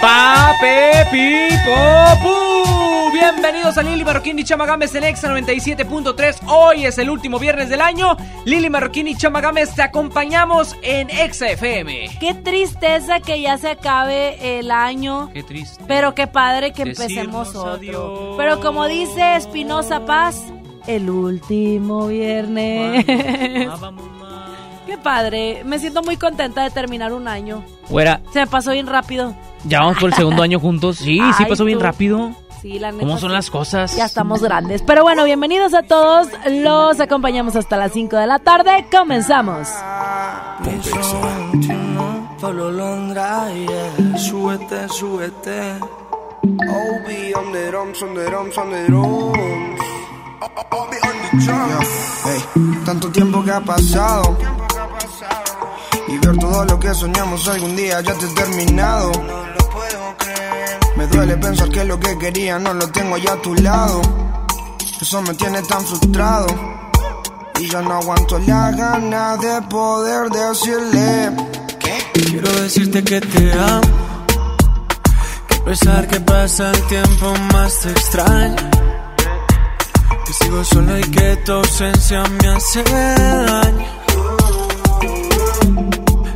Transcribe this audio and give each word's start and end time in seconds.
Pape 0.00 1.06
Pipo 1.10 3.10
Bienvenidos 3.12 3.76
a 3.78 3.82
Lili 3.82 4.04
Marroquín 4.04 4.38
y 4.38 4.44
Chamagames 4.44 4.94
en 4.94 5.04
Exa 5.04 5.28
97.3. 5.28 6.40
Hoy 6.46 6.86
es 6.86 6.98
el 6.98 7.10
último 7.10 7.38
viernes 7.38 7.68
del 7.68 7.80
año. 7.80 8.16
Lili 8.44 8.70
Marroquín 8.70 9.08
y 9.08 9.16
Chamagames 9.16 9.74
te 9.74 9.82
acompañamos 9.82 10.76
en 10.82 11.10
Exa 11.10 11.48
FM. 11.50 12.10
Qué 12.20 12.34
tristeza 12.34 13.20
que 13.20 13.40
ya 13.40 13.58
se 13.58 13.70
acabe 13.70 14.58
el 14.60 14.70
año. 14.70 15.30
Qué 15.32 15.42
triste. 15.42 15.82
Pero 15.88 16.14
qué 16.14 16.26
padre 16.26 16.72
que 16.72 16.84
Decirnos 16.84 17.10
empecemos 17.10 17.48
otro. 17.56 17.72
adiós. 17.72 18.34
Pero 18.36 18.60
como 18.60 18.86
dice 18.86 19.36
Espinosa 19.36 20.04
Paz, 20.06 20.40
el 20.86 21.10
último 21.10 22.06
viernes. 22.06 23.04
Vamos. 23.80 24.04
qué 24.88 24.98
padre. 24.98 25.62
Me 25.64 25.78
siento 25.78 26.02
muy 26.02 26.16
contenta 26.16 26.62
de 26.64 26.70
terminar 26.70 27.12
un 27.12 27.28
año. 27.28 27.62
Güera, 27.88 28.20
Se 28.32 28.40
me 28.40 28.46
pasó 28.46 28.72
bien 28.72 28.86
rápido. 28.86 29.34
ya 29.64 29.80
vamos 29.80 29.98
por 29.98 30.08
el 30.08 30.14
segundo 30.16 30.42
año 30.42 30.58
juntos. 30.58 30.96
Sí, 30.96 31.18
sí 31.36 31.42
Ay, 31.44 31.46
pasó 31.46 31.64
bien 31.64 31.78
tú. 31.78 31.84
rápido. 31.84 32.32
Sí, 32.62 32.78
la 32.80 32.90
neta. 32.90 33.04
¿Cómo 33.04 33.18
son 33.18 33.30
sí. 33.30 33.34
las 33.36 33.50
cosas? 33.50 33.94
Ya 33.96 34.06
estamos 34.06 34.42
grandes. 34.42 34.82
Pero 34.82 35.02
bueno, 35.02 35.24
bienvenidos 35.24 35.74
a 35.74 35.82
todos. 35.82 36.28
Los 36.50 36.98
acompañamos 37.00 37.54
hasta 37.54 37.76
las 37.76 37.92
5 37.92 38.16
de 38.16 38.26
la 38.26 38.38
tarde. 38.40 38.86
Comenzamos. 38.90 39.68
Pablo 42.40 42.70
Londra, 42.70 43.48
yeah. 43.52 44.18
Súbete, 44.18 44.88
súbete. 44.88 45.78
Obi 46.42 47.32
on 47.34 47.52
the 47.52 47.66
drums, 47.70 48.02
on 48.02 48.14
the 48.14 48.24
drums, 48.24 48.56
on 48.58 48.70
the 48.70 48.86
drums. 48.86 49.80
Obi 50.70 50.96
on 51.02 51.38
the 51.38 51.44
drums. 51.44 51.88
Hey, 52.24 52.42
tanto 52.84 53.10
tiempo 53.10 53.44
que 53.44 53.50
ha 53.52 53.60
pasado. 53.60 54.36
Y 56.08 56.18
ver 56.18 56.36
todo 56.38 56.64
lo 56.64 56.80
que 56.80 56.94
soñamos 56.94 57.46
algún 57.48 57.76
día 57.76 58.00
ya 58.00 58.14
te 58.14 58.24
he 58.24 58.28
terminado. 58.28 59.12
No 59.12 59.46
lo 59.46 59.70
puedo 59.70 60.16
creer. 60.18 60.78
Me 60.96 61.06
duele 61.06 61.36
pensar 61.36 61.68
que 61.68 61.84
lo 61.84 62.00
que 62.00 62.16
quería 62.18 62.58
no 62.58 62.72
lo 62.72 62.88
tengo 62.88 63.16
ya 63.18 63.32
a 63.34 63.42
tu 63.42 63.54
lado. 63.54 64.00
Eso 65.00 65.22
me 65.22 65.34
tiene 65.34 65.62
tan 65.62 65.84
frustrado. 65.84 66.46
Y 67.60 67.68
ya 67.68 67.82
no 67.82 67.94
aguanto 67.94 68.38
la 68.38 68.70
gana 68.70 69.36
de 69.36 69.62
poder 69.62 70.30
decirle 70.30 71.30
que 71.78 72.22
Quiero 72.24 72.50
decirte 72.62 73.04
que 73.04 73.20
te 73.20 73.52
amo. 73.52 74.26
Que 75.48 75.54
a 75.56 75.64
pesar 75.64 76.08
que 76.08 76.20
pasa 76.20 76.70
el 76.70 76.82
tiempo 76.86 77.34
más 77.52 77.80
te 77.80 77.90
extraño. 77.90 78.70
Que 80.24 80.32
sigo 80.32 80.64
solo 80.64 80.98
y 80.98 81.02
que 81.02 81.36
tu 81.44 81.52
ausencia 81.52 82.22
me 82.24 82.48
hace 82.48 82.82
daño. 82.82 83.97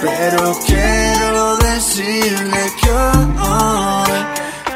Pero 0.00 0.58
quiero 0.66 1.56
decirle 1.58 2.72
que 2.80 2.90
hoy 2.90 4.26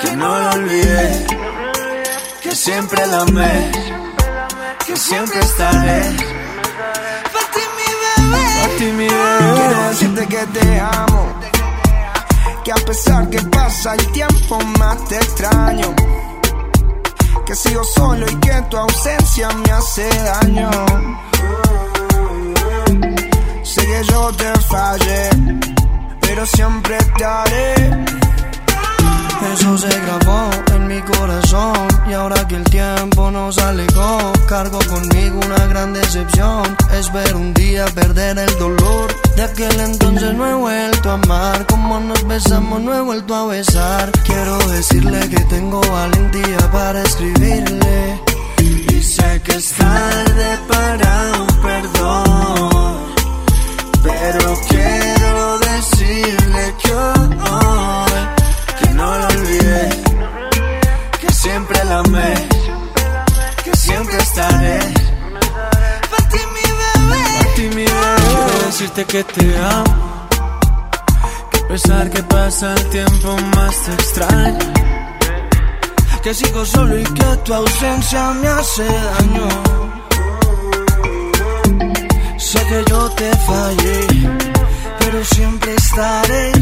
que 0.03 0.17
no 0.17 0.39
lo 0.39 0.51
olvidé, 0.51 1.27
que 2.43 2.55
siempre 2.55 3.07
la 3.07 3.21
amé, 3.23 3.73
que 4.87 4.97
siempre 4.97 5.41
estaré. 5.41 6.03
Para 7.33 7.47
ti 7.55 7.63
mi 7.77 7.89
bebé 8.29 8.45
A 8.65 8.79
ti 8.79 8.85
mi 8.85 9.07
Quiero 9.09 9.55
bebé. 9.55 9.89
decirte 9.89 10.27
que 10.27 10.47
te 10.59 10.81
amo. 10.81 11.41
Que 12.63 12.73
a 12.73 12.77
pesar 12.77 13.31
que 13.31 13.41
pasa 13.43 13.95
el 13.95 14.13
tiempo 14.13 14.59
más 14.79 15.03
te 15.09 15.17
extraño. 15.17 15.95
Que 17.47 17.55
sigo 17.55 17.83
solo 17.85 18.27
y 18.31 18.35
que 18.41 18.53
tu 18.69 18.77
ausencia 18.77 19.49
me 19.53 19.73
hace 19.73 20.09
daño. 20.23 20.71
Sé 23.77 23.85
que 23.85 24.05
yo 24.11 24.33
te 24.33 24.59
fallé, 24.61 25.29
pero 26.23 26.47
siempre 26.47 26.97
te 27.19 27.25
haré. 27.27 27.75
Eso 29.53 29.77
se 29.77 30.01
grabó 30.01 30.49
en 30.75 30.87
mi 30.89 30.99
corazón 31.03 31.87
y 32.09 32.15
ahora 32.15 32.49
que 32.49 32.57
el 32.57 32.65
tiempo 32.65 33.31
nos 33.31 33.59
alejó, 33.59 34.33
cargo 34.49 34.79
conmigo 34.89 35.41
una 35.45 35.67
gran 35.67 35.93
decepción. 35.93 36.75
Espero 36.91 37.37
un 37.37 37.53
día 37.53 37.85
perder 37.95 38.39
el 38.39 38.59
dolor. 38.59 39.15
De 39.37 39.43
aquel 39.43 39.79
entonces 39.79 40.33
no 40.33 40.47
he 40.49 40.55
vuelto 40.55 41.11
a 41.11 41.15
amar, 41.15 41.67
como 41.67 42.01
nos 42.01 42.27
besamos 42.27 42.81
no 42.81 42.95
he 42.95 43.03
vuelto 43.03 43.35
a 43.35 43.47
besar. 43.49 44.11
Quiero 44.25 44.57
decirle 44.71 45.29
que 45.29 45.41
tengo 45.51 45.83
valentía 45.83 46.71
para 46.73 47.03
escribirle. 47.03 48.23
Y 48.59 49.03
sé 49.03 49.43
que 49.43 49.53
es 49.53 49.71
tarde 49.73 50.59
para 50.67 51.33
un 51.43 51.63
perdón, 51.63 52.96
pero 54.07 54.55
quiero 54.69 55.59
decirle 55.59 56.75
que 56.83 56.93
hoy 56.95 57.27
que 58.79 58.89
no 58.95 59.19
lo 59.19 59.27
olvidé, 59.27 59.89
que 61.21 61.33
siempre 61.33 61.85
la 61.85 61.99
amé, 61.99 62.35
que 63.65 63.77
siempre 63.77 64.17
estaré. 64.19 64.79
Para 66.11 66.29
ti 66.29 66.39
mi 66.55 66.67
bebé. 66.81 67.23
A 67.41 67.55
ti 67.55 67.63
mi 67.63 67.85
bebé. 67.85 68.17
Quiero 68.29 68.67
decirte 68.67 69.05
que 69.05 69.25
te 69.25 69.59
amo. 69.59 70.29
Que 71.51 71.59
a 71.59 71.69
pesar 71.69 72.11
que 72.11 72.23
pasa 72.23 72.75
el 72.75 72.85
tiempo 72.91 73.37
más 73.57 73.75
te 73.85 73.93
extraño. 73.93 74.73
Que 76.23 76.35
sigo 76.35 76.65
solo 76.67 76.99
y 76.99 77.05
que 77.05 77.37
tu 77.45 77.55
ausencia 77.55 78.33
me 78.33 78.49
hace 78.49 78.85
daño. 78.85 79.86
Sé 82.47 82.61
que 82.69 82.85
yo 82.89 83.11
te 83.11 83.29
fallé, 83.39 84.07
pero 85.01 85.25
siempre 85.25 85.75
estaré. 85.75 86.53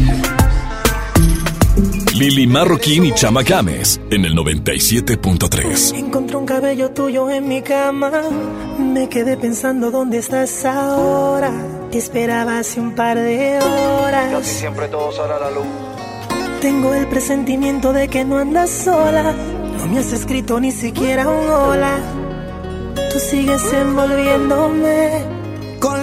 Lili 2.15 2.47
Marroquín 2.47 3.05
y 3.05 3.11
Chama 3.11 3.43
Games 3.43 4.01
en 4.09 4.25
el 4.25 4.33
97.3. 4.33 5.93
Encontré 5.95 6.37
un 6.37 6.47
cabello 6.47 6.89
tuyo 6.89 7.29
en 7.29 7.47
mi 7.47 7.61
cama. 7.61 8.11
Me 8.79 9.07
quedé 9.09 9.37
pensando 9.37 9.91
dónde 9.91 10.17
estás 10.17 10.65
ahora. 10.65 11.51
Te 11.91 11.99
esperaba 11.99 12.57
hace 12.57 12.79
un 12.79 12.95
par 12.95 13.19
de 13.19 13.59
horas. 13.59 14.43
siempre 14.43 14.87
todo 14.87 15.11
sale 15.11 15.33
a 15.35 15.39
la 15.39 15.51
luz. 15.51 15.67
Tengo 16.61 16.95
el 16.95 17.05
presentimiento 17.09 17.93
de 17.93 18.07
que 18.07 18.25
no 18.25 18.39
andas 18.39 18.71
sola. 18.71 19.35
No 19.77 19.85
me 19.85 19.99
has 19.99 20.11
escrito 20.11 20.59
ni 20.59 20.71
siquiera 20.71 21.29
un 21.29 21.47
hola. 21.47 21.99
Tú 23.13 23.19
sigues 23.19 23.61
envolviéndome. 23.71 25.34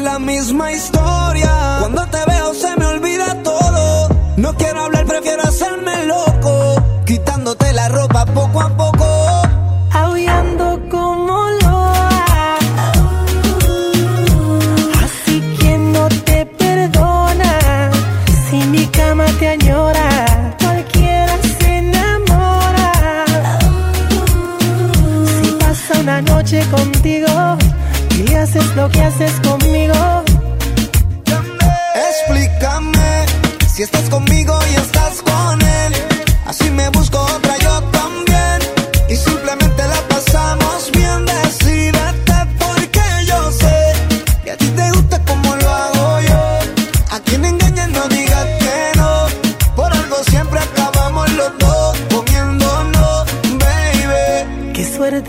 La 0.02 0.18
misma 0.18 0.72
historia. 0.72 1.76
Cuando 1.78 2.04
te 2.06 2.18
veo 2.26 2.52
se 2.54 2.76
me 2.76 2.86
olvida 2.86 3.40
todo. 3.44 4.08
No 4.36 4.52
quiero 4.56 4.80
hablar, 4.80 5.06
prefiero 5.06 5.44
hacerme 5.44 6.06
loco. 6.06 6.74
Quitándote 7.06 7.72
la 7.72 7.88
ropa 7.88 8.26
poco 8.26 8.60
a 8.60 8.68
poco. 8.76 9.41
lo 28.82 28.88
haces 29.04 29.32
conmigo. 29.48 30.24
Explícame 32.08 33.26
si 33.72 33.84
estás 33.84 34.08
conmigo 34.10 34.58
y 34.72 34.74
estás 34.74 35.22
con 35.22 35.62
él. 35.62 35.92
Así 36.46 36.68
me 36.70 36.88
busco 36.88 37.20
otra. 37.20 37.51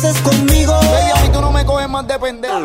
Haces 0.00 0.20
conmigo. 0.22 0.72
Baby, 0.72 1.10
a 1.14 1.22
mí 1.22 1.28
tú 1.32 1.40
no 1.40 1.52
me 1.52 1.64
coges 1.64 1.88
más 1.88 2.06
de 2.06 2.18
pendejo. 2.18 2.58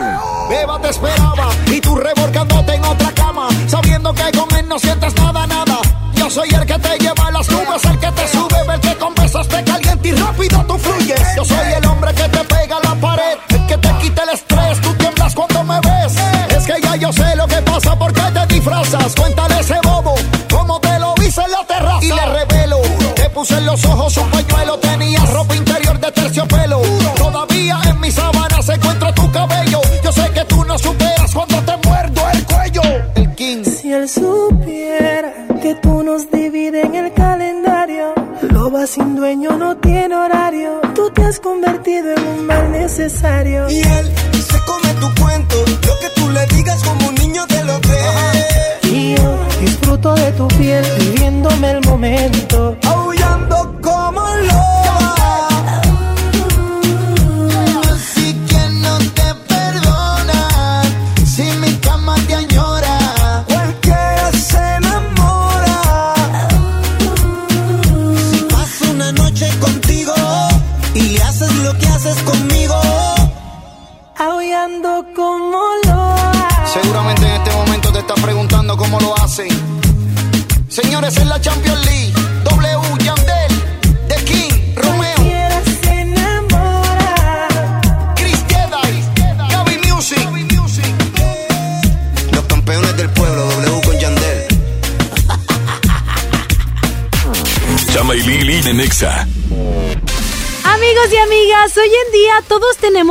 Beba 0.49 0.79
te 0.81 0.89
esperaba 0.89 1.49
y 1.67 1.81
tú 1.81 1.95
revolcándote 1.95 2.75
en 2.75 2.85
otra 2.85 3.11
cama, 3.11 3.49
sabiendo 3.67 4.13
que 4.13 4.31
con 4.37 4.55
él 4.57 4.67
no 4.67 4.79
sientes 4.79 5.13
nada, 5.15 5.45
nada. 5.47 5.79
Yo 6.13 6.29
soy 6.29 6.49
el 6.49 6.65
que 6.65 6.79
te 6.79 6.97
lleva 6.97 7.27
a 7.27 7.31
las 7.31 7.49
nubes, 7.49 7.83
el 7.85 7.99
que 7.99 8.11
te 8.11 8.27
sube, 8.29 8.73
el 8.73 8.79
que 8.79 8.95
con 8.95 9.13
besos 9.15 9.47
te 9.47 9.63
calienta 9.63 10.07
y 10.07 10.11
rápido 10.13 10.65
tú 10.67 10.77
fluyes. 10.77 11.21
Yo 11.35 11.45
soy 11.45 11.73
el 11.77 11.85
hombre 11.85 12.13
que 12.13 12.23
te 12.23 12.43
pega 12.45 12.77
a 12.77 12.87
la 12.87 12.95
pared, 12.95 13.37
el 13.49 13.67
que 13.67 13.77
te 13.77 13.89
quita 14.01 14.23
el 14.23 14.29
estrés, 14.29 14.81
tú 14.81 14.93
tiemblas 14.93 15.35
cuando 15.35 15.63
me 15.63 15.79
ves. 15.81 16.13
Es 16.57 16.65
que 16.65 16.81
ya 16.81 16.95
yo 16.95 17.11
sé 17.11 17.35
lo 17.35 17.47
que 17.47 17.61
pasa 17.61 17.97
porque 17.99 18.21
te 18.21 18.53
disfrazas. 18.53 19.13
Cuéntale 19.15 19.59
ese 19.59 19.79
bobo 19.83 20.15
cómo 20.49 20.79
te 20.79 20.99
lo 20.99 21.13
hice 21.21 21.41
en 21.41 21.51
la 21.51 21.65
terraza. 21.67 22.05
Y 22.05 22.07
le 22.07 22.25
revelo, 22.25 22.77
te 23.15 23.29
puse 23.29 23.57
en 23.57 23.65
los 23.65 23.83
ojos 23.85 24.15
un 24.17 24.29
pañuelo, 24.31 24.79
tenías 24.79 25.29
ropa 25.33 25.55
interior 25.55 25.99
de 25.99 26.11
terciopelo. 26.11 26.81
Supiera 34.07 35.33
que 35.61 35.75
tú 35.75 36.03
nos 36.03 36.29
divides 36.29 36.85
en 36.85 36.95
el 36.95 37.13
calendario, 37.13 38.13
loba 38.41 38.85
sin 38.87 39.15
dueño 39.15 39.51
no 39.57 39.77
tiene 39.77 40.15
horario. 40.15 40.81
Tú 40.93 41.09
te 41.11 41.23
has 41.23 41.39
convertido 41.39 42.11
en 42.11 42.27
un 42.27 42.45
mal 42.45 42.71
necesario. 42.71 43.69
Y 43.69 43.81
él 43.81 44.11
se 44.33 44.59
come 44.65 44.93
tu 44.99 45.21
cuento, 45.21 45.55
lo 45.87 45.99
que 45.99 46.14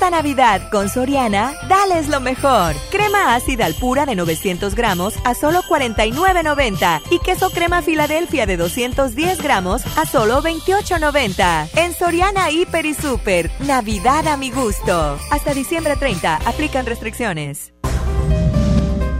Esta 0.00 0.16
Navidad 0.16 0.70
con 0.70 0.88
Soriana, 0.88 1.52
dales 1.68 2.08
lo 2.08 2.20
mejor. 2.20 2.74
Crema 2.90 3.34
ácida 3.34 3.66
al 3.66 3.74
pura 3.74 4.06
de 4.06 4.14
900 4.14 4.74
gramos 4.74 5.12
a 5.26 5.34
solo 5.34 5.60
49.90 5.68 7.02
y 7.10 7.18
queso 7.18 7.50
crema 7.50 7.82
Filadelfia 7.82 8.46
de 8.46 8.56
210 8.56 9.42
gramos 9.42 9.82
a 9.98 10.06
solo 10.06 10.42
28.90. 10.42 11.68
En 11.76 11.92
Soriana 11.92 12.50
Hiper 12.50 12.86
y 12.86 12.94
Super, 12.94 13.50
Navidad 13.60 14.26
a 14.26 14.38
mi 14.38 14.50
gusto. 14.50 15.18
Hasta 15.30 15.52
diciembre 15.52 15.96
30, 15.96 16.36
aplican 16.46 16.86
restricciones. 16.86 17.74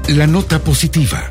La 0.08 0.26
nota 0.26 0.60
positiva. 0.60 1.30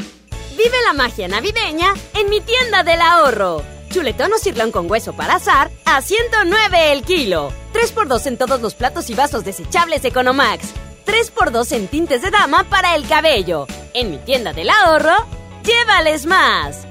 Vive 0.63 0.77
la 0.85 0.93
magia 0.93 1.27
navideña 1.27 1.91
en 2.13 2.29
mi 2.29 2.39
tienda 2.39 2.83
del 2.83 3.01
ahorro. 3.01 3.63
Chuletón 3.89 4.31
o 4.33 4.37
cirlón 4.37 4.71
con 4.71 4.89
hueso 4.91 5.11
para 5.13 5.35
azar 5.35 5.71
a 5.85 6.03
109 6.03 6.91
el 6.91 7.01
kilo. 7.01 7.51
3x2 7.73 8.27
en 8.27 8.37
todos 8.37 8.61
los 8.61 8.75
platos 8.75 9.09
y 9.09 9.15
vasos 9.15 9.43
desechables 9.43 10.05
Economax. 10.05 10.67
3x2 11.07 11.71
en 11.71 11.87
tintes 11.87 12.21
de 12.21 12.29
dama 12.29 12.63
para 12.65 12.95
el 12.95 13.07
cabello. 13.07 13.65
En 13.95 14.11
mi 14.11 14.17
tienda 14.19 14.53
del 14.53 14.69
ahorro, 14.69 15.25
llévales 15.63 16.27
más. 16.27 16.85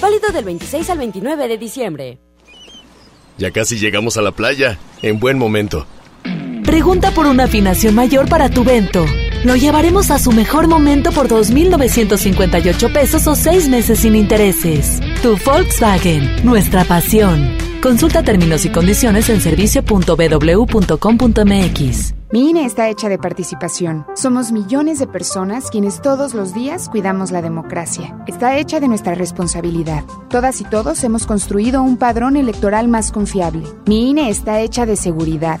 Válido 0.00 0.30
del 0.30 0.46
26 0.46 0.88
al 0.88 0.96
29 0.96 1.48
de 1.48 1.58
diciembre. 1.58 2.18
Ya 3.36 3.50
casi 3.50 3.78
llegamos 3.78 4.16
a 4.16 4.22
la 4.22 4.32
playa. 4.32 4.78
En 5.02 5.20
buen 5.20 5.36
momento. 5.36 5.86
Pregunta 6.64 7.10
por 7.10 7.26
una 7.26 7.44
afinación 7.44 7.94
mayor 7.94 8.26
para 8.26 8.48
tu 8.48 8.64
vento. 8.64 9.04
Lo 9.46 9.54
llevaremos 9.54 10.10
a 10.10 10.18
su 10.18 10.32
mejor 10.32 10.66
momento 10.66 11.12
por 11.12 11.28
2.958 11.28 12.92
pesos 12.92 13.28
o 13.28 13.36
6 13.36 13.68
meses 13.68 14.00
sin 14.00 14.16
intereses. 14.16 14.98
Tu 15.22 15.38
Volkswagen, 15.46 16.44
nuestra 16.44 16.82
pasión. 16.82 17.56
Consulta 17.80 18.24
términos 18.24 18.64
y 18.64 18.70
condiciones 18.70 19.30
en 19.30 19.40
servicio.bw.com.mx. 19.40 22.14
Mi 22.32 22.50
INE 22.50 22.64
está 22.64 22.88
hecha 22.88 23.08
de 23.08 23.18
participación. 23.18 24.04
Somos 24.16 24.50
millones 24.50 24.98
de 24.98 25.06
personas 25.06 25.70
quienes 25.70 26.02
todos 26.02 26.34
los 26.34 26.52
días 26.52 26.88
cuidamos 26.88 27.30
la 27.30 27.40
democracia. 27.40 28.18
Está 28.26 28.58
hecha 28.58 28.80
de 28.80 28.88
nuestra 28.88 29.14
responsabilidad. 29.14 30.02
Todas 30.28 30.60
y 30.60 30.64
todos 30.64 31.04
hemos 31.04 31.24
construido 31.24 31.84
un 31.84 31.98
padrón 31.98 32.36
electoral 32.36 32.88
más 32.88 33.12
confiable. 33.12 33.62
Mi 33.86 34.10
INE 34.10 34.28
está 34.28 34.58
hecha 34.58 34.86
de 34.86 34.96
seguridad. 34.96 35.60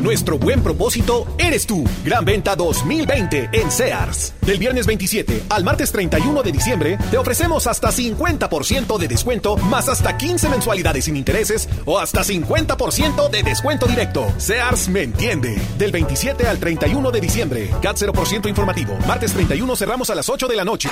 Nuestro 0.00 0.38
buen 0.38 0.62
propósito 0.62 1.26
eres 1.38 1.66
tú. 1.66 1.84
Gran 2.04 2.24
venta 2.24 2.54
2020 2.54 3.50
en 3.52 3.68
Sears. 3.68 4.32
Del 4.42 4.58
viernes 4.58 4.86
27 4.86 5.42
al 5.48 5.64
martes 5.64 5.90
31 5.90 6.40
de 6.44 6.52
diciembre 6.52 6.98
te 7.10 7.18
ofrecemos 7.18 7.66
hasta 7.66 7.88
50% 7.88 8.96
de 8.96 9.08
descuento 9.08 9.56
más 9.56 9.88
hasta 9.88 10.16
15 10.16 10.50
mensualidades 10.50 11.06
sin 11.06 11.16
intereses 11.16 11.68
o 11.84 11.98
hasta 11.98 12.22
50% 12.22 13.28
de 13.28 13.42
descuento 13.42 13.86
directo. 13.86 14.32
Sears 14.36 14.88
me 14.88 15.02
entiende. 15.02 15.60
Del 15.78 15.90
27 15.90 16.46
al 16.46 16.60
31 16.60 17.10
de 17.10 17.20
diciembre. 17.20 17.70
CAT 17.82 17.96
0% 17.96 18.48
informativo. 18.48 18.96
Martes 19.04 19.32
31 19.32 19.74
cerramos 19.74 20.10
a 20.10 20.14
las 20.14 20.28
8 20.28 20.46
de 20.46 20.56
la 20.56 20.64
noche. 20.64 20.90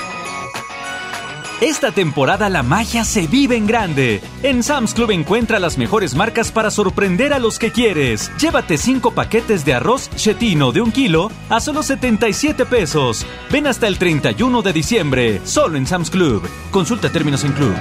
Esta 1.61 1.91
temporada 1.91 2.49
la 2.49 2.61
magia 2.61 3.03
se 3.03 3.25
vive 3.25 3.55
en 3.55 3.65
grande. 3.65 4.21
En 4.43 4.61
Sam's 4.61 4.93
Club 4.93 5.09
encuentra 5.09 5.57
las 5.57 5.79
mejores 5.79 6.13
marcas 6.13 6.51
para 6.51 6.69
sorprender 6.69 7.33
a 7.33 7.39
los 7.39 7.57
que 7.57 7.71
quieres. 7.71 8.31
Llévate 8.37 8.77
5 8.77 9.15
paquetes 9.15 9.65
de 9.65 9.73
arroz 9.73 10.11
chetino 10.15 10.71
de 10.71 10.81
un 10.81 10.91
kilo 10.91 11.31
a 11.49 11.59
solo 11.59 11.81
77 11.81 12.67
pesos. 12.67 13.25
Ven 13.49 13.65
hasta 13.65 13.87
el 13.87 13.97
31 13.97 14.61
de 14.61 14.71
diciembre, 14.71 15.41
solo 15.45 15.79
en 15.79 15.87
Sam's 15.87 16.11
Club. 16.11 16.47
Consulta 16.69 17.09
términos 17.09 17.43
en 17.43 17.53
club. 17.53 17.73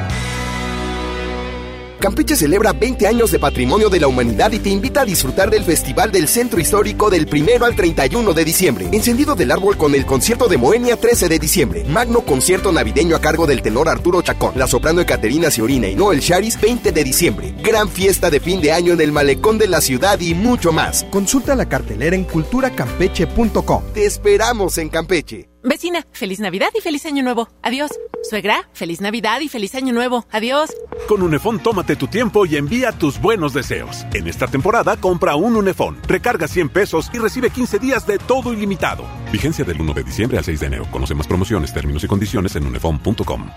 Campeche 1.99 2.37
celebra 2.37 2.73
20 2.73 3.07
años 3.07 3.31
de 3.31 3.39
patrimonio 3.39 3.89
de 3.89 4.01
la 4.01 4.09
humanidad 4.09 4.53
y 4.53 4.59
te 4.59 4.69
invita 4.69 5.03
a 5.03 5.05
disfrutar 5.05 5.51
del 5.51 5.65
Festival 5.65 6.13
del 6.13 6.29
Centro 6.29 6.61
Histórico 6.61 7.11
del 7.11 7.27
1 7.31 7.65
al 7.65 7.75
31 7.75 8.33
de 8.33 8.45
diciembre. 8.45 8.89
Encendido 8.93 9.35
del 9.35 9.51
árbol 9.51 9.77
con 9.77 9.95
el 9.95 10.05
concierto 10.05 10.49
de 10.49 10.59
Moenia 10.59 10.97
13 10.97 11.29
de 11.29 11.39
diciembre. 11.39 11.85
Magno 11.85 12.21
concierto 12.21 12.73
navideño 12.73 13.17
a 13.17 13.21
cargo 13.21 13.47
del 13.47 13.63
tenor 13.63 13.89
Arturo 13.89 14.23
Chacón, 14.23 14.53
la 14.57 14.67
soprano 14.67 15.05
Caterina 15.07 15.51
Ciorina 15.51 15.89
y 15.89 15.95
Noel 15.95 16.21
Charis 16.21 16.61
20 16.61 16.93
de 16.93 17.05
diciembre. 17.05 17.55
Gran 17.63 17.89
fiesta 17.89 18.31
de 18.31 18.41
fin 18.41 18.61
de 18.61 18.73
año 18.73 18.93
en 18.93 19.01
el 19.01 19.13
malecón 19.13 19.59
de 19.59 19.69
la 19.69 19.81
ciudad 19.81 20.21
y 20.21 20.35
mucho 20.35 20.73
más. 20.73 21.05
Consulta 21.11 21.55
la 21.55 21.69
cartelera 21.69 22.15
en 22.15 22.25
culturacampeche.com. 22.25 23.83
Te 23.95 24.05
esperamos 24.05 24.79
en 24.79 24.89
Campeche. 24.89 25.56
Vecina, 25.69 26.07
feliz 26.13 26.39
Navidad 26.39 26.69
y 26.79 26.81
feliz 26.81 27.05
Año 27.07 27.25
Nuevo. 27.25 27.49
Adiós. 27.61 27.91
Suegra, 28.23 28.69
feliz 28.73 29.01
Navidad 29.01 29.41
y 29.41 29.49
feliz 29.49 29.75
Año 29.75 29.93
Nuevo. 29.93 30.25
Adiós. 30.31 30.71
Con 31.09 31.23
Unefón 31.23 31.59
tómate 31.59 31.97
tu 31.97 32.07
tiempo 32.07 32.47
y 32.47 32.55
envía 32.55 32.93
tus 32.93 33.21
buenos 33.21 33.53
deseos. 33.53 34.07
En 34.15 34.29
esta 34.29 34.47
temporada 34.47 34.97
compra 34.97 35.35
un 35.35 35.57
Unefón, 35.57 35.99
recarga 36.07 36.47
100 36.47 36.69
pesos 36.69 37.11
y 37.13 37.19
recibe 37.19 37.51
15 37.51 37.81
días 37.81 38.07
de 38.07 38.19
todo 38.19 38.53
ilimitado. 38.53 39.05
Vigencia 39.33 39.65
del 39.65 39.81
1 39.81 39.93
de 39.93 40.05
diciembre 40.05 40.39
al 40.39 40.45
6 40.45 40.61
de 40.61 40.67
enero. 40.67 40.87
Conoce 40.93 41.17
más 41.17 41.27
promociones, 41.27 41.75
términos 41.75 42.05
y 42.05 42.07
condiciones 42.07 42.55
en 42.55 42.65
unefón.com. 42.65 43.51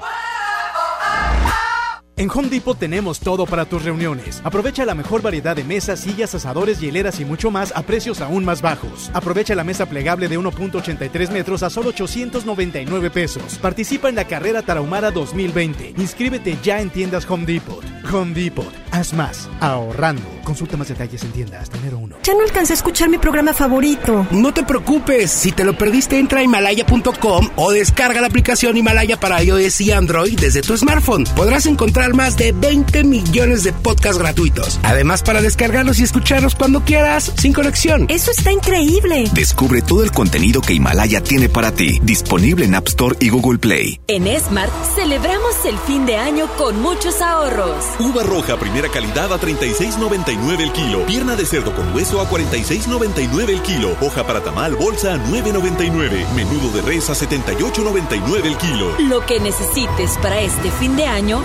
En 2.19 2.29
Home 2.29 2.49
Depot 2.49 2.77
tenemos 2.77 3.21
todo 3.21 3.45
para 3.45 3.63
tus 3.63 3.85
reuniones. 3.85 4.41
Aprovecha 4.43 4.83
la 4.83 4.93
mejor 4.93 5.21
variedad 5.21 5.55
de 5.55 5.63
mesas, 5.63 6.01
sillas, 6.01 6.35
asadores, 6.35 6.81
hieleras 6.81 7.21
y 7.21 7.23
mucho 7.23 7.49
más 7.49 7.71
a 7.73 7.83
precios 7.83 8.19
aún 8.19 8.43
más 8.43 8.61
bajos. 8.61 9.09
Aprovecha 9.13 9.55
la 9.55 9.63
mesa 9.63 9.85
plegable 9.85 10.27
de 10.27 10.37
1.83 10.37 11.31
metros 11.31 11.63
a 11.63 11.69
solo 11.69 11.91
899 11.91 13.09
pesos. 13.09 13.57
Participa 13.61 14.09
en 14.09 14.15
la 14.15 14.27
carrera 14.27 14.61
Tarahumara 14.63 15.11
2020. 15.11 15.93
Inscríbete 15.95 16.57
ya 16.61 16.81
en 16.81 16.89
tiendas 16.89 17.25
Home 17.29 17.45
Depot. 17.45 17.81
Home 18.11 18.33
Depot. 18.33 18.67
Haz 18.91 19.13
más. 19.13 19.47
Ahorrando. 19.61 20.23
Consulta 20.43 20.75
más 20.75 20.89
detalles 20.89 21.23
en 21.23 21.31
tiendas. 21.31 21.69
Enero 21.73 21.99
1. 21.99 22.17
Ya 22.23 22.33
no 22.33 22.41
alcancé 22.41 22.73
a 22.73 22.75
escuchar 22.75 23.07
mi 23.07 23.17
programa 23.17 23.53
favorito. 23.53 24.27
No 24.31 24.53
te 24.53 24.63
preocupes. 24.63 25.31
Si 25.31 25.53
te 25.53 25.63
lo 25.63 25.77
perdiste, 25.77 26.19
entra 26.19 26.39
a 26.39 26.43
himalaya.com 26.43 27.49
o 27.55 27.71
descarga 27.71 28.19
la 28.19 28.27
aplicación 28.27 28.75
Himalaya 28.75 29.17
para 29.17 29.41
iOS 29.41 29.79
y 29.81 29.91
Android 29.93 30.37
desde 30.37 30.61
tu 30.61 30.75
smartphone. 30.75 31.23
Podrás 31.35 31.65
encontrar 31.65 32.08
más 32.13 32.37
de 32.37 32.51
20 32.51 33.03
millones 33.03 33.63
de 33.63 33.73
podcasts 33.73 34.17
gratuitos. 34.17 34.79
Además, 34.83 35.23
para 35.23 35.41
descargarlos 35.41 35.99
y 35.99 36.03
escucharlos 36.03 36.55
cuando 36.55 36.83
quieras, 36.83 37.31
sin 37.37 37.53
conexión. 37.53 38.05
Eso 38.09 38.31
está 38.31 38.51
increíble. 38.51 39.25
Descubre 39.33 39.81
todo 39.81 40.03
el 40.03 40.11
contenido 40.11 40.61
que 40.61 40.73
Himalaya 40.73 41.21
tiene 41.21 41.49
para 41.49 41.71
ti. 41.71 41.99
Disponible 42.03 42.65
en 42.65 42.75
App 42.75 42.87
Store 42.87 43.15
y 43.19 43.29
Google 43.29 43.59
Play. 43.59 43.99
En 44.07 44.27
Smart 44.39 44.71
celebramos 44.95 45.65
el 45.65 45.77
fin 45.79 46.05
de 46.05 46.17
año 46.17 46.47
con 46.57 46.81
muchos 46.81 47.21
ahorros. 47.21 47.83
Uva 47.99 48.23
roja 48.23 48.57
primera 48.57 48.89
calidad 48.89 49.31
a 49.33 49.39
36.99 49.39 50.61
el 50.61 50.71
kilo. 50.71 51.05
Pierna 51.05 51.35
de 51.35 51.45
cerdo 51.45 51.75
con 51.75 51.93
hueso 51.95 52.21
a 52.21 52.29
46.99 52.29 53.49
el 53.49 53.61
kilo. 53.61 53.95
Hoja 54.01 54.25
para 54.25 54.41
tamal 54.43 54.75
bolsa 54.75 55.13
a 55.13 55.17
9.99. 55.17 56.29
Menudo 56.35 56.71
de 56.71 56.81
res 56.81 57.09
a 57.09 57.13
78.99 57.13 58.45
el 58.45 58.57
kilo. 58.57 58.95
Lo 58.99 59.25
que 59.25 59.39
necesites 59.39 60.17
para 60.21 60.39
este 60.41 60.71
fin 60.71 60.95
de 60.95 61.05
año, 61.05 61.43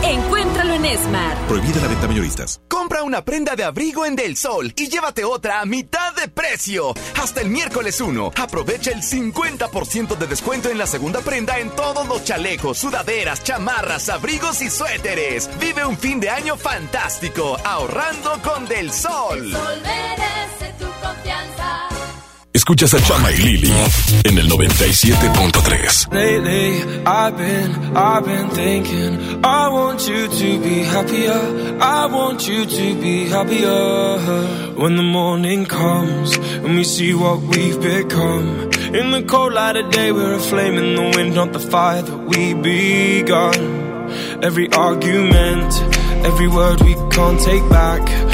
encuéntralo 0.55 0.75
en 0.75 0.99
Smart. 0.99 1.39
Prohibida 1.49 1.81
la 1.81 1.89
venta 1.89 2.07
mayoristas. 2.07 2.61
Compra 2.69 3.03
una 3.03 3.25
prenda 3.25 3.57
de 3.57 3.65
abrigo 3.65 4.07
en 4.07 4.17
Del 4.17 4.37
Sol 4.37 4.73
y 4.77 4.89
llévate 4.89 5.25
otra 5.25 5.61
a 5.61 5.65
mitad 5.65 6.15
de 6.15 6.29
precio. 6.29 6.95
Hasta 7.21 7.41
el 7.41 7.49
miércoles 7.49 8.01
1. 8.01 8.33
Aprovecha 8.41 8.91
el 8.91 9.03
50% 9.03 10.17
de 10.17 10.27
descuento 10.27 10.71
en 10.71 10.79
la 10.79 10.87
segunda 10.87 11.21
prenda 11.21 11.59
en 11.59 11.71
todos 11.71 12.07
los 12.07 12.25
chalecos, 12.25 12.79
sudaderas, 12.79 13.43
chamarras, 13.43 14.09
abrigos 14.09 14.63
y 14.63 14.71
suéteres. 14.71 15.51
Vive 15.59 15.85
un 15.85 15.99
fin 15.99 16.21
de 16.21 16.31
año 16.31 16.57
fantástico 16.57 17.57
ahorrando 17.65 18.41
con 18.43 18.67
Del 18.67 18.93
Sol. 18.93 19.39
El 19.39 19.53
sol 19.53 19.83
merece 19.83 20.75
tu 20.79 20.87
confianza. 21.05 21.94
Escuchas 22.55 22.95
a 22.95 23.01
Chama 23.01 23.33
y 23.33 23.37
Lili 23.39 23.73
en 24.23 24.39
el 24.39 24.49
97.3. 24.49 26.13
Lately, 26.13 27.03
I've 27.05 27.37
been, 27.37 27.97
I've 27.97 28.25
been 28.25 28.49
thinking, 28.51 29.45
I 29.45 29.69
want 29.69 30.09
you 30.09 30.29
to 30.29 30.61
be 30.61 30.85
happier. 30.85 31.35
I 31.81 32.07
want 32.07 32.47
you 32.47 32.65
to 32.65 32.95
be 33.01 33.29
happier. 33.29 34.73
When 34.77 34.95
the 34.95 35.03
morning 35.03 35.67
comes 35.67 36.37
and 36.37 36.77
we 36.77 36.85
see 36.85 37.13
what 37.13 37.41
we've 37.41 37.81
become. 37.81 38.71
In 38.95 39.11
the 39.11 39.25
cold 39.27 39.53
light 39.53 39.75
of 39.77 39.91
day, 39.91 40.13
we're 40.13 40.35
a 40.35 40.39
flame 40.39 40.79
in 40.79 40.95
the 40.95 41.13
wind, 41.17 41.35
not 41.35 41.53
the 41.53 41.59
fire 41.59 42.03
that 42.03 42.19
we 42.29 42.55
begun. 42.55 44.05
Every 44.45 44.71
argument, 44.73 45.75
every 46.25 46.47
word 46.47 46.81
we 46.83 46.95
can't 47.11 47.41
take 47.41 47.69
back. 47.69 48.34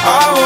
I 0.00 0.37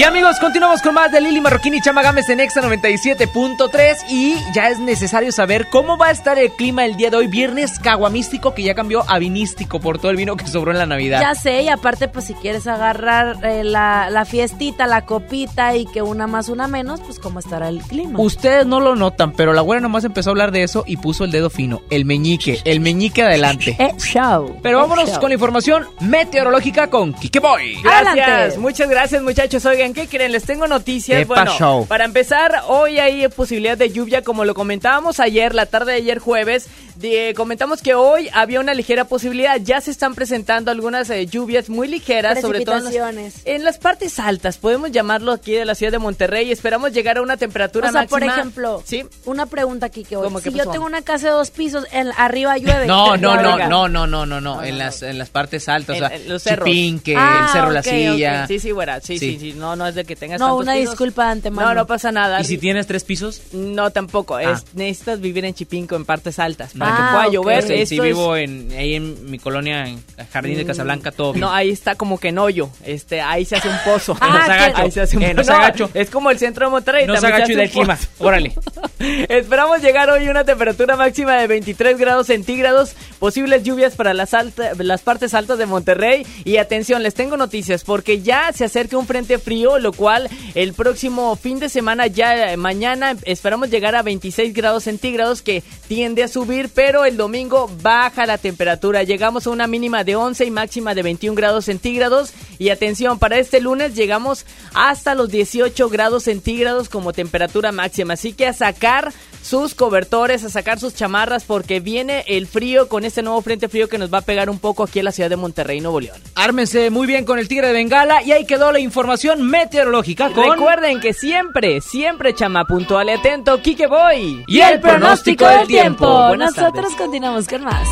Y 0.00 0.02
amigos, 0.04 0.40
continuamos 0.40 0.80
con 0.80 0.94
más 0.94 1.12
de 1.12 1.20
Lili 1.20 1.42
Marroquín 1.42 1.74
y 1.74 1.82
Chama 1.82 2.00
Gámez 2.00 2.26
en 2.30 2.40
Exa 2.40 2.62
97.3 2.62 3.96
y 4.08 4.34
ya 4.54 4.70
es 4.70 4.78
necesario 4.78 5.30
saber 5.30 5.66
cómo 5.68 5.98
va 5.98 6.06
a 6.06 6.10
estar 6.10 6.38
el 6.38 6.50
clima 6.52 6.86
el 6.86 6.96
día 6.96 7.10
de 7.10 7.18
hoy, 7.18 7.26
viernes 7.26 7.78
caguamístico 7.78 8.54
que 8.54 8.62
ya 8.62 8.74
cambió 8.74 9.04
a 9.06 9.18
vinístico 9.18 9.78
por 9.78 9.98
todo 9.98 10.10
el 10.10 10.16
vino 10.16 10.36
que 10.38 10.46
sobró 10.46 10.70
en 10.72 10.78
la 10.78 10.86
Navidad. 10.86 11.20
Ya 11.20 11.34
sé, 11.34 11.64
y 11.64 11.68
aparte, 11.68 12.08
pues 12.08 12.24
si 12.24 12.32
quieres 12.32 12.66
agarrar 12.66 13.44
eh, 13.44 13.62
la, 13.62 14.08
la 14.08 14.24
fiestita, 14.24 14.86
la 14.86 15.04
copita 15.04 15.76
y 15.76 15.84
que 15.84 16.00
una 16.00 16.26
más, 16.26 16.48
una 16.48 16.66
menos, 16.66 17.02
pues 17.02 17.18
cómo 17.18 17.38
estará 17.38 17.68
el 17.68 17.82
clima. 17.82 18.18
Ustedes 18.18 18.64
no 18.64 18.80
lo 18.80 18.96
notan, 18.96 19.32
pero 19.32 19.52
la 19.52 19.60
güera 19.60 19.82
nomás 19.82 20.04
empezó 20.04 20.30
a 20.30 20.32
hablar 20.32 20.50
de 20.50 20.62
eso 20.62 20.82
y 20.86 20.96
puso 20.96 21.24
el 21.24 21.30
dedo 21.30 21.50
fino, 21.50 21.82
el 21.90 22.06
meñique, 22.06 22.58
el 22.64 22.80
meñique 22.80 23.22
adelante. 23.22 23.76
Eh, 23.78 23.92
show. 23.98 24.56
Pero 24.62 24.78
Eh, 24.78 24.80
vámonos 24.80 25.10
show. 25.10 25.20
con 25.20 25.28
la 25.28 25.34
información 25.34 25.86
meteorológica 26.00 26.86
con 26.88 27.12
Kike 27.12 27.40
Boy. 27.40 27.82
Gracias, 27.82 28.16
Adelante. 28.16 28.58
muchas 28.60 28.88
gracias 28.88 29.22
muchachos. 29.22 29.66
Oigan, 29.66 29.89
¿qué 29.94 30.06
creen? 30.08 30.32
Les 30.32 30.44
tengo 30.44 30.66
noticias. 30.66 31.18
¿Qué 31.18 31.24
bueno, 31.24 31.44
pasó? 31.52 31.86
para 31.88 32.04
empezar, 32.04 32.62
hoy 32.68 32.98
hay 32.98 33.26
posibilidad 33.28 33.76
de 33.78 33.90
lluvia, 33.90 34.22
como 34.22 34.44
lo 34.44 34.54
comentábamos 34.54 35.20
ayer, 35.20 35.54
la 35.54 35.66
tarde 35.66 35.92
de 35.92 35.98
ayer 35.98 36.18
jueves. 36.18 36.68
de- 36.96 37.32
comentamos 37.34 37.80
que 37.80 37.94
hoy 37.94 38.28
había 38.34 38.60
una 38.60 38.74
ligera 38.74 39.06
posibilidad. 39.06 39.56
Ya 39.58 39.80
se 39.80 39.90
están 39.90 40.14
presentando 40.14 40.70
algunas 40.70 41.08
eh, 41.08 41.24
lluvias 41.26 41.70
muy 41.70 41.88
ligeras, 41.88 42.42
sobre 42.42 42.60
todo 42.60 42.76
en 42.76 42.84
las, 42.84 42.92
Precipitaciones. 42.92 43.34
en 43.46 43.64
las 43.64 43.78
partes 43.78 44.18
altas. 44.18 44.58
Podemos 44.58 44.92
llamarlo 44.92 45.32
aquí 45.32 45.52
de 45.52 45.64
la 45.64 45.74
ciudad 45.74 45.92
de 45.92 45.98
Monterrey. 45.98 46.52
Esperamos 46.52 46.92
llegar 46.92 47.16
a 47.16 47.22
una 47.22 47.38
temperatura 47.38 47.88
O 47.88 47.92
sea, 47.92 48.06
por 48.06 48.22
ejemplo, 48.22 48.82
¿Sí? 48.84 49.06
una 49.24 49.46
pregunta 49.46 49.86
aquí 49.86 50.04
que 50.04 50.16
hoy. 50.16 50.24
¿Cómo 50.24 50.40
Si 50.40 50.52
yo 50.52 50.68
tengo 50.70 50.84
una 50.84 51.00
casa 51.00 51.28
de 51.28 51.32
dos 51.32 51.50
pisos, 51.50 51.86
en, 51.90 52.10
arriba 52.18 52.58
llueve. 52.58 52.86
No, 52.86 53.16
no, 53.16 53.34
no, 53.40 53.56
no, 53.56 53.88
no, 53.88 54.06
no, 54.06 54.26
no, 54.26 54.40
no, 54.42 54.62
en 54.62 54.76
las 54.76 55.02
en 55.02 55.16
las 55.16 55.30
partes 55.30 55.70
altas, 55.70 55.96
En- 55.96 56.04
o 56.04 56.08
sea, 56.08 56.16
en 56.18 56.28
los 56.28 56.42
cerros. 56.42 56.66
Chipinque, 56.66 57.14
Ah, 57.16 57.44
el 57.46 57.52
cerro 57.52 57.70
La 57.70 57.80
ok, 57.80 57.86
Silla. 57.86 58.46
Sí, 58.46 58.58
sí, 58.58 58.70
güera. 58.72 59.00
Sí, 59.00 59.18
sí, 59.18 59.38
Sí. 59.38 59.38
sí. 59.40 59.52
No, 59.56 59.69
no 59.76 59.86
es 59.86 59.94
de 59.94 60.04
que 60.04 60.16
tengas 60.16 60.38
No, 60.40 60.46
tantos 60.48 60.62
una 60.64 60.74
pisos. 60.74 60.90
disculpa 60.90 61.24
de 61.26 61.30
antemano. 61.32 61.68
No, 61.68 61.74
no 61.74 61.86
pasa 61.86 62.12
nada. 62.12 62.40
¿Y 62.40 62.44
si 62.44 62.58
tienes 62.58 62.86
tres 62.86 63.04
pisos? 63.04 63.40
No, 63.52 63.90
tampoco. 63.90 64.36
Ah. 64.36 64.42
Es, 64.52 64.64
necesitas 64.74 65.20
vivir 65.20 65.44
en 65.44 65.54
Chipinco, 65.54 65.96
en 65.96 66.04
partes 66.04 66.38
altas, 66.38 66.72
para 66.78 66.92
Ah, 66.92 66.96
que 66.96 67.12
pueda 67.14 67.30
llover. 67.60 67.62
Sí, 67.86 67.96
es- 67.96 68.02
vivo 68.02 68.36
en, 68.36 68.70
ahí 68.72 68.94
en 68.94 69.30
mi 69.30 69.38
colonia, 69.38 69.86
en 69.86 70.02
el 70.16 70.26
Jardín 70.26 70.56
de 70.56 70.64
Mm, 70.64 70.66
Casablanca, 70.66 71.10
todo 71.12 71.32
bien. 71.32 71.40
No, 71.42 71.52
ahí 71.52 71.70
está 71.70 71.94
como 71.94 72.18
que 72.18 72.28
en 72.28 72.38
hoyo. 72.38 72.70
Este, 72.84 73.20
ahí 73.20 73.44
se 73.44 73.56
hace 73.56 73.68
un 73.68 73.78
pozo. 73.84 74.16
Ah, 74.20 74.28
no 74.38 74.44
se 74.46 74.52
agacho. 74.52 74.76
Ahí 74.78 74.90
se 74.90 75.00
hace 75.00 75.16
un 75.16 75.22
Eh, 75.22 75.34
No. 75.34 75.90
Es 75.94 76.10
como 76.10 76.30
el 76.30 76.38
centro 76.38 76.66
de 76.66 76.70
Monterrey. 76.70 77.06
no 77.06 77.14
se 77.16 77.20
también 77.22 77.36
agacho 77.36 77.52
y 77.52 77.56
del 77.56 77.70
clima. 77.70 77.98
Órale. 78.18 78.54
Esperamos 79.28 79.80
llegar 79.82 80.10
hoy 80.10 80.26
a 80.26 80.30
una 80.30 80.44
temperatura 80.44 80.96
máxima 80.96 81.36
de 81.36 81.46
23 81.46 81.98
grados 81.98 82.26
centígrados, 82.26 82.92
posibles 83.18 83.62
lluvias 83.62 83.94
para 83.96 84.14
las, 84.14 84.34
alta- 84.34 84.72
las 84.78 85.00
partes 85.02 85.34
altas 85.34 85.58
de 85.58 85.66
Monterrey. 85.66 86.26
Y 86.44 86.56
atención, 86.58 87.02
les 87.02 87.14
tengo 87.14 87.36
noticias 87.36 87.84
porque 87.84 88.20
ya 88.22 88.52
se 88.52 88.64
acerca 88.64 88.96
un 88.98 89.06
frente 89.06 89.38
frío, 89.38 89.59
lo 89.60 89.92
cual 89.92 90.28
el 90.54 90.74
próximo 90.74 91.36
fin 91.36 91.58
de 91.58 91.68
semana, 91.68 92.06
ya 92.06 92.52
eh, 92.52 92.56
mañana, 92.56 93.16
esperamos 93.24 93.70
llegar 93.70 93.94
a 93.94 94.02
26 94.02 94.54
grados 94.54 94.84
centígrados 94.84 95.42
que 95.42 95.62
tiende 95.88 96.22
a 96.22 96.28
subir, 96.28 96.70
pero 96.74 97.04
el 97.04 97.16
domingo 97.16 97.70
baja 97.82 98.26
la 98.26 98.38
temperatura. 98.38 99.02
Llegamos 99.02 99.46
a 99.46 99.50
una 99.50 99.66
mínima 99.66 100.04
de 100.04 100.16
11 100.16 100.44
y 100.44 100.50
máxima 100.50 100.94
de 100.94 101.02
21 101.02 101.36
grados 101.36 101.66
centígrados. 101.66 102.32
Y 102.58 102.70
atención, 102.70 103.18
para 103.18 103.38
este 103.38 103.60
lunes 103.60 103.94
llegamos 103.94 104.46
hasta 104.74 105.14
los 105.14 105.30
18 105.30 105.88
grados 105.88 106.24
centígrados 106.24 106.88
como 106.88 107.12
temperatura 107.12 107.72
máxima. 107.72 108.14
Así 108.14 108.32
que 108.32 108.46
a 108.46 108.52
sacar 108.52 109.12
sus 109.42 109.74
cobertores, 109.74 110.44
a 110.44 110.50
sacar 110.50 110.78
sus 110.78 110.94
chamarras 110.94 111.44
porque 111.44 111.80
viene 111.80 112.24
el 112.28 112.46
frío 112.46 112.88
con 112.88 113.04
este 113.04 113.22
nuevo 113.22 113.40
frente 113.42 113.68
frío 113.68 113.88
que 113.88 113.98
nos 113.98 114.12
va 114.12 114.18
a 114.18 114.22
pegar 114.22 114.50
un 114.50 114.58
poco 114.58 114.82
aquí 114.82 114.98
en 114.98 115.06
la 115.06 115.12
ciudad 115.12 115.30
de 115.30 115.36
Monterrey, 115.36 115.80
Nuevo 115.80 116.00
León. 116.00 116.20
Ármense 116.34 116.90
muy 116.90 117.06
bien 117.06 117.24
con 117.24 117.38
el 117.38 117.48
Tigre 117.48 117.68
de 117.68 117.72
Bengala 117.72 118.22
y 118.22 118.32
ahí 118.32 118.44
quedó 118.44 118.72
la 118.72 118.80
información 118.80 119.42
meteorológica 119.50 120.30
con... 120.30 120.50
Recuerden 120.50 121.00
que 121.00 121.12
siempre, 121.12 121.80
siempre 121.80 122.34
chama 122.34 122.64
puntual 122.64 123.08
y 123.08 123.12
atento, 123.12 123.60
Kike 123.60 123.86
Boy. 123.86 124.44
Y 124.46 124.60
el 124.60 124.80
pronóstico 124.80 125.46
del 125.46 125.66
tiempo. 125.66 126.28
Buenas 126.28 126.56
Nosotros 126.56 126.84
tardes. 126.84 126.96
continuamos 126.96 127.48
con 127.48 127.64
más. 127.64 127.86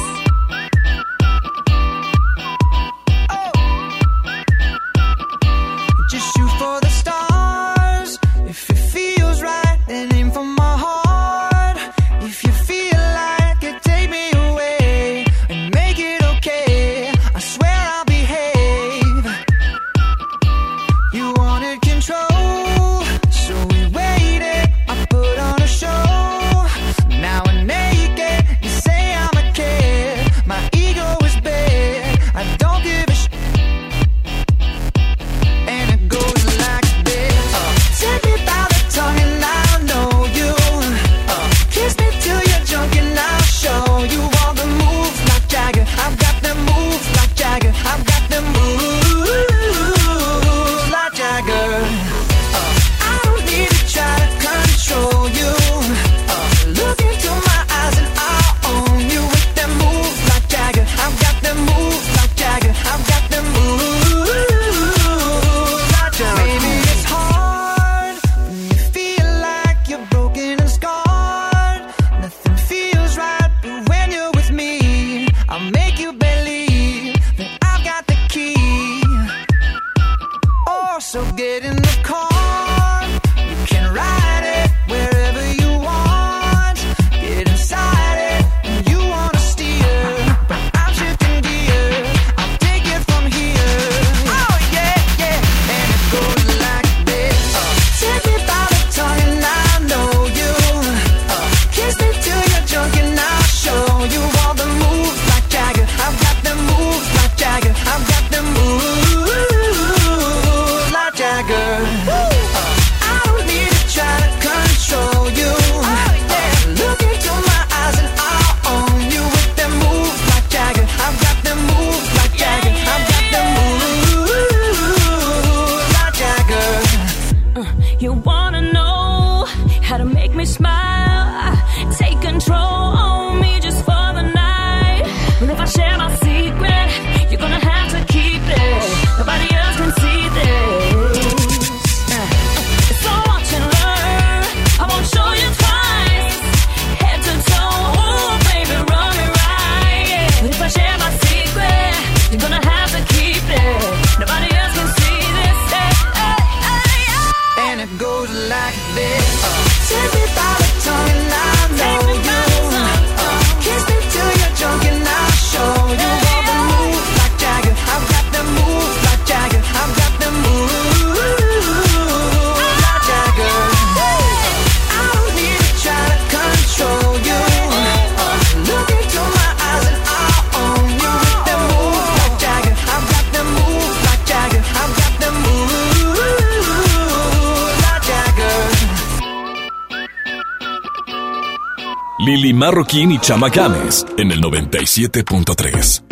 Marroquín 192.69 193.13
y 193.13 193.19
Chama 193.19 193.49
Games 193.49 194.05
en 194.19 194.31
el 194.31 194.43
97.3. 194.43 196.08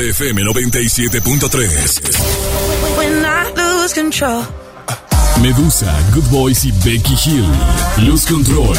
XFM 0.00 0.40
97.3. 0.40 2.00
Medusa, 5.42 5.92
Good 6.14 6.24
Boys 6.30 6.64
y 6.64 6.72
Becky 6.82 7.14
Hill. 7.14 7.44
Luz 8.06 8.24
Control. 8.24 8.74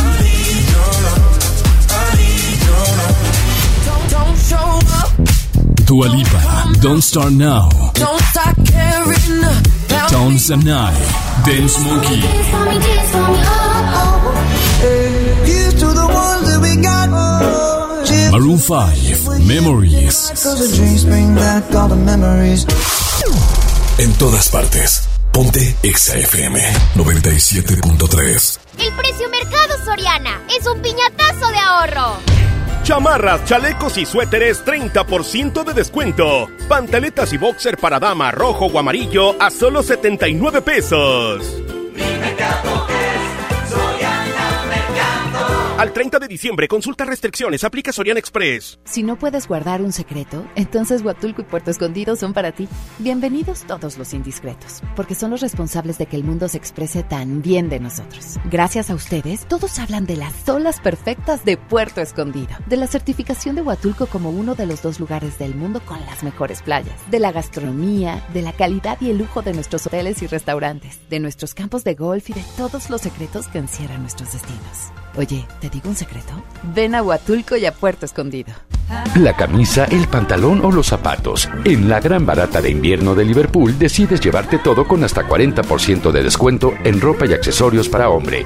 Dualipa, 5.86 6.42
Don't 6.82 7.04
Start 7.04 7.34
Now. 7.34 7.70
Tones 10.10 10.50
and 10.50 10.68
I, 10.68 10.92
Dance 11.46 11.78
Monkey. 11.86 12.16
Used 15.46 15.80
to 15.82 15.86
the 15.86 16.08
ones 16.12 16.48
that 16.48 16.60
we 16.64 16.82
got. 16.82 17.71
Maroon 18.32 18.58
5, 18.60 19.40
Memories. 19.46 20.32
En 23.98 24.14
todas 24.14 24.48
partes. 24.48 25.10
Ponte 25.34 25.76
XFM 25.84 26.62
97.3. 26.96 28.60
El 28.80 28.94
precio 28.94 29.30
mercado 29.30 29.76
Soriana 29.84 30.42
es 30.58 30.66
un 30.66 30.82
piñatazo 30.82 31.52
de 31.52 31.58
ahorro. 31.58 32.18
Chamarras, 32.84 33.44
chalecos 33.44 33.98
y 33.98 34.06
suéteres 34.06 34.64
30% 34.64 35.66
de 35.66 35.74
descuento. 35.74 36.50
Pantaletas 36.70 37.34
y 37.34 37.38
boxer 37.38 37.78
para 37.78 38.00
dama 38.00 38.32
rojo 38.32 38.68
o 38.68 38.80
amarillo 38.80 39.36
a 39.42 39.52
solo 39.52 39.84
79 39.84 40.62
pesos. 40.62 41.61
Al 45.82 45.94
30 45.94 46.20
de 46.20 46.28
diciembre, 46.28 46.68
consulta 46.68 47.06
restricciones, 47.06 47.64
aplica 47.64 47.92
Sorian 47.92 48.16
Express. 48.16 48.78
Si 48.84 49.02
no 49.02 49.18
puedes 49.18 49.48
guardar 49.48 49.82
un 49.82 49.92
secreto, 49.92 50.46
entonces 50.54 51.02
Huatulco 51.02 51.42
y 51.42 51.46
Puerto 51.46 51.72
Escondido 51.72 52.16
son 52.16 52.34
para 52.34 52.52
ti. 52.52 52.68
Bienvenidos 53.00 53.64
todos 53.64 53.98
los 53.98 54.14
indiscretos, 54.14 54.84
porque 54.96 55.16
son 55.16 55.32
los 55.32 55.42
responsables 55.42 55.98
de 55.98 56.06
que 56.06 56.18
el 56.18 56.24
mundo 56.24 56.48
se 56.50 56.60
exprese 56.60 57.02
tan 57.02 57.42
bien 57.42 57.68
de 57.68 57.80
nosotros. 57.80 58.38
Gracias 58.52 58.92
a 58.92 58.94
ustedes, 58.94 59.48
todos 59.48 59.80
hablan 59.80 60.06
de 60.06 60.18
las 60.18 60.48
olas 60.48 60.80
perfectas 60.80 61.46
de 61.46 61.58
Puerto 61.58 62.00
Escondido, 62.00 62.54
de 62.72 62.78
la 62.78 62.88
certificación 62.88 63.56
de 63.56 63.62
Huatulco 63.62 64.06
como 64.08 64.30
uno 64.30 64.56
de 64.56 64.66
los 64.66 64.82
dos 64.82 64.98
lugares 65.02 65.38
del 65.38 65.54
mundo 65.56 65.82
con 65.86 66.00
las 66.06 66.24
mejores 66.24 66.62
playas, 66.62 66.96
de 67.12 67.20
la 67.20 67.34
gastronomía, 67.34 68.26
de 68.34 68.42
la 68.42 68.54
calidad 68.54 68.98
y 69.02 69.10
el 69.10 69.18
lujo 69.18 69.42
de 69.42 69.52
nuestros 69.54 69.86
hoteles 69.88 70.22
y 70.22 70.28
restaurantes, 70.28 70.98
de 71.10 71.20
nuestros 71.20 71.54
campos 71.54 71.84
de 71.84 71.96
golf 71.96 72.30
y 72.30 72.34
de 72.34 72.46
todos 72.56 72.90
los 72.90 73.02
secretos 73.02 73.50
que 73.50 73.58
encierran 73.58 74.00
nuestros 74.02 74.32
destinos. 74.32 74.94
Oye, 75.18 75.46
¿te 75.60 75.70
digo 75.70 75.90
un 75.90 75.98
secreto? 75.98 76.32
Ven 76.74 76.96
a 76.96 77.04
Huatulco 77.04 77.58
y 77.58 77.66
a 77.66 77.74
Puerto 77.74 78.06
Escondido. 78.06 78.54
La 79.16 79.36
camisa, 79.36 79.84
el 79.86 80.08
pantalón 80.08 80.64
o 80.64 80.72
los 80.72 80.88
zapatos. 80.88 81.50
En 81.66 81.90
la 81.90 82.00
gran 82.00 82.26
barata 82.26 82.62
de 82.62 82.70
invierno 82.70 83.16
de 83.16 83.26
Liverpool 83.26 83.78
decides 83.78 84.22
llevarte 84.22 84.60
todo 84.60 84.88
con 84.88 85.04
hasta 85.04 85.28
40% 85.28 86.10
de 86.12 86.24
descuento 86.24 86.74
en 86.86 87.02
ropa 87.02 87.26
y 87.26 87.34
accesorios 87.34 87.90
para 87.90 88.10
hombre. 88.10 88.46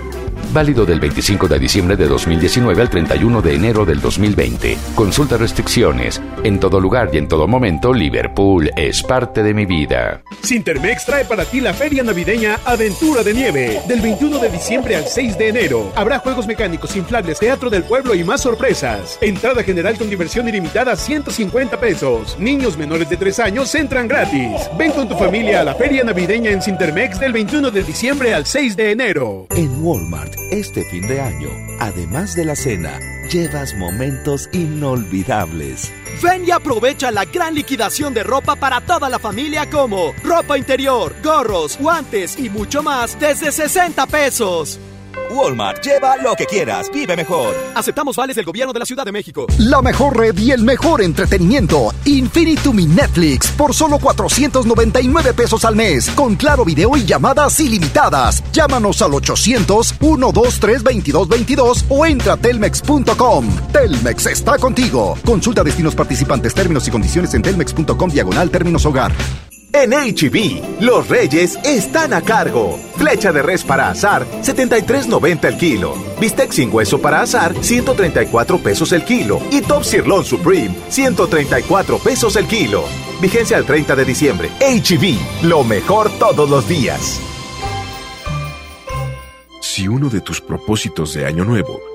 Válido 0.56 0.86
del 0.86 1.02
25 1.02 1.50
de 1.50 1.60
diciembre 1.60 1.98
de 1.98 2.08
2019 2.08 2.82
al 2.82 2.90
31 2.90 3.42
de 3.42 3.56
enero 3.56 3.86
del 3.86 4.00
2020. 4.00 4.78
Consulta 4.96 5.36
restricciones. 5.36 6.22
En 6.46 6.62
todo 6.62 6.80
lugar 6.80 7.10
y 7.12 7.18
en 7.18 7.28
todo 7.28 7.46
momento, 7.46 7.92
Liverpool 7.92 8.72
es 8.78 9.04
parte 9.04 9.44
de 9.44 9.54
mi 9.54 9.66
vida. 9.66 10.24
Sintermex 10.44 11.06
trae 11.08 11.26
para 11.26 11.44
ti 11.44 11.60
la 11.60 11.74
feria 11.74 12.04
navideña 12.04 12.58
Aventura 12.64 13.22
de 13.22 13.34
Nieve. 13.34 13.82
Del 13.86 14.00
21 14.00 14.40
de 14.40 14.50
diciembre 14.50 14.96
al 14.96 15.04
6 15.04 15.38
de 15.38 15.50
enero. 15.50 15.92
Habrá 15.94 16.20
juegos 16.20 16.48
mecánicos, 16.48 16.96
inflables, 16.96 17.38
teatro 17.38 17.70
del 17.70 17.84
pueblo 17.84 18.16
y 18.16 18.24
más 18.24 18.40
sorpresas. 18.40 19.18
Entrada 19.20 19.62
general 19.62 19.98
con 19.98 20.10
diversión 20.10 20.48
ilimitada 20.48 20.96
150 20.96 21.82
pesos. 21.82 22.38
Niños 22.40 22.78
menores 22.78 23.10
de 23.10 23.18
3 23.18 23.40
años 23.40 23.76
entran 23.76 24.08
gratis. 24.08 24.70
Ven 24.78 24.94
con 24.94 25.10
tu 25.10 25.18
familia 25.18 25.60
a 25.60 25.64
la 25.66 25.76
feria 25.76 26.06
navideña 26.06 26.52
en 26.52 26.62
Sintermex 26.62 27.20
del 27.20 27.34
21 27.34 27.72
de 27.72 27.84
diciembre 27.84 28.34
al 28.34 28.46
6 28.46 28.78
de 28.78 28.92
enero. 28.92 29.48
En 29.50 29.84
Walmart, 29.84 30.34
este 30.52 30.84
fin 30.86 31.08
de 31.08 31.22
año, 31.22 31.50
además 31.80 32.36
de 32.36 32.46
la 32.46 32.56
cena, 32.56 33.00
llevas 33.30 33.76
momentos 33.76 34.50
inolvidables. 34.52 35.94
Ven 36.22 36.46
y 36.46 36.52
aprovecha 36.52 37.12
la 37.12 37.26
gran 37.26 37.56
liquidación 37.56 38.14
de 38.14 38.24
ropa 38.24 38.56
para 38.56 38.82
toda 38.82 39.10
la 39.10 39.20
familia 39.20 39.70
como 39.70 40.14
ropa 40.24 40.58
interior, 40.58 41.16
gorros, 41.24 41.78
guantes 41.78 42.40
y 42.40 42.50
mucho 42.50 42.82
más 42.84 43.20
desde 43.20 43.52
60 43.52 44.06
pesos. 44.08 44.80
Walmart, 45.32 45.84
lleva 45.84 46.18
lo 46.18 46.36
que 46.36 46.46
quieras, 46.46 46.92
vive 46.94 47.16
mejor. 47.16 47.56
Aceptamos 47.74 48.16
vales 48.16 48.36
del 48.36 48.46
gobierno 48.46 48.74
de 48.74 48.80
la 48.80 48.86
Ciudad 48.86 49.06
de 49.06 49.12
México. 49.12 49.48
La 49.60 49.82
mejor 49.82 50.18
red 50.18 50.38
y 50.38 50.52
el 50.52 50.64
mejor 50.64 51.02
entretenimiento. 51.02 51.94
Infinitum 52.06 52.76
mi 52.76 52.86
Netflix 52.86 53.48
por 53.52 53.74
solo 53.74 53.98
499 54.00 55.34
pesos 55.34 55.64
al 55.66 55.76
mes. 55.76 56.10
Con 56.12 56.36
claro 56.36 56.64
video 56.66 56.96
y 56.98 57.06
llamadas 57.06 57.60
ilimitadas. 57.60 58.44
Llámanos 58.52 59.02
al 59.02 59.12
800-123-2222 59.12 61.86
o 61.90 62.06
entra 62.06 62.34
a 62.34 62.38
telmex.com. 62.38 63.48
Telmex 63.72 64.26
está 64.26 64.58
contigo. 64.58 65.18
Consulta 65.26 65.64
destinos 65.64 65.96
participantes, 65.96 66.54
términos 66.54 66.86
y 66.88 66.92
condiciones 66.92 67.34
en 67.34 67.42
telmex.com 67.42 68.10
diagonal 68.10 68.50
términos 68.50 68.86
hogar. 68.86 69.14
En 69.78 69.92
HB, 69.92 70.80
los 70.80 71.10
reyes 71.10 71.60
están 71.66 72.14
a 72.14 72.22
cargo. 72.22 72.80
Flecha 72.96 73.34
de 73.34 73.42
res 73.42 73.62
para 73.62 73.90
azar, 73.90 74.26
73.90 74.42 75.44
el 75.44 75.58
kilo. 75.58 75.96
Bistec 76.18 76.54
sin 76.54 76.74
hueso 76.74 77.02
para 77.02 77.22
azar, 77.22 77.54
134 77.60 78.58
pesos 78.60 78.94
el 78.94 79.04
kilo. 79.04 79.42
Y 79.52 79.60
Top 79.60 79.84
Sirloin 79.84 80.24
Supreme, 80.24 80.74
134 80.88 81.98
pesos 81.98 82.38
el 82.38 82.48
kilo. 82.48 82.86
Vigencia 83.22 83.58
al 83.58 83.66
30 83.66 83.98
de 83.98 84.06
diciembre. 84.06 84.50
HB, 84.62 85.44
lo 85.44 85.66
mejor 85.66 86.10
todos 86.20 86.50
los 86.50 86.70
días. 86.70 87.20
Si 89.60 89.90
uno 89.90 90.08
de 90.08 90.22
tus 90.22 90.40
propósitos 90.40 91.14
de 91.14 91.26
Año 91.26 91.44
Nuevo 91.44 91.95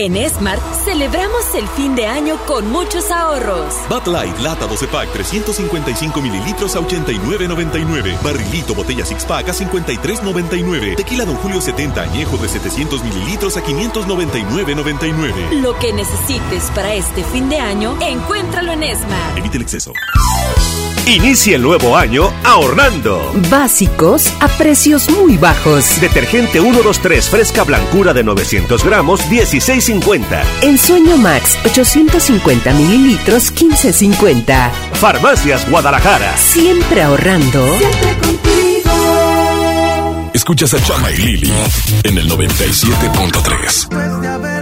En 0.00 0.14
Smart 0.30 0.62
celebramos 0.84 1.52
el 1.56 1.66
fin 1.66 1.96
de 1.96 2.06
año 2.06 2.38
con 2.46 2.70
muchos 2.70 3.10
ahorros. 3.10 3.74
Bud 3.88 4.06
Light, 4.06 4.38
lata 4.38 4.68
12 4.68 4.86
pack, 4.86 5.10
355 5.12 6.22
mililitros 6.22 6.76
a 6.76 6.80
89.99. 6.80 8.22
Barrilito, 8.22 8.76
botella 8.76 9.04
six 9.04 9.24
pack 9.24 9.48
a 9.48 9.52
53.99. 9.52 10.94
Tequila 10.94 11.24
Don 11.24 11.34
Julio 11.38 11.60
70 11.60 12.00
añejo 12.00 12.36
de 12.36 12.48
700 12.48 13.02
mililitros 13.02 13.56
a 13.56 13.64
599.99. 13.64 15.60
Lo 15.60 15.76
que 15.80 15.92
necesites 15.92 16.70
para 16.76 16.94
este 16.94 17.24
fin 17.24 17.48
de 17.48 17.58
año, 17.58 17.98
encuéntralo 18.00 18.70
en 18.70 18.96
Smart. 18.96 19.36
Evite 19.36 19.56
el 19.56 19.62
exceso. 19.64 19.92
Inicia 21.08 21.56
el 21.56 21.62
nuevo 21.62 21.96
año 21.96 22.30
ahorrando. 22.44 23.32
Básicos 23.48 24.30
a 24.40 24.48
precios 24.58 25.08
muy 25.08 25.38
bajos. 25.38 25.98
Detergente 26.02 26.60
123 26.60 27.30
fresca 27.30 27.64
blancura 27.64 28.12
de 28.12 28.22
900 28.22 28.84
gramos 28.84 29.26
16.50. 29.88 30.44
En 30.62 30.76
Sueño 30.76 31.16
Max, 31.16 31.56
850 31.64 32.74
mililitros, 32.74 33.54
15.50. 33.54 34.70
Farmacias 34.92 35.66
Guadalajara. 35.70 36.36
Siempre 36.36 37.02
ahorrando. 37.02 37.64
Escuchas 40.34 40.74
a 40.74 40.82
Chama 40.82 41.10
y 41.12 41.16
Lili 41.16 41.52
en 42.04 42.18
el 42.18 42.30
97.3. 42.30 44.57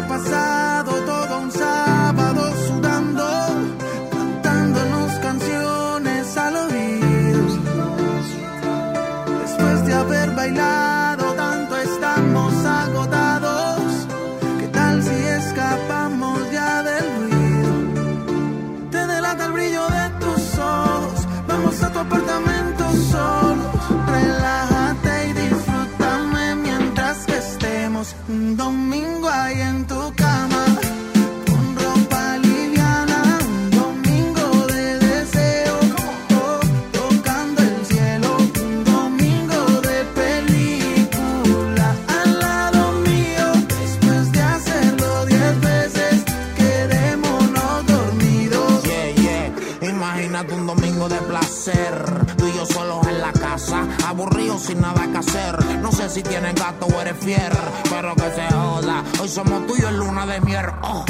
Imagínate 50.17 50.55
un 50.55 50.67
domingo 50.67 51.11
de 51.11 51.19
placer, 51.19 51.93
tú 52.39 52.47
y 52.47 52.57
yo 52.57 52.65
solos 52.65 53.07
en 53.07 53.21
la 53.21 53.33
casa, 53.33 53.87
aburridos 54.07 54.63
sin 54.63 54.81
nada 54.81 55.07
que 55.13 55.19
hacer. 55.19 55.63
No 55.83 55.93
sé 55.93 56.09
si 56.09 56.23
tienes 56.23 56.55
gato 56.55 56.87
o 56.87 57.01
eres 57.03 57.19
fier, 57.19 57.53
pero 57.91 58.15
que 58.15 58.31
se 58.35 58.47
joda. 58.51 59.05
Hoy 59.21 59.29
somos 59.29 59.67
tuyos 59.67 59.91
en 59.91 59.99
luna 59.99 60.25
de 60.25 60.41
miel. 60.41 60.65
Oh. 60.83 61.05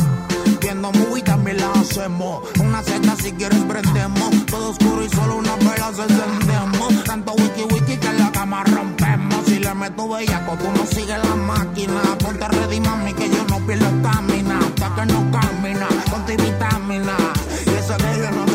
Viendo 0.60 0.90
movie 0.90 1.22
también 1.22 1.58
la 1.58 1.70
hacemos. 1.70 2.42
Una 2.58 2.82
seta 2.82 3.14
si 3.14 3.30
quieres 3.30 3.60
prendemos. 3.60 4.28
Todo 4.46 4.70
oscuro 4.70 5.04
y 5.04 5.08
solo 5.08 5.36
una 5.36 5.54
vela 5.54 5.92
se 5.94 6.02
encendemos. 6.02 7.04
Tanto 7.04 7.32
wiki 7.34 7.62
wiki 7.72 7.96
que 7.98 8.08
en 8.08 8.18
la 8.18 8.32
cama 8.32 8.64
rompemos. 8.64 9.46
Si 9.46 9.60
le 9.60 9.72
meto 9.72 10.08
bellaco, 10.08 10.56
tú 10.56 10.66
no 10.76 10.84
sigues 10.84 11.18
la 11.22 11.36
máquina. 11.36 12.02
Ponte 12.18 12.48
ready, 12.48 12.80
mami, 12.80 13.14
que 13.14 13.30
yo 13.30 13.44
no 13.48 13.64
pierdo 13.66 13.86
estamina. 13.86 14.58
Hasta 14.58 14.94
que 14.96 15.06
no 15.06 15.30
camina, 15.30 15.88
con 16.10 16.26
vitamina. 16.26 17.16
Y 17.66 17.70
eso 17.70 17.96
que 17.98 18.18
yo 18.18 18.30
no 18.32 18.45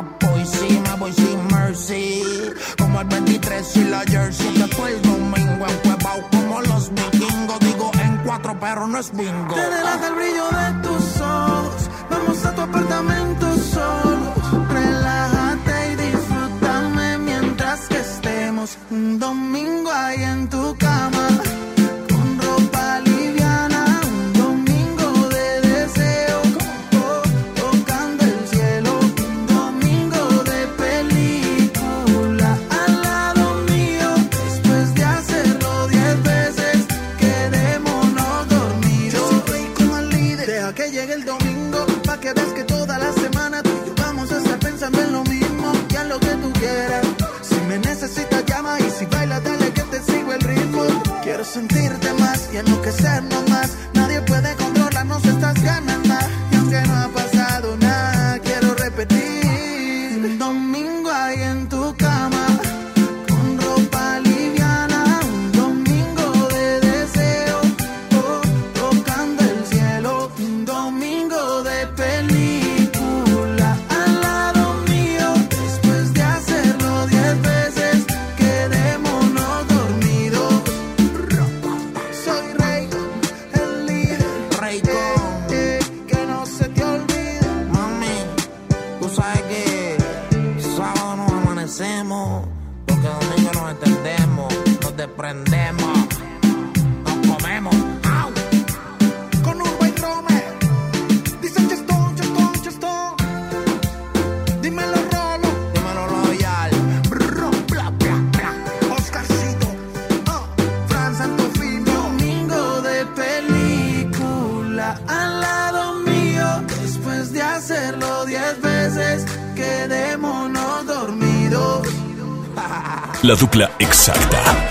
Voy 0.00 0.46
sí, 0.46 0.80
me 0.82 0.94
voy 0.96 1.12
sin 1.12 1.46
mercy. 1.48 2.22
Como 2.78 3.00
el 3.00 3.08
23 3.08 3.76
y 3.76 3.84
la 3.84 4.00
jersey. 4.00 4.54
Después 4.56 4.94
el 4.94 5.02
domingo 5.02 5.66
en 5.66 5.76
Cuevao 5.82 6.30
como 6.30 6.60
los 6.62 6.90
vikingos. 6.90 7.60
Digo 7.60 7.90
en 8.02 8.16
cuatro, 8.24 8.56
pero 8.58 8.86
no 8.86 8.98
es 8.98 9.10
bingo. 9.12 9.54
Te 9.54 9.60
delata 9.60 10.08
el 10.08 10.14
brillo 10.14 10.48
de 10.48 10.88
tus 10.88 11.20
ojos. 11.20 11.90
Vamos 12.10 12.44
a 12.46 12.54
tu 12.54 12.60
apartamento 12.62 13.56
solos. 13.56 14.68
Relájate 14.70 15.92
y 15.92 15.96
disfrútame 15.96 17.18
mientras 17.18 17.80
que 17.88 17.98
estemos 17.98 18.78
un 18.90 19.18
domingo 19.18 19.90
ahí 19.92 20.22
en 20.22 20.48
tu 20.48 20.76
cama. 20.78 21.28
Sentirte 51.50 52.12
más 52.14 52.48
y 52.52 52.58
enloquecernos 52.58 53.49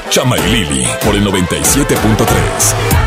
Chama 0.09 0.37
y 0.39 0.41
Lili 0.51 0.87
por 1.05 1.15
el 1.15 1.23
97.3. 1.23 2.98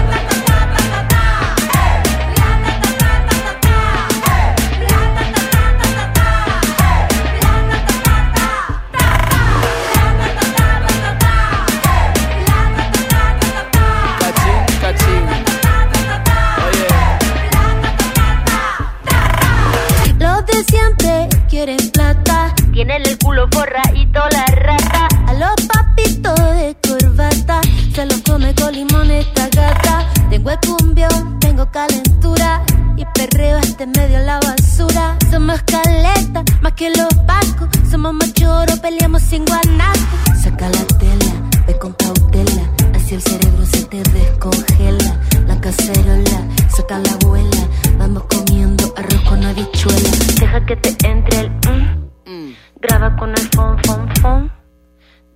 con 53.22 53.30
el 53.30 53.48
fon, 53.54 53.78
fon, 53.84 54.08
fon. 54.20 54.52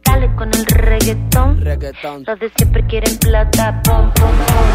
Dale 0.04 0.34
con 0.34 0.52
el 0.52 0.66
reggaetón. 0.66 1.60
Reggaetón. 1.60 2.24
Los 2.26 2.40
de 2.40 2.50
siempre 2.56 2.84
quieren 2.88 3.16
plata, 3.18 3.80
pom, 3.84 4.10
pom, 4.12 4.32
pom. 4.48 4.66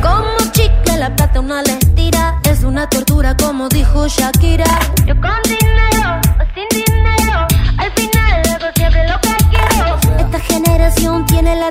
Como 0.00 0.52
chicle 0.52 0.96
la 0.96 1.14
plata 1.14 1.40
una 1.40 1.60
les 1.60 1.94
tira 1.94 2.40
Es 2.44 2.64
una 2.64 2.88
tortura 2.88 3.36
como 3.36 3.68
dijo 3.68 4.08
Shakira 4.08 4.64
Yo 5.04 5.14
con 5.20 5.42
dinero 5.44 6.20
o 6.40 6.44
sin 6.54 6.68
dinero 6.70 7.46
Al 7.76 7.92
final 7.92 8.42
hago 8.54 8.72
siempre 8.74 9.06
lo 9.10 9.20
que 9.20 9.36
quiero 9.50 9.98
Esta 10.24 10.40
generación 10.40 11.26
tiene 11.26 11.54
la 11.56 11.68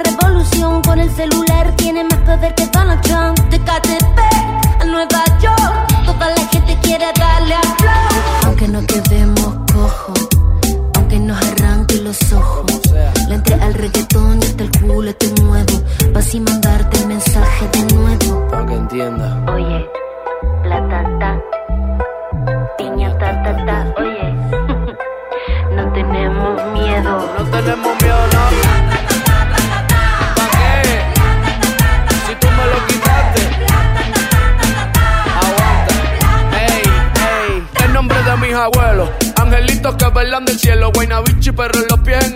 el 1.06 1.12
celular 1.16 1.72
tiene 1.76 2.04
más 2.04 2.20
poder 2.22 2.56
que 2.56 2.66
Donald 2.68 3.02
Trump. 3.02 3.38
De 3.50 3.60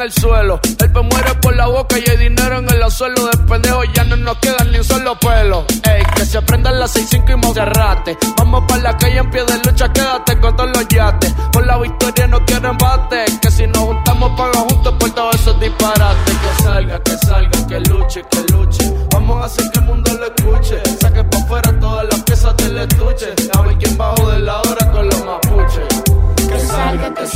el 0.01 0.11
suelo. 0.11 0.59
El 0.63 0.91
pe 0.91 1.01
muere 1.01 1.35
por 1.41 1.55
la 1.55 1.67
boca 1.67 1.97
y 1.97 2.09
hay 2.09 2.17
dinero 2.17 2.59
en 2.59 2.69
el 2.69 2.91
suelo. 2.91 3.25
De 3.27 3.37
pendejo 3.37 3.83
ya 3.93 4.03
no 4.03 4.15
nos 4.15 4.37
quedan 4.37 4.71
ni 4.71 4.77
un 4.77 4.83
solo 4.83 5.17
pelo. 5.19 5.65
Ey, 5.83 6.03
que 6.15 6.25
se 6.25 6.37
aprendan 6.37 6.79
las 6.79 6.95
6-5 6.95 7.33
y 7.33 7.35
Monserrate. 7.35 8.17
Vamos 8.37 8.63
para 8.67 8.81
la 8.81 8.97
calle 8.97 9.17
en 9.17 9.29
pie 9.29 9.43
de 9.43 9.57
lucha, 9.57 9.91
quédate 9.91 10.39
con 10.39 10.55
todos 10.55 10.69
los 10.75 10.87
yates. 10.87 11.33
Por 11.51 11.65
la 11.65 11.77
victoria 11.77 12.27
no 12.27 12.45
quiero 12.45 12.69
embate. 12.69 13.25
Que 13.41 13.51
si 13.51 13.67
nos 13.67 13.79
juntamos, 13.79 14.31
pagan 14.37 14.69
juntos 14.69 14.93
por 14.99 15.09
todos 15.11 15.35
esos 15.35 15.59
disparates. 15.59 16.35
Que 16.37 16.63
salga, 16.63 17.03
que 17.03 17.17
salga, 17.17 17.67
que 17.67 17.79
luche, 17.81 18.23
que 18.29 18.53
luche. 18.53 18.93
Vamos 19.11 19.41
a 19.41 19.45
hacer 19.45 19.69
que 19.71 19.79
el 19.79 19.85
mundo 19.85 20.13
lo 20.13 20.33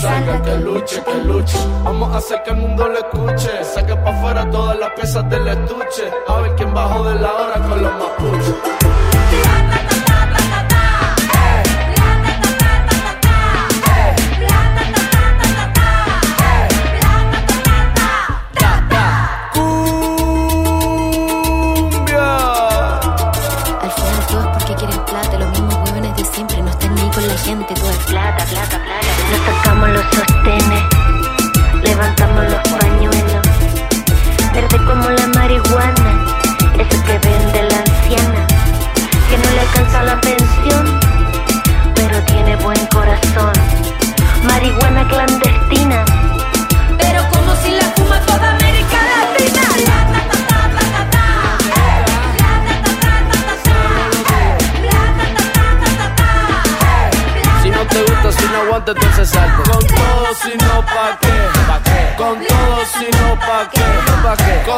salga, 0.03 0.41
que 0.41 0.55
luche, 0.57 1.03
que 1.03 1.17
luche. 1.23 1.57
Vamos 1.83 2.13
a 2.13 2.17
hacer 2.17 2.43
que 2.43 2.51
el 2.51 2.57
mundo 2.57 2.87
lo 2.87 2.97
escuche. 2.99 3.63
Saca 3.63 3.95
pa' 4.03 4.11
afuera 4.11 4.49
todas 4.49 4.77
las 4.77 4.91
piezas 4.91 5.29
del 5.29 5.47
estuche. 5.47 6.05
A 6.27 6.41
ver 6.41 6.55
quién 6.55 6.73
bajó 6.73 7.03
de 7.09 7.15
la 7.15 7.33
hora 7.33 7.57
con 7.67 7.81
los 7.83 7.93
mapuches. 8.01 8.82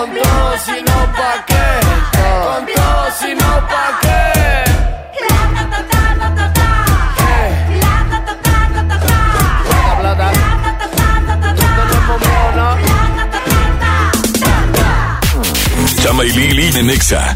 Con 0.06 0.14
todo, 0.14 0.58
si 0.60 0.84
no, 0.84 0.97
pa' 1.18 1.45
qué. 1.47 1.66
Con 2.45 2.66
todo, 2.68 3.12
si 3.20 3.34
no, 3.34 3.68
pa' 3.68 3.99
qué. 4.03 4.16
Chama 16.03 16.24
y 16.24 16.30
Lili 16.34 16.70
de 16.70 16.84
Nexa. 16.84 17.36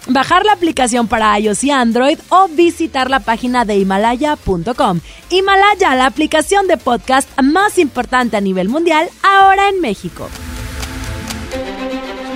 bajar 0.07 0.45
la 0.45 0.53
aplicación 0.53 1.07
para 1.07 1.37
iOS 1.39 1.63
y 1.63 1.71
Android 1.71 2.19
o 2.29 2.47
visitar 2.49 3.09
la 3.09 3.19
página 3.19 3.65
de 3.65 3.77
himalaya.com. 3.77 4.99
Himalaya, 5.29 5.95
la 5.95 6.05
aplicación 6.05 6.67
de 6.67 6.77
podcast 6.77 7.29
más 7.41 7.77
importante 7.77 8.37
a 8.37 8.41
nivel 8.41 8.69
mundial, 8.69 9.09
ahora 9.23 9.69
en 9.69 9.81
México. 9.81 10.29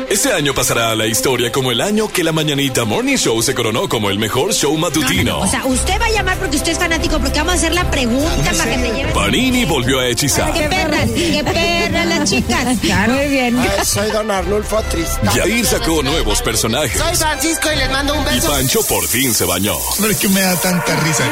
Este 0.09 0.31
año 0.31 0.53
pasará 0.53 0.91
a 0.91 0.95
la 0.95 1.07
historia 1.07 1.51
como 1.51 1.71
el 1.71 1.81
año 1.81 2.07
que 2.07 2.23
la 2.23 2.31
Mañanita 2.31 2.85
Morning 2.85 3.17
Show 3.17 3.41
se 3.41 3.55
coronó 3.55 3.89
como 3.89 4.09
el 4.09 4.19
mejor 4.19 4.53
show 4.53 4.75
matutino. 4.77 5.39
O 5.39 5.47
sea, 5.47 5.65
usted 5.65 5.99
va 5.99 6.05
a 6.05 6.09
llamar 6.09 6.37
porque 6.37 6.57
usted 6.57 6.73
es 6.73 6.77
fanático, 6.77 7.19
porque 7.19 7.39
vamos 7.39 7.53
a 7.53 7.57
hacer 7.57 7.73
la 7.73 7.89
pregunta 7.89 8.51
para 8.57 8.71
que 8.71 8.77
te 8.77 8.93
lleve. 8.93 9.11
Panini 9.13 9.65
volvió 9.65 9.99
a 9.99 10.07
hechizar. 10.07 10.53
¡Qué 10.53 10.67
perras! 10.69 11.09
¡Qué 11.09 11.43
perras 11.43 12.05
las 12.07 12.29
chicas! 12.29 12.77
Muy 13.07 13.27
bien. 13.29 13.57
soy 13.83 14.11
Don 14.11 14.29
Arnulfo 14.29 14.81
Tristán. 14.83 15.35
Yair 15.35 15.65
sacó 15.65 16.03
nuevos 16.03 16.41
personajes. 16.41 16.97
Soy 16.99 17.15
Francisco 17.15 17.71
y 17.73 17.75
les 17.77 17.89
mando 17.89 18.13
un 18.13 18.21
Y 18.27 18.35
beso. 18.35 18.47
Pancho 18.51 18.83
por 18.83 19.07
fin 19.07 19.33
se 19.33 19.45
bañó. 19.45 19.75
No 19.99 20.07
es 20.07 20.17
que 20.17 20.29
me 20.29 20.41
da 20.41 20.55
tanta 20.57 20.95
risa. 20.97 21.23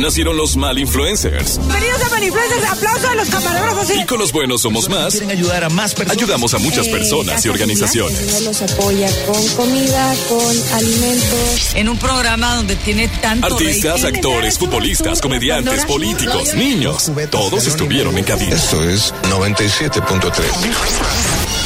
Nacieron 0.00 0.36
los 0.36 0.56
mal 0.56 0.78
influencers. 0.78 1.58
Bienvenidos 1.58 2.02
a 2.02 2.08
Manifluencers, 2.10 2.64
aplauso 2.70 3.08
a 3.08 3.14
los 3.14 3.28
camarógrafos. 3.28 3.90
Y 3.90 4.04
con 4.04 4.18
los 4.18 4.32
buenos 4.32 4.62
somos 4.62 4.88
más. 4.88 5.12
Quieren 5.12 5.30
ayudar 5.30 5.64
a 5.64 5.68
más 5.68 5.94
personas. 5.94 6.16
Ayudamos 6.22 6.54
a 6.54 6.58
muchas 6.58 6.88
personas 6.88 7.44
y 7.44 7.48
organizaciones. 7.48 8.15
Los 8.42 8.62
apoya 8.62 9.08
con 9.26 9.46
comida, 9.56 10.14
con 10.28 10.56
alimentos. 10.74 11.74
En 11.74 11.88
un 11.88 11.98
programa 11.98 12.56
donde 12.56 12.76
tiene 12.76 13.08
tanto 13.08 13.46
Artistas, 13.46 14.02
rating. 14.02 14.16
actores, 14.16 14.58
futbolistas, 14.58 15.20
comediantes, 15.20 15.84
políticos, 15.84 16.54
niños. 16.54 17.10
Todos 17.30 17.66
estuvieron 17.66 18.16
en 18.18 18.24
cabina. 18.24 18.54
Esto 18.54 18.82
es 18.88 19.12
97.3. 19.24 20.32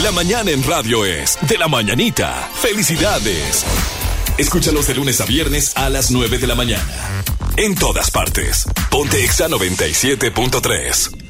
La 0.02 0.12
mañana 0.12 0.50
en 0.50 0.62
radio 0.64 1.04
es 1.04 1.38
de 1.42 1.58
la 1.58 1.68
mañanita. 1.68 2.48
¡Felicidades! 2.60 3.64
Escúchalos 4.38 4.86
de 4.86 4.94
lunes 4.94 5.20
a 5.20 5.26
viernes 5.26 5.72
a 5.76 5.88
las 5.90 6.10
9 6.10 6.38
de 6.38 6.46
la 6.46 6.54
mañana. 6.54 6.84
En 7.56 7.74
todas 7.74 8.10
partes. 8.10 8.64
Ponte 8.90 9.22
Exa 9.22 9.48
97.3. 9.48 11.29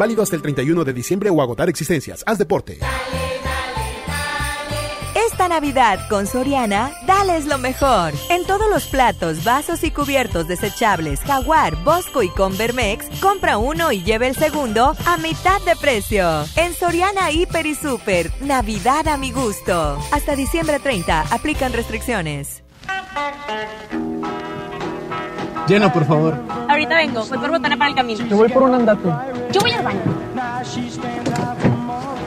Válido 0.00 0.22
hasta 0.22 0.34
el 0.34 0.40
31 0.40 0.82
de 0.82 0.94
diciembre 0.94 1.28
o 1.28 1.42
agotar 1.42 1.68
existencias. 1.68 2.24
Haz 2.26 2.38
deporte. 2.38 2.78
Esta 5.14 5.46
Navidad 5.46 6.08
con 6.08 6.26
Soriana, 6.26 6.90
dales 7.06 7.44
lo 7.44 7.58
mejor. 7.58 8.14
En 8.30 8.46
todos 8.46 8.70
los 8.70 8.86
platos, 8.86 9.44
vasos 9.44 9.84
y 9.84 9.90
cubiertos 9.90 10.48
desechables 10.48 11.20
Jaguar, 11.20 11.76
Bosco 11.84 12.22
y 12.22 12.30
Convermex, 12.30 13.20
compra 13.20 13.58
uno 13.58 13.92
y 13.92 14.02
lleve 14.02 14.28
el 14.28 14.36
segundo 14.36 14.96
a 15.04 15.18
mitad 15.18 15.60
de 15.66 15.76
precio. 15.76 16.46
En 16.56 16.72
Soriana 16.72 17.30
Hiper 17.30 17.66
y 17.66 17.74
Super, 17.74 18.32
Navidad 18.40 19.06
a 19.06 19.18
mi 19.18 19.32
gusto. 19.32 19.98
Hasta 20.12 20.34
diciembre 20.34 20.78
30, 20.78 21.26
aplican 21.30 21.74
restricciones. 21.74 22.62
Llena, 25.70 25.92
por 25.92 26.04
favor. 26.04 26.36
Ahorita 26.68 26.96
vengo, 26.96 27.24
voy 27.26 27.38
por 27.38 27.48
botana 27.48 27.76
para 27.76 27.90
el 27.90 27.94
camino. 27.94 28.26
Yo 28.26 28.36
voy 28.38 28.48
por 28.48 28.64
un 28.64 28.74
andate. 28.74 29.08
Yo 29.52 29.60
voy 29.60 29.70
al 29.70 29.84
baño. 29.84 30.00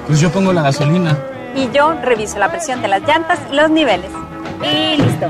Pues 0.08 0.22
yo 0.22 0.32
pongo 0.32 0.54
la 0.54 0.62
gasolina. 0.62 1.20
Y 1.54 1.70
yo 1.72 1.92
reviso 2.02 2.40
la 2.40 2.50
presión 2.50 2.82
de 2.82 2.88
las 2.88 3.02
llantas 3.02 3.42
y 3.52 3.56
los 3.56 3.70
niveles. 3.70 4.10
Y 4.62 4.96
listo. 4.96 5.28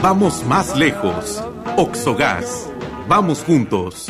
Vamos 0.00 0.44
más 0.44 0.76
lejos. 0.76 1.42
Oxogas. 1.76 2.68
Vamos 3.08 3.42
juntos. 3.42 4.06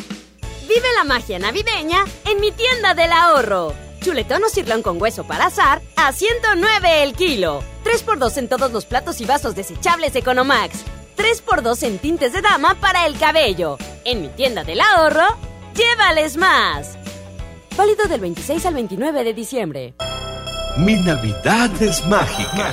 Vive 0.68 0.86
la 0.94 1.04
magia 1.04 1.38
navideña 1.38 2.04
en 2.26 2.38
mi 2.38 2.52
tienda 2.52 2.92
del 2.92 3.12
ahorro. 3.12 3.72
Chuletón 4.02 4.44
o 4.44 4.50
cirlón 4.50 4.82
con 4.82 5.00
hueso 5.00 5.24
para 5.24 5.46
azar 5.46 5.80
a 5.96 6.12
109 6.12 7.02
el 7.02 7.14
kilo. 7.14 7.62
3x2 7.82 8.36
en 8.36 8.48
todos 8.50 8.72
los 8.72 8.84
platos 8.84 9.22
y 9.22 9.24
vasos 9.24 9.54
desechables 9.54 10.14
Economax. 10.14 10.84
3x2 11.16 11.82
en 11.82 11.98
tintes 11.98 12.32
de 12.32 12.42
dama 12.42 12.74
para 12.74 13.06
el 13.06 13.18
cabello. 13.18 13.78
En 14.04 14.22
mi 14.22 14.28
tienda 14.28 14.64
del 14.64 14.80
ahorro, 14.80 15.26
llévales 15.74 16.36
más. 16.36 16.96
Válido 17.76 18.06
del 18.06 18.20
26 18.20 18.66
al 18.66 18.74
29 18.74 19.24
de 19.24 19.34
diciembre. 19.34 19.94
Mi 20.78 20.94
Navidad 20.94 21.70
es 21.80 22.04
mágica. 22.06 22.72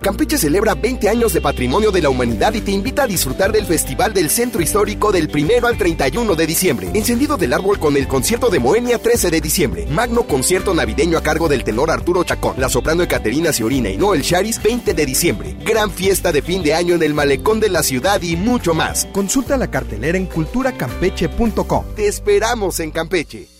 Campeche 0.00 0.38
celebra 0.38 0.74
20 0.74 1.10
años 1.10 1.34
de 1.34 1.42
patrimonio 1.42 1.90
de 1.90 2.00
la 2.00 2.08
humanidad 2.08 2.54
y 2.54 2.62
te 2.62 2.70
invita 2.70 3.02
a 3.02 3.06
disfrutar 3.06 3.52
del 3.52 3.66
Festival 3.66 4.14
del 4.14 4.30
Centro 4.30 4.62
Histórico 4.62 5.12
del 5.12 5.30
1 5.32 5.66
al 5.66 5.76
31 5.76 6.34
de 6.34 6.46
diciembre. 6.46 6.90
Encendido 6.94 7.36
del 7.36 7.52
árbol 7.52 7.78
con 7.78 7.96
el 7.98 8.08
concierto 8.08 8.48
de 8.48 8.60
Moenia 8.60 8.98
13 8.98 9.30
de 9.30 9.42
diciembre. 9.42 9.86
Magno 9.90 10.22
concierto 10.22 10.72
navideño 10.72 11.18
a 11.18 11.22
cargo 11.22 11.48
del 11.48 11.64
tenor 11.64 11.90
Arturo 11.90 12.24
Chacón. 12.24 12.54
La 12.58 12.70
soprano 12.70 13.02
Ecaterina 13.02 13.52
Ciorina 13.52 13.90
y 13.90 13.98
Noel 13.98 14.22
Charis 14.22 14.62
20 14.62 14.94
de 14.94 15.04
diciembre. 15.04 15.54
Gran 15.66 15.90
fiesta 15.90 16.32
de 16.32 16.40
fin 16.40 16.62
de 16.62 16.72
año 16.72 16.94
en 16.94 17.02
el 17.02 17.12
malecón 17.12 17.60
de 17.60 17.68
la 17.68 17.82
ciudad 17.82 18.22
y 18.22 18.36
mucho 18.36 18.72
más. 18.72 19.06
Consulta 19.12 19.58
la 19.58 19.70
cartelera 19.70 20.16
en 20.16 20.26
culturacampeche.com. 20.26 21.84
Te 21.94 22.06
esperamos 22.06 22.80
en 22.80 22.90
Campeche. 22.90 23.59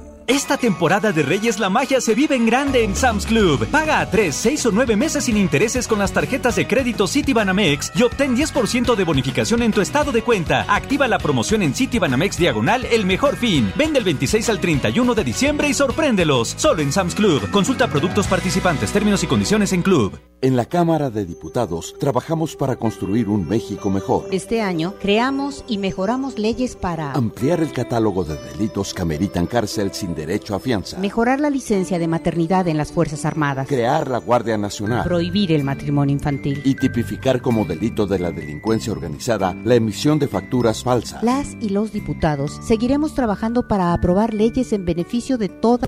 Esta 0.31 0.55
temporada 0.55 1.11
de 1.11 1.23
Reyes 1.23 1.59
la 1.59 1.69
magia 1.69 1.99
se 1.99 2.15
vive 2.15 2.37
en 2.37 2.45
grande 2.45 2.85
en 2.85 2.95
Sam's 2.95 3.25
Club. 3.25 3.67
Paga 3.67 3.99
a 3.99 4.09
3, 4.09 4.33
6 4.33 4.67
o 4.67 4.71
9 4.71 4.95
meses 4.95 5.25
sin 5.25 5.35
intereses 5.35 5.89
con 5.89 5.99
las 5.99 6.13
tarjetas 6.13 6.55
de 6.55 6.65
crédito 6.65 7.05
Citibanamex 7.05 7.91
y 7.95 8.03
obtén 8.03 8.37
10% 8.37 8.95
de 8.95 9.03
bonificación 9.03 9.61
en 9.61 9.73
tu 9.73 9.81
estado 9.81 10.13
de 10.13 10.21
cuenta. 10.21 10.65
Activa 10.73 11.09
la 11.09 11.17
promoción 11.17 11.63
en 11.63 11.75
Citibanamex 11.75 12.37
Diagonal 12.37 12.85
El 12.85 13.05
Mejor 13.05 13.35
Fin. 13.35 13.73
Vende 13.75 13.99
el 13.99 14.05
26 14.05 14.47
al 14.47 14.61
31 14.61 15.15
de 15.15 15.23
diciembre 15.25 15.67
y 15.67 15.73
sorpréndelos. 15.73 16.53
Solo 16.55 16.81
en 16.81 16.93
Sam's 16.93 17.13
Club. 17.13 17.51
Consulta 17.51 17.89
productos 17.89 18.25
participantes, 18.27 18.93
términos 18.93 19.21
y 19.23 19.27
condiciones 19.27 19.73
en 19.73 19.81
Club. 19.81 20.17
En 20.43 20.55
la 20.55 20.65
Cámara 20.65 21.09
de 21.09 21.25
Diputados 21.25 21.93
trabajamos 21.99 22.55
para 22.55 22.77
construir 22.77 23.27
un 23.27 23.47
México 23.49 23.89
mejor. 23.89 24.27
Este 24.31 24.61
año 24.61 24.95
creamos 25.01 25.65
y 25.67 25.77
mejoramos 25.77 26.39
leyes 26.39 26.77
para 26.77 27.11
ampliar 27.11 27.59
el 27.59 27.73
catálogo 27.73 28.23
de 28.23 28.37
delitos 28.37 28.93
que 28.93 29.01
ameritan 29.01 29.45
cárcel 29.45 29.91
sin 29.93 30.15
derecho 30.25 30.55
a 30.55 30.59
fianza, 30.59 30.99
mejorar 30.99 31.39
la 31.39 31.49
licencia 31.49 31.97
de 31.97 32.07
maternidad 32.07 32.67
en 32.67 32.77
las 32.77 32.91
Fuerzas 32.91 33.25
Armadas, 33.25 33.67
crear 33.67 34.07
la 34.07 34.19
Guardia 34.19 34.57
Nacional, 34.57 35.03
prohibir 35.03 35.51
el 35.51 35.63
matrimonio 35.63 36.13
infantil. 36.13 36.61
Y 36.63 36.75
tipificar 36.75 37.41
como 37.41 37.65
delito 37.65 38.05
de 38.05 38.19
la 38.19 38.31
delincuencia 38.31 38.91
organizada 38.91 39.55
la 39.63 39.75
emisión 39.75 40.19
de 40.19 40.27
facturas 40.27 40.83
falsas. 40.83 41.23
Las 41.23 41.57
y 41.59 41.69
los 41.69 41.91
diputados 41.91 42.59
seguiremos 42.63 43.15
trabajando 43.15 43.67
para 43.67 43.93
aprobar 43.93 44.33
leyes 44.33 44.73
en 44.73 44.85
beneficio 44.85 45.37
de 45.37 45.49
toda 45.49 45.87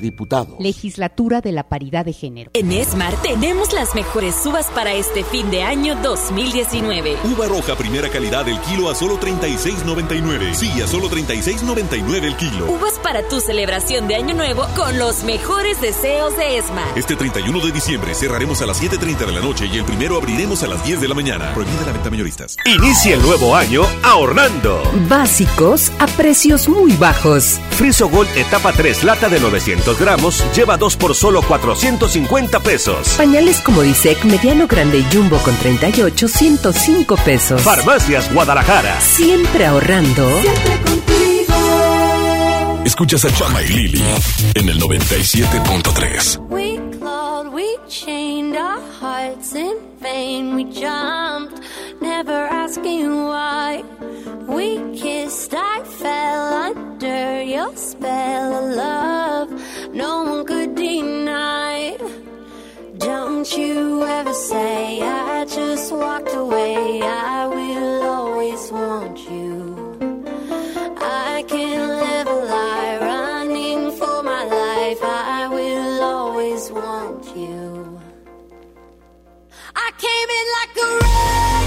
diputados. 0.00 0.56
Legislatura 0.58 1.40
de 1.40 1.52
la 1.52 1.68
Paridad 1.68 2.04
de 2.04 2.12
Género. 2.12 2.50
En 2.54 2.72
Esmar 2.72 3.14
tenemos 3.22 3.72
las 3.72 3.94
mejores 3.94 4.34
uvas 4.44 4.66
para 4.74 4.92
este 4.94 5.24
fin 5.24 5.50
de 5.50 5.62
año 5.62 5.96
2019. 6.02 7.16
Uva 7.24 7.46
roja 7.46 7.76
primera 7.76 8.08
calidad 8.08 8.48
el 8.48 8.58
kilo 8.60 8.90
a 8.90 8.94
solo 8.94 9.18
36.99. 9.18 10.54
Sí, 10.54 10.70
a 10.82 10.86
solo 10.86 11.08
36.99 11.08 12.24
el 12.24 12.36
kilo. 12.36 12.70
Uvas 12.72 12.98
para 13.02 13.26
tu 13.28 13.40
celebración 13.40 14.08
de 14.08 14.16
año 14.16 14.34
nuevo 14.34 14.66
con 14.76 14.98
los 14.98 15.24
mejores 15.24 15.80
deseos 15.80 16.36
de 16.36 16.58
Esmar. 16.58 16.86
Este 16.96 17.16
31 17.16 17.60
de 17.60 17.72
diciembre 17.72 18.14
cerraremos 18.14 18.62
a 18.62 18.66
las 18.66 18.82
7.30 18.82 19.26
de 19.26 19.32
la 19.32 19.40
noche 19.40 19.66
y 19.66 19.78
el 19.78 19.84
primero 19.84 20.16
abriremos 20.16 20.62
a 20.62 20.66
las 20.66 20.84
10 20.84 21.00
de 21.00 21.08
la 21.08 21.14
mañana. 21.14 21.52
Prohibida 21.54 21.86
la 21.86 21.92
venta 21.92 22.10
mayoristas. 22.10 22.56
Inicia 22.64 23.14
el 23.14 23.22
nuevo 23.22 23.56
año 23.56 23.82
ahorrando. 24.02 24.82
Básicos 25.08 25.90
a 25.98 26.06
precios 26.06 26.68
muy 26.68 26.92
bajos. 26.92 27.60
Friso 27.70 28.08
Gold 28.08 28.28
etapa 28.36 28.72
3 28.72 29.04
lata 29.04 29.28
de 29.28 29.40
900 29.40 29.89
gramos 29.98 30.44
lleva 30.54 30.76
2 30.76 30.96
por 30.96 31.14
solo 31.14 31.42
450 31.42 32.60
pesos. 32.60 33.08
Pañales 33.16 33.60
como 33.60 33.82
Disec 33.82 34.24
mediano 34.24 34.66
grande 34.66 34.98
y 34.98 35.06
jumbo 35.14 35.38
con 35.38 35.56
38, 35.56 36.28
105 36.28 37.16
pesos. 37.16 37.62
Farmacias 37.62 38.32
Guadalajara. 38.32 39.00
Siempre 39.00 39.66
ahorrando. 39.66 40.28
Siempre 40.42 40.80
contigo. 40.82 41.20
Escuchas 42.84 43.24
a 43.24 43.32
Chama 43.32 43.62
y 43.62 43.68
Lili 43.68 44.02
en 44.54 44.68
el 44.68 44.80
97.3. 44.80 46.38
We 46.48 46.78
clawed, 46.98 47.52
we 47.52 47.64
chained 47.88 48.56
our 48.56 48.80
hearts 49.00 49.54
in 49.54 49.76
vain. 50.00 50.54
We 50.54 50.64
jumped, 50.64 51.60
never 52.00 52.32
asking 52.32 53.24
why. 53.24 53.84
We 54.48 54.78
kissed, 54.96 55.54
I 55.54 55.82
fell 55.84 56.52
under 56.68 57.42
your 57.42 57.74
spell 57.76 58.48
of 58.60 58.74
love. 58.74 59.94
No 59.94 60.24
one 60.24 60.44
could 60.46 60.74
deny. 60.74 61.96
Don't 62.98 63.56
you 63.56 64.04
ever 64.04 64.34
say 64.34 65.00
I 65.02 65.44
just 65.44 65.92
walked 65.92 66.34
away. 66.34 67.00
I 67.02 67.46
will 67.46 68.02
always 68.02 68.70
want 68.72 69.18
you. 69.30 69.98
I 70.98 71.44
can't 71.48 71.88
live 72.04 72.26
a 72.26 72.40
lie 72.54 72.98
running 73.00 73.92
for 73.92 74.22
my 74.22 74.44
life. 74.44 74.98
I 75.02 75.48
will 75.48 76.02
always 76.02 76.70
want 76.70 77.24
you. 77.36 78.00
I 79.74 79.88
came 80.04 80.28
in 80.38 80.46
like 80.58 80.74
a 80.76 80.88
wrecking 81.00 81.59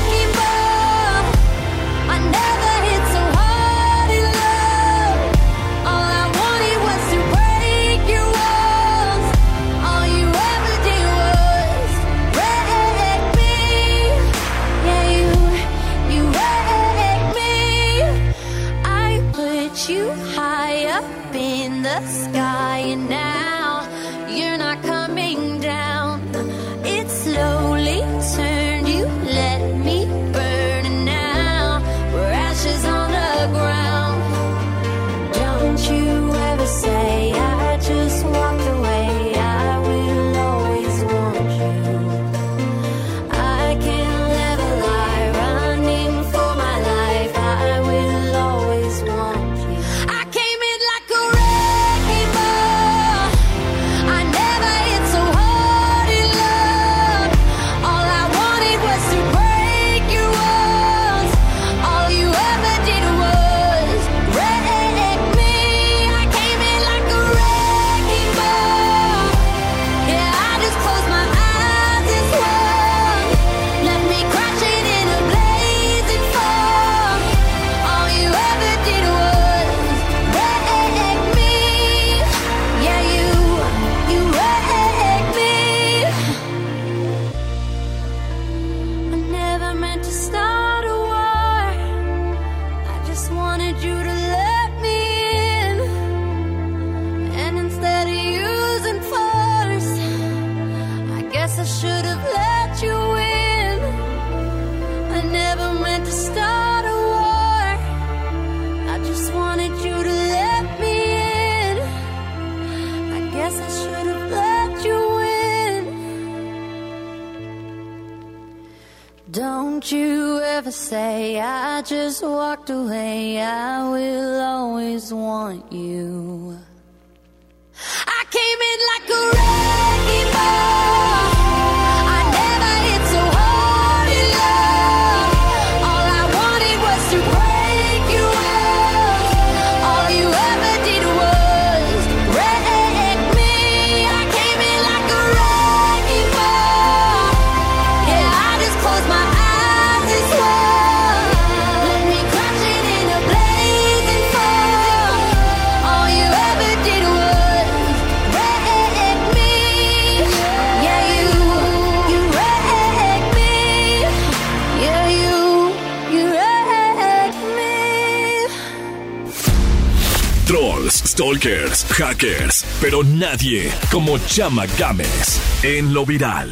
pero 172.84 173.02
nadie 173.02 173.72
como 173.90 174.18
Chama 174.18 174.66
Games 174.78 175.42
en 175.64 175.94
lo 175.94 176.06
viral. 176.06 176.50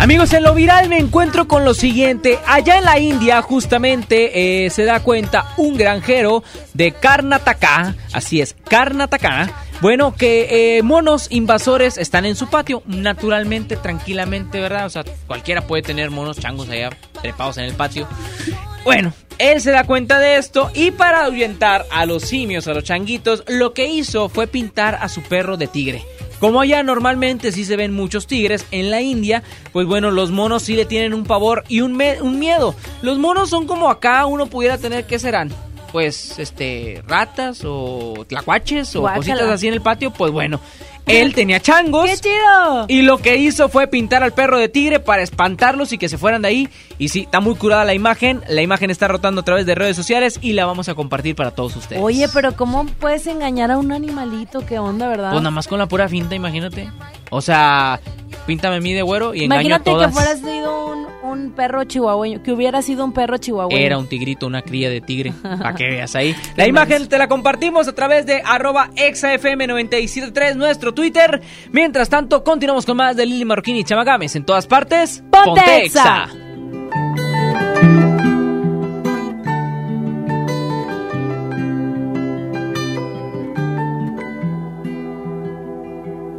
Amigos, 0.00 0.32
en 0.32 0.42
lo 0.42 0.52
viral 0.52 0.88
me 0.88 0.98
encuentro 0.98 1.46
con 1.46 1.64
lo 1.64 1.74
siguiente. 1.74 2.40
Allá 2.44 2.78
en 2.78 2.84
la 2.84 2.98
India, 2.98 3.40
justamente, 3.40 4.64
eh, 4.64 4.70
se 4.70 4.84
da 4.84 4.98
cuenta 5.04 5.54
un 5.58 5.76
granjero 5.76 6.42
de 6.74 6.90
Karnataka, 6.90 7.94
así 8.12 8.40
es, 8.40 8.56
Karnataka, 8.68 9.48
bueno, 9.80 10.16
que 10.16 10.78
eh, 10.78 10.82
monos 10.82 11.28
invasores 11.30 11.98
están 11.98 12.26
en 12.26 12.34
su 12.34 12.50
patio, 12.50 12.82
naturalmente, 12.86 13.76
tranquilamente, 13.76 14.60
¿verdad? 14.60 14.86
O 14.86 14.90
sea, 14.90 15.04
cualquiera 15.28 15.68
puede 15.68 15.84
tener 15.84 16.10
monos 16.10 16.40
changos 16.40 16.68
allá 16.68 16.90
trepados 17.22 17.58
en 17.58 17.66
el 17.66 17.74
patio. 17.74 18.08
Bueno, 18.82 19.12
él 19.40 19.62
se 19.62 19.70
da 19.70 19.84
cuenta 19.84 20.18
de 20.18 20.36
esto 20.36 20.70
y 20.74 20.90
para 20.90 21.24
ahuyentar 21.24 21.86
a 21.90 22.04
los 22.04 22.24
simios, 22.24 22.68
a 22.68 22.74
los 22.74 22.84
changuitos, 22.84 23.42
lo 23.48 23.72
que 23.72 23.86
hizo 23.86 24.28
fue 24.28 24.46
pintar 24.46 24.98
a 25.00 25.08
su 25.08 25.22
perro 25.22 25.56
de 25.56 25.66
tigre. 25.66 26.04
Como 26.38 26.60
allá 26.60 26.82
normalmente 26.82 27.50
sí 27.50 27.64
se 27.64 27.76
ven 27.76 27.92
muchos 27.92 28.26
tigres, 28.26 28.66
en 28.70 28.90
la 28.90 29.00
India, 29.00 29.42
pues 29.72 29.86
bueno, 29.86 30.10
los 30.10 30.30
monos 30.30 30.64
sí 30.64 30.76
le 30.76 30.84
tienen 30.84 31.14
un 31.14 31.24
pavor 31.24 31.64
y 31.68 31.80
un, 31.80 31.96
miedo. 31.96 32.74
Los 33.00 33.18
monos 33.18 33.48
son 33.48 33.66
como 33.66 33.90
acá 33.90 34.26
uno 34.26 34.46
pudiera 34.46 34.76
tener, 34.76 35.06
¿qué 35.06 35.18
serán? 35.18 35.50
Pues, 35.90 36.38
este, 36.38 37.02
ratas 37.06 37.62
o 37.64 38.24
tlacuaches 38.28 38.94
o 38.94 39.00
Guácala. 39.00 39.24
cositas 39.24 39.48
así 39.48 39.68
en 39.68 39.74
el 39.74 39.80
patio, 39.80 40.12
pues 40.12 40.32
bueno. 40.32 40.60
Él 41.06 41.34
tenía 41.34 41.60
changos. 41.60 42.08
¡Qué 42.08 42.16
chido! 42.16 42.86
Y 42.88 43.02
lo 43.02 43.18
que 43.18 43.36
hizo 43.36 43.68
fue 43.68 43.88
pintar 43.88 44.22
al 44.22 44.32
perro 44.32 44.58
de 44.58 44.68
tigre 44.68 45.00
para 45.00 45.22
espantarlos 45.22 45.92
y 45.92 45.98
que 45.98 46.08
se 46.08 46.18
fueran 46.18 46.42
de 46.42 46.48
ahí. 46.48 46.68
Y 47.00 47.08
sí, 47.08 47.20
está 47.20 47.40
muy 47.40 47.54
curada 47.54 47.82
la 47.86 47.94
imagen. 47.94 48.42
La 48.46 48.60
imagen 48.60 48.90
está 48.90 49.08
rotando 49.08 49.40
a 49.40 49.44
través 49.44 49.64
de 49.64 49.74
redes 49.74 49.96
sociales 49.96 50.38
y 50.42 50.52
la 50.52 50.66
vamos 50.66 50.90
a 50.90 50.94
compartir 50.94 51.34
para 51.34 51.50
todos 51.50 51.74
ustedes. 51.74 52.02
Oye, 52.02 52.28
pero 52.32 52.54
¿cómo 52.54 52.84
puedes 52.84 53.26
engañar 53.26 53.70
a 53.70 53.78
un 53.78 53.90
animalito? 53.90 54.66
¿Qué 54.66 54.78
onda, 54.78 55.08
verdad? 55.08 55.30
Pues 55.30 55.42
nada 55.42 55.50
más 55.50 55.66
con 55.66 55.78
la 55.78 55.86
pura 55.86 56.10
finta, 56.10 56.34
imagínate. 56.34 56.90
O 57.30 57.40
sea, 57.40 57.98
píntame 58.46 58.76
a 58.76 58.80
mí 58.80 58.92
de 58.92 59.00
güero 59.00 59.34
y 59.34 59.44
engaño 59.44 59.60
a 59.60 59.62
Imagínate 59.62 59.84
que 59.84 59.94
todas. 59.96 60.12
fuera 60.12 60.36
sido 60.36 60.88
un, 60.88 61.06
un 61.22 61.52
perro 61.52 61.84
chihuahueño, 61.84 62.42
que 62.42 62.52
hubiera 62.52 62.82
sido 62.82 63.02
un 63.02 63.14
perro 63.14 63.38
chihuahueño. 63.38 63.78
Era 63.80 63.96
un 63.96 64.06
tigrito, 64.06 64.46
una 64.46 64.60
cría 64.60 64.90
de 64.90 65.00
tigre. 65.00 65.32
Para 65.42 65.74
que 65.74 65.88
veas 65.88 66.14
ahí. 66.14 66.36
La 66.56 66.66
imagen 66.66 67.08
te 67.08 67.16
la 67.16 67.28
compartimos 67.28 67.88
a 67.88 67.94
través 67.94 68.26
de 68.26 68.42
arroba 68.44 68.90
exafm973, 68.96 70.54
nuestro 70.54 70.92
Twitter. 70.92 71.40
Mientras 71.72 72.10
tanto, 72.10 72.44
continuamos 72.44 72.84
con 72.84 72.98
más 72.98 73.16
de 73.16 73.24
Lili 73.24 73.46
Marroquín 73.46 73.76
y 73.76 73.84
Chamagames 73.84 74.36
en 74.36 74.44
todas 74.44 74.66
partes. 74.66 75.24
¡Ponte 75.30 75.86
Exa! 75.86 76.28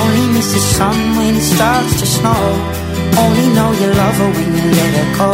only 0.00 0.26
miss 0.34 0.52
the 0.52 0.60
sun 0.76 0.96
when 1.16 1.34
it 1.36 1.46
starts 1.54 2.00
to 2.00 2.06
snow. 2.06 2.42
Only 3.24 3.48
know 3.56 3.70
you 3.80 3.88
love 4.02 4.16
her 4.22 4.30
when 4.36 4.48
you 4.56 4.64
let 4.78 4.92
her 4.98 5.08
go. 5.20 5.30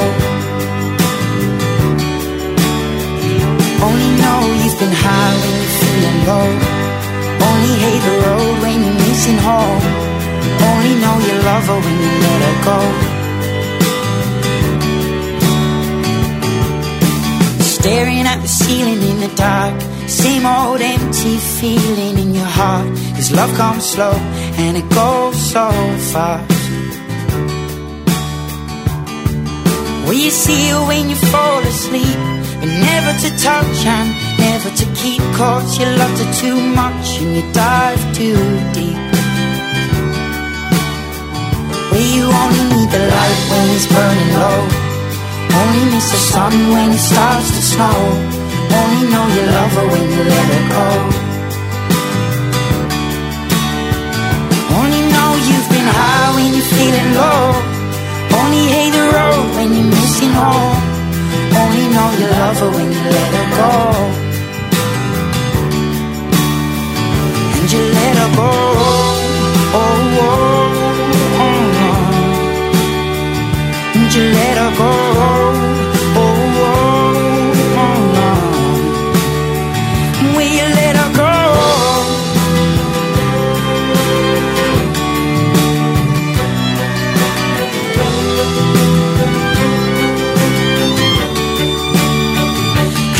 Only 3.86 4.10
know 4.22 4.40
you've 4.62 4.78
been 4.82 4.96
high 5.04 5.34
when 5.42 5.54
you're 5.60 5.76
feeling 5.80 6.20
low. 6.30 6.48
Only 7.48 7.74
hate 7.84 8.02
the 8.08 8.14
road 8.26 8.54
when 8.62 8.76
you're 8.84 9.00
missing 9.06 9.38
home. 9.48 9.82
Only 10.70 10.94
know 11.02 11.16
you 11.26 11.34
love 11.50 11.64
her 11.70 11.80
when 11.84 11.96
you 12.04 12.12
let 12.26 12.40
her 12.46 12.56
go. 12.70 12.78
Staring 17.74 18.26
at 18.32 18.40
the 18.42 18.48
ceiling 18.48 19.00
in 19.10 19.20
the 19.20 19.32
dark. 19.36 19.87
Same 20.08 20.46
old 20.46 20.80
empty 20.80 21.36
feeling 21.36 22.16
in 22.16 22.34
your 22.34 22.46
heart. 22.46 22.88
Cause 23.14 23.30
love 23.30 23.54
comes 23.58 23.84
slow 23.84 24.14
and 24.56 24.74
it 24.78 24.88
goes 24.88 25.36
so 25.36 25.68
fast. 26.12 26.48
Will 30.06 30.14
you 30.14 30.30
see 30.30 30.68
you 30.68 30.76
when 30.88 31.10
you 31.10 31.14
fall 31.14 31.60
asleep? 31.60 32.16
But 32.58 32.72
never 32.88 33.12
to 33.20 33.30
touch 33.36 33.84
and 33.84 34.08
never 34.38 34.70
to 34.80 34.86
keep. 34.96 35.20
Cause 35.36 35.78
you 35.78 35.84
loved 35.84 36.18
her 36.24 36.32
too 36.40 36.56
much 36.56 37.20
and 37.20 37.36
you 37.36 37.52
dive 37.52 38.00
too 38.16 38.40
deep. 38.72 38.96
Where 41.92 42.08
you 42.16 42.24
only 42.24 42.64
need 42.72 42.88
the 42.96 43.02
light 43.12 43.40
when 43.50 43.66
it's 43.76 43.86
burning 43.92 44.32
low. 44.40 44.60
Only 45.60 45.84
miss 45.92 46.10
the 46.10 46.20
sun 46.32 46.52
when 46.72 46.92
it 46.92 46.98
starts 46.98 47.50
to 47.50 47.62
snow. 47.62 48.37
Only 48.70 49.02
know 49.12 49.24
you 49.34 49.42
love 49.56 49.72
her 49.78 49.86
when 49.92 50.04
you 50.12 50.22
let 50.32 50.46
her 50.54 50.64
go. 50.74 50.86
Only 54.78 55.02
know 55.12 55.28
you've 55.48 55.68
been 55.74 55.88
high 55.98 56.28
when 56.36 56.48
you're 56.54 56.70
feeling 56.76 57.10
low. 57.20 57.42
Only 58.38 58.64
hate 58.74 58.92
the 58.98 59.04
road 59.16 59.46
when 59.56 59.68
you're 59.74 59.90
missing 59.96 60.32
home. 60.40 60.78
Only 61.60 61.84
know 61.94 62.08
you 62.20 62.26
love 62.38 62.58
her 62.62 62.70
when 62.76 62.88
you 62.92 63.02
let 63.16 63.30
her 63.38 63.46
go. 63.58 63.72
And 67.56 67.66
you 67.72 67.82
let 67.98 68.14
her 68.22 68.30
go. 68.36 68.50
Oh, 69.74 69.80
oh, 69.80 70.28
oh, 71.44 71.50
oh. 71.84 71.96
And 73.96 74.08
you 74.14 74.24
let 74.38 74.56
her 74.62 74.70
go. 74.78 75.17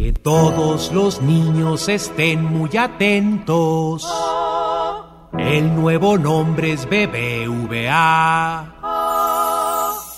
Que 0.00 0.14
todos 0.14 0.92
los 0.92 1.20
niños 1.20 1.90
estén 1.90 2.42
muy 2.42 2.74
atentos. 2.74 4.08
El 5.38 5.74
nuevo 5.74 6.16
nombre 6.16 6.72
es 6.72 6.86
BBVA. 6.86 8.76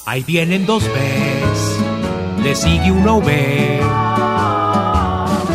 Ahí 0.07 0.23
vienen 0.23 0.67
dos 0.67 0.85
Bs, 0.85 2.45
le 2.45 2.55
sigue 2.55 2.93
una 2.93 3.15
V. 3.15 3.81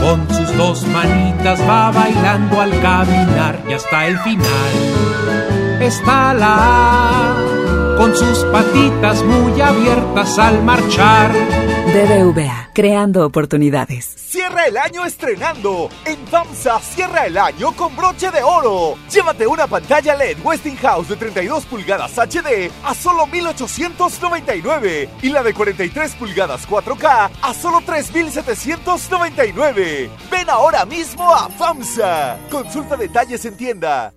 Con 0.01 0.27
sus 0.35 0.57
dos 0.57 0.85
manitas 0.87 1.61
va 1.61 1.91
bailando 1.91 2.59
al 2.59 2.71
caminar 2.81 3.63
y 3.69 3.71
hasta 3.71 4.07
el 4.07 4.19
final 4.19 5.79
está 5.79 6.33
la 6.33 6.55
A, 6.57 7.95
con 7.97 8.13
sus 8.13 8.39
patitas 8.51 9.23
muy 9.23 9.61
abiertas 9.61 10.37
al 10.37 10.61
marchar. 10.65 11.76
BBVA, 11.87 12.69
creando 12.73 13.25
oportunidades. 13.25 14.05
Cierra 14.05 14.65
el 14.65 14.77
año 14.77 15.05
estrenando. 15.05 15.89
En 16.03 16.17
FAMSA 16.27 16.81
cierra 16.81 17.27
el 17.27 17.37
año 17.37 17.71
con 17.71 17.95
broche 17.95 18.29
de 18.29 18.43
oro. 18.43 18.95
Llévate 19.09 19.47
una 19.47 19.67
pantalla 19.67 20.13
LED 20.15 20.39
Westinghouse 20.43 21.07
de 21.07 21.15
32 21.15 21.65
pulgadas 21.65 22.11
HD 22.17 22.69
a 22.83 22.93
solo 22.93 23.25
1899 23.27 25.09
y 25.21 25.29
la 25.29 25.43
de 25.43 25.53
43 25.53 26.15
pulgadas 26.15 26.67
4K 26.67 27.29
a 27.41 27.53
solo 27.53 27.79
3799. 27.79 30.09
Ven 30.29 30.49
ahora 30.49 30.85
mismo 30.85 31.33
a 31.33 31.47
FAMSA. 31.47 32.37
Consulta 32.51 32.97
detalles 32.97 33.45
en 33.45 33.55
tienda. 33.55 34.13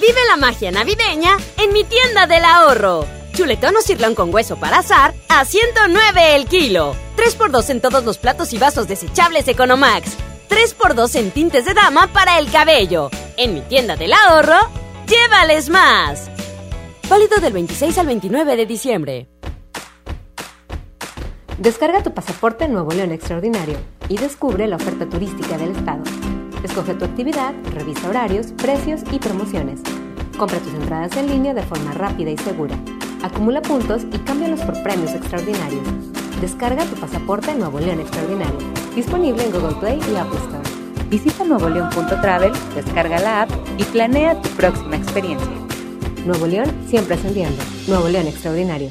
Vive 0.00 0.20
la 0.28 0.36
magia 0.36 0.70
navideña 0.70 1.36
en 1.58 1.72
mi 1.72 1.82
tienda 1.82 2.28
del 2.28 2.44
ahorro. 2.44 3.23
Chuletón 3.34 3.74
o 3.76 3.82
cirlón 3.82 4.14
con 4.14 4.32
hueso 4.32 4.56
para 4.56 4.78
azar 4.78 5.12
a 5.28 5.44
109 5.44 6.36
el 6.36 6.46
kilo. 6.46 6.94
3x2 7.16 7.70
en 7.70 7.80
todos 7.80 8.04
los 8.04 8.16
platos 8.16 8.52
y 8.52 8.58
vasos 8.58 8.86
desechables 8.86 9.48
Economax. 9.48 10.16
3x2 10.48 11.16
en 11.16 11.30
tintes 11.32 11.64
de 11.64 11.74
dama 11.74 12.06
para 12.06 12.38
el 12.38 12.48
cabello. 12.50 13.10
En 13.36 13.54
mi 13.54 13.60
tienda 13.62 13.96
del 13.96 14.12
ahorro, 14.12 14.58
llévales 15.08 15.68
más. 15.68 16.30
Válido 17.08 17.38
del 17.40 17.52
26 17.52 17.98
al 17.98 18.06
29 18.06 18.56
de 18.56 18.66
diciembre. 18.66 19.28
Descarga 21.58 22.04
tu 22.04 22.14
pasaporte 22.14 22.68
Nuevo 22.68 22.92
León 22.92 23.10
Extraordinario 23.10 23.78
y 24.08 24.16
descubre 24.16 24.68
la 24.68 24.76
oferta 24.76 25.08
turística 25.08 25.58
del 25.58 25.72
estado. 25.72 26.04
Escoge 26.62 26.94
tu 26.94 27.04
actividad, 27.04 27.52
revisa 27.72 28.08
horarios, 28.08 28.52
precios 28.52 29.00
y 29.10 29.18
promociones. 29.18 29.80
Compra 30.38 30.58
tus 30.60 30.74
entradas 30.74 31.16
en 31.16 31.28
línea 31.28 31.52
de 31.52 31.62
forma 31.62 31.92
rápida 31.92 32.30
y 32.30 32.38
segura. 32.38 32.76
Acumula 33.24 33.62
puntos 33.62 34.02
y 34.12 34.18
cámbialos 34.18 34.60
por 34.60 34.82
premios 34.82 35.12
extraordinarios. 35.12 35.82
Descarga 36.42 36.84
tu 36.84 36.94
pasaporte 36.96 37.54
Nuevo 37.54 37.80
León 37.80 38.00
Extraordinario. 38.00 38.58
Disponible 38.94 39.42
en 39.44 39.50
Google 39.50 39.76
Play 39.80 39.98
y 40.12 40.16
Apple 40.16 40.38
Store. 40.40 41.08
Visita 41.08 41.42
nuevoleón.travel, 41.42 42.52
descarga 42.74 43.18
la 43.20 43.42
app 43.42 43.50
y 43.78 43.84
planea 43.84 44.38
tu 44.42 44.50
próxima 44.50 44.96
experiencia. 44.96 45.48
Nuevo 46.26 46.46
León 46.46 46.70
siempre 46.86 47.14
ascendiendo. 47.14 47.62
Nuevo 47.88 48.08
León 48.08 48.26
Extraordinario. 48.26 48.90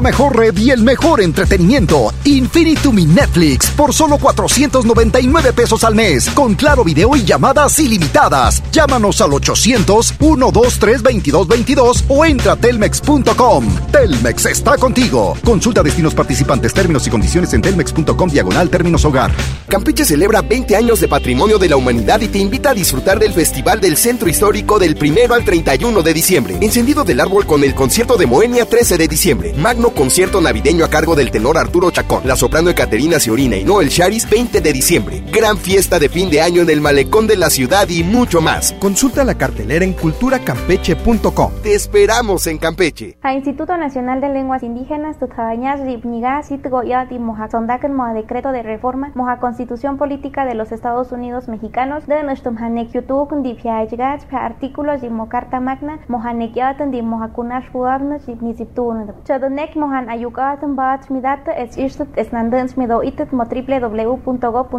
Mejor 0.00 0.36
red 0.36 0.56
y 0.56 0.70
el 0.70 0.82
mejor 0.82 1.20
entretenimiento. 1.20 2.14
Infinitum 2.24 2.98
y 2.98 3.04
Netflix 3.04 3.68
por 3.70 3.92
solo 3.92 4.16
499 4.18 5.52
pesos 5.52 5.84
al 5.84 5.94
mes. 5.94 6.30
Con 6.30 6.54
claro 6.54 6.82
video 6.84 7.14
y 7.16 7.24
llamadas 7.24 7.78
ilimitadas. 7.78 8.62
Llámanos 8.72 9.20
al 9.20 9.32
800-123-2222 9.32 12.04
o 12.08 12.24
entra 12.24 12.52
a 12.52 12.56
telmex.com. 12.56 13.66
Telmex 13.92 14.46
está 14.46 14.78
contigo. 14.78 15.36
Consulta 15.44 15.82
destinos 15.82 16.14
participantes, 16.14 16.72
términos 16.72 17.06
y 17.06 17.10
condiciones 17.10 17.52
en 17.52 17.60
telmex.com 17.62 18.30
diagonal 18.30 18.70
términos 18.70 19.04
hogar. 19.04 19.32
Campeche 19.68 20.04
celebra 20.04 20.42
20 20.42 20.76
años 20.76 21.00
de 21.00 21.08
patrimonio 21.08 21.58
de 21.58 21.68
la 21.68 21.76
humanidad 21.76 22.20
y 22.20 22.28
te 22.28 22.38
invita 22.38 22.70
a 22.70 22.74
disfrutar 22.74 23.18
del 23.18 23.32
Festival 23.32 23.80
del 23.80 23.96
Centro 23.96 24.28
Histórico 24.28 24.78
del 24.78 24.96
1 25.00 25.34
al 25.34 25.44
31 25.44 26.02
de 26.02 26.14
diciembre. 26.14 26.58
Encendido 26.60 27.04
del 27.04 27.20
árbol 27.20 27.46
con 27.46 27.62
el 27.62 27.74
concierto 27.74 28.16
de 28.16 28.26
Moenia 28.26 28.64
13 28.64 28.98
de 28.98 29.08
diciembre. 29.08 29.54
Magno 29.54 29.89
concierto 29.92 30.40
navideño 30.40 30.84
a 30.84 30.90
cargo 30.90 31.14
del 31.14 31.30
tenor 31.30 31.58
Arturo 31.58 31.90
Chacón. 31.90 32.22
La 32.24 32.36
soprano 32.36 32.70
Ecaterina 32.70 33.18
Ciorina 33.18 33.56
y 33.56 33.64
Noel 33.64 33.88
Charis 33.88 34.28
20 34.28 34.60
de 34.60 34.72
diciembre. 34.72 35.22
Gran 35.32 35.56
fiesta 35.56 35.98
de 35.98 36.08
fin 36.08 36.30
de 36.30 36.40
año 36.40 36.62
en 36.62 36.70
el 36.70 36.80
malecón 36.80 37.26
de 37.26 37.36
la 37.36 37.50
ciudad 37.50 37.88
y 37.88 38.04
mucho 38.04 38.40
más. 38.40 38.72
Consulta 38.80 39.24
la 39.24 39.36
cartelera 39.36 39.84
en 39.84 39.92
culturacampeche.com. 39.92 41.52
Te 41.62 41.74
esperamos 41.74 42.46
en 42.46 42.58
Campeche. 42.58 43.16
A 43.22 43.34
Instituto 43.34 43.76
Nacional 43.76 44.20
de 44.20 44.28
Lenguas 44.28 44.62
Indígenas, 44.62 45.18
Tutjabañas, 45.18 45.80
Ripniga, 45.80 46.42
Sitgoyat 46.42 47.12
y 47.12 47.18
Moja 47.18 47.48
Sondaken, 47.50 47.94
Moja 47.94 48.14
Decreto 48.14 48.52
de 48.52 48.62
Reforma, 48.62 49.12
Moja 49.14 49.40
Constitución 49.40 49.98
Política 49.98 50.44
de 50.44 50.54
los 50.54 50.72
Estados 50.72 51.12
Unidos 51.12 51.48
Mexicanos, 51.48 52.06
de 52.06 52.22
Nustum 52.22 52.56
Hanek 52.58 52.92
Yutuk, 52.92 53.34
Dipiajgach, 53.42 54.22
Artículos 54.32 55.02
y 55.02 55.08
Mocarta 55.08 55.60
Magna, 55.60 56.00
Moja 56.08 56.32
Nekyatan, 56.32 56.90
Di 56.90 57.02
Moja 57.02 57.28
Kunash 57.28 57.70
Buagnas, 57.72 58.28
Niziptun. 58.28 59.12
Chodonek 59.24 59.76
Mojan 59.80 60.10
Ayukatan 60.10 60.76
Bat 60.76 61.10
Midat, 61.10 61.48
es 61.56 61.76
Irstut, 61.78 62.08
es 62.16 62.32
Nandans 62.32 62.76
Mido 62.76 63.02
Itet, 63.02 63.32
Mo 63.32 63.44
www.go.mx, 63.44 64.70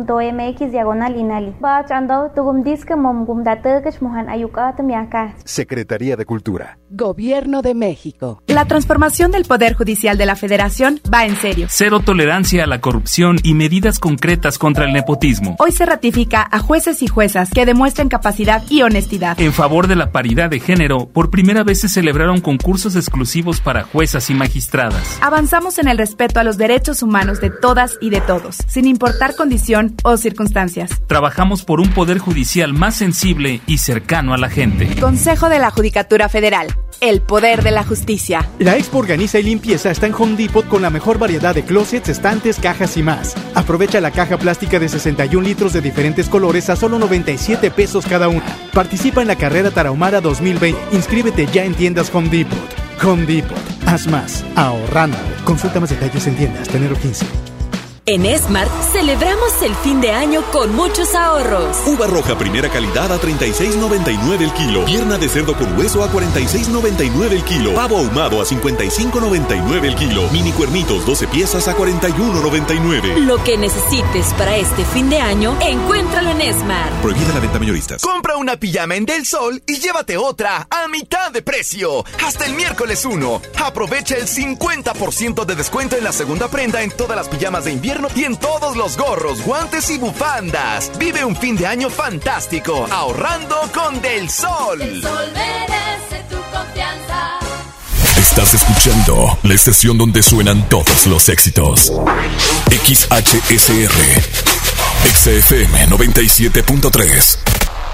diagonal 0.72 1.18
Inali. 1.18 1.56
Bat 1.60 1.92
Ando, 1.92 2.32
Tugum 2.36 2.64
Disque, 2.64 2.96
Mom 2.96 3.26
Gumdatekesh, 3.26 4.02
Mojan 4.02 4.30
Ayukatan 4.30 4.86
Miaka. 4.86 5.34
Secretaría 5.44 6.16
de 6.16 6.26
Cultura. 6.26 6.78
Gobierno 6.90 7.62
de 7.62 7.74
México. 7.74 8.44
La 8.48 8.66
transformación 8.66 9.32
del 9.32 9.46
Poder 9.46 9.74
Judicial 9.74 10.18
de 10.18 10.26
la 10.26 10.36
Federación 10.36 11.00
va 11.12 11.26
en 11.26 11.36
serio. 11.36 11.68
Cero 11.70 12.00
tolerancia 12.00 12.64
a 12.64 12.68
la 12.68 12.80
corrupción 12.80 13.38
y 13.44 13.56
medidas 13.56 14.00
concretas 14.00 14.58
contra 14.60 14.86
el 14.86 14.94
nepotismo. 14.94 15.56
Hoy 15.60 15.72
se 15.72 15.86
ratifica 15.86 16.48
a 16.52 16.60
jueces 16.60 17.02
y 17.02 17.08
juezas 17.08 17.50
que 17.50 17.66
demuestren 17.66 18.10
capacidad 18.10 18.62
y 18.70 18.84
honestidad. 18.84 19.40
En 19.40 19.54
favor 19.54 19.88
de 19.88 19.96
la 19.96 20.12
paridad 20.12 20.50
de 20.50 20.60
género, 20.60 21.08
por 21.08 21.32
primera 21.32 21.64
vez 21.64 21.82
se 21.82 21.90
celebraron 21.90 22.42
concursos 22.42 22.96
exclusivos 22.96 23.62
para 23.62 23.84
juezas 23.84 24.30
y 24.30 24.36
Avanzamos 25.22 25.78
en 25.78 25.88
el 25.88 25.98
respeto 25.98 26.40
a 26.40 26.44
los 26.44 26.58
derechos 26.58 27.04
humanos 27.04 27.40
de 27.42 27.50
todas 27.50 27.98
y 28.02 28.10
de 28.10 28.22
todos, 28.22 28.58
sin 28.68 28.86
importar 28.86 29.36
condición 29.36 29.96
o 30.04 30.18
circunstancias. 30.18 30.92
Trabajamos 31.08 31.64
por 31.64 31.80
un 31.80 31.90
poder 31.90 32.18
judicial 32.18 32.74
más 32.74 32.96
sensible 32.96 33.62
y 33.68 33.78
cercano 33.78 34.34
a 34.34 34.38
la 34.38 34.50
gente. 34.50 34.96
Consejo 35.00 35.50
de 35.50 35.60
la 35.60 35.72
Judicatura 35.72 36.30
Federal. 36.30 36.68
el 37.00 37.22
poder 37.22 37.64
de 37.64 37.72
la 37.72 37.84
justicia. 37.84 38.48
La 38.60 38.78
Expo 38.78 39.00
Organiza 39.00 39.40
y 39.40 39.44
Limpieza 39.44 39.90
está 39.90 40.06
en 40.06 40.14
Home 40.14 40.36
Depot 40.36 40.68
con 40.68 40.84
la 40.84 40.92
mejor 40.92 41.18
variedad 41.18 41.56
de 41.56 41.64
closets, 41.64 42.10
estantes, 42.10 42.60
cajas 42.60 42.96
y 42.96 43.02
más. 43.02 43.36
Aprovecha 43.56 44.00
la 44.02 44.12
caja 44.12 44.38
plástica 44.38 44.78
de 44.78 44.88
61 44.88 45.42
litros 45.42 45.74
de 45.74 45.82
diferentes 45.82 46.30
colores 46.30 46.70
a 46.70 46.76
solo 46.76 47.00
97 47.00 47.72
pesos 47.72 48.06
cada 48.06 48.28
una. 48.28 48.46
Participa 48.72 49.22
en 49.22 49.28
la 49.30 49.36
carrera 49.36 49.72
Tarahumara 49.72 50.22
2020. 50.22 50.80
Inscríbete 50.96 51.48
ya 51.48 51.64
en 51.66 51.74
tiendas 51.74 52.14
Home 52.14 52.30
Depot. 52.30 52.91
Home 53.04 53.26
Depot. 53.26 53.58
Haz 53.88 54.08
más. 54.08 54.46
Ahorrando. 54.56 55.18
Consulta 55.44 55.80
más 55.80 55.90
detalles 55.90 56.28
en 56.28 56.36
tiendas. 56.36 56.68
Tener 56.68 56.94
15. 56.94 57.51
En 58.08 58.26
Smart 58.36 58.72
celebramos 58.92 59.62
el 59.62 59.76
fin 59.76 60.02
de 60.02 60.12
año 60.12 60.42
con 60.52 60.76
muchos 60.76 61.14
ahorros. 61.14 61.78
Uva 61.86 62.08
roja 62.08 62.36
primera 62.36 62.68
calidad 62.68 63.12
a 63.14 63.22
36.99 63.22 64.42
el 64.42 64.52
kilo. 64.54 64.86
Pierna 64.86 65.20
de 65.20 65.30
cerdo 65.30 65.56
con 65.56 65.78
hueso 65.78 66.04
a 66.04 66.12
46.99 66.12 67.32
el 67.32 67.44
kilo. 67.44 67.76
Pavo 67.76 68.00
ahumado 68.00 68.42
a 68.42 68.46
55.99 68.46 69.86
el 69.86 69.96
kilo. 69.96 70.28
Mini 70.32 70.52
cuernitos 70.52 71.06
12 71.06 71.28
piezas 71.28 71.68
a 71.68 71.78
41.99. 71.78 73.18
Lo 73.18 73.44
que 73.44 73.56
necesites 73.56 74.34
para 74.34 74.58
este 74.58 74.84
fin 74.84 75.08
de 75.12 75.20
año, 75.20 75.56
encuéntralo 75.62 76.32
en 76.32 76.60
Smart. 76.60 76.92
Prohibida 77.04 77.36
la 77.36 77.40
venta 77.40 77.60
mayoristas. 77.60 78.02
Compra 78.02 78.36
una 78.36 78.58
pijama 78.58 78.96
en 78.96 79.06
Del 79.06 79.28
Sol 79.28 79.62
y 79.68 79.76
llévate 79.76 80.18
otra 80.18 80.68
a 80.72 80.88
mitad 80.88 81.32
de 81.32 81.44
precio. 81.44 82.04
Hasta 82.26 82.48
el 82.48 82.56
miércoles 82.56 83.06
1. 83.06 83.42
Aprovecha 83.64 84.16
el 84.16 84.26
50% 84.26 85.46
de 85.46 85.56
descuento 85.56 85.98
en 85.98 86.04
la 86.04 86.12
segunda 86.12 86.48
prenda 86.48 86.82
en 86.82 86.90
todas 86.90 87.16
las 87.16 87.30
pijamas 87.30 87.66
de 87.66 87.74
invierno 87.74 87.91
y 88.16 88.24
en 88.24 88.38
todos 88.38 88.76
los 88.76 88.98
gorros, 88.98 89.42
guantes 89.42 89.90
y 89.90 89.98
bufandas. 89.98 90.92
Vive 90.98 91.26
un 91.26 91.36
fin 91.36 91.56
de 91.56 91.68
año 91.68 91.90
fantástico 91.90 92.88
ahorrando 92.90 93.56
con 93.74 94.02
Del 94.02 94.30
Sol. 94.30 94.80
Del 94.80 95.02
Sol 95.02 95.32
merece 95.34 96.24
tu 96.30 96.36
confianza. 96.36 97.40
Estás 98.18 98.54
escuchando 98.54 99.38
la 99.44 99.54
estación 99.54 99.98
donde 99.98 100.24
suenan 100.24 100.68
todos 100.70 101.06
los 101.08 101.28
éxitos. 101.30 101.92
XHSR. 102.70 103.92
XFM 105.14 105.88
97.3. 105.88 107.38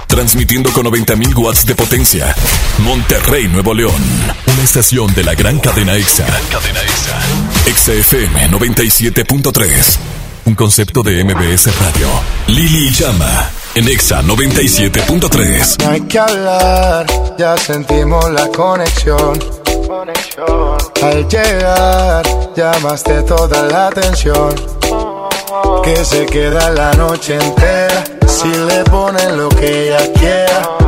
Transmitiendo 0.07 0.71
con 0.71 0.85
90.000 0.85 1.37
watts 1.37 1.65
de 1.65 1.75
potencia. 1.75 2.35
Monterrey, 2.79 3.47
Nuevo 3.47 3.73
León. 3.73 4.01
Una 4.45 4.63
estación 4.63 5.13
de 5.15 5.23
la 5.23 5.33
gran 5.35 5.59
cadena 5.59 5.95
EXA. 5.95 6.25
cadena 6.51 6.81
EXA. 6.81 7.46
XFM 7.68 8.49
97.3. 8.49 9.97
Un 10.45 10.55
concepto 10.55 11.03
de 11.03 11.22
MBS 11.26 11.68
Radio. 11.78 12.07
Lili 12.47 12.89
Llama. 12.91 13.49
En 13.76 13.86
EXA 13.89 14.22
97.3. 14.22 15.84
No 15.84 15.91
hay 15.91 16.01
que 16.01 16.18
hablar, 16.18 17.05
ya 17.38 17.57
sentimos 17.57 18.32
la 18.32 18.47
conexión. 18.47 19.38
Al 21.03 21.28
llegar, 21.28 22.26
llamaste 22.55 23.22
toda 23.24 23.63
la 23.63 23.88
atención. 23.88 24.55
Que 25.84 26.05
se 26.05 26.26
queda 26.26 26.72
la 26.72 26.93
noche 26.93 27.36
entera 27.36 28.05
si 28.28 28.47
le 28.47 28.84
ponen 28.86 29.38
lo 29.38 29.49
que 29.49 29.89
ella 29.89 30.13
quiera. 30.13 30.76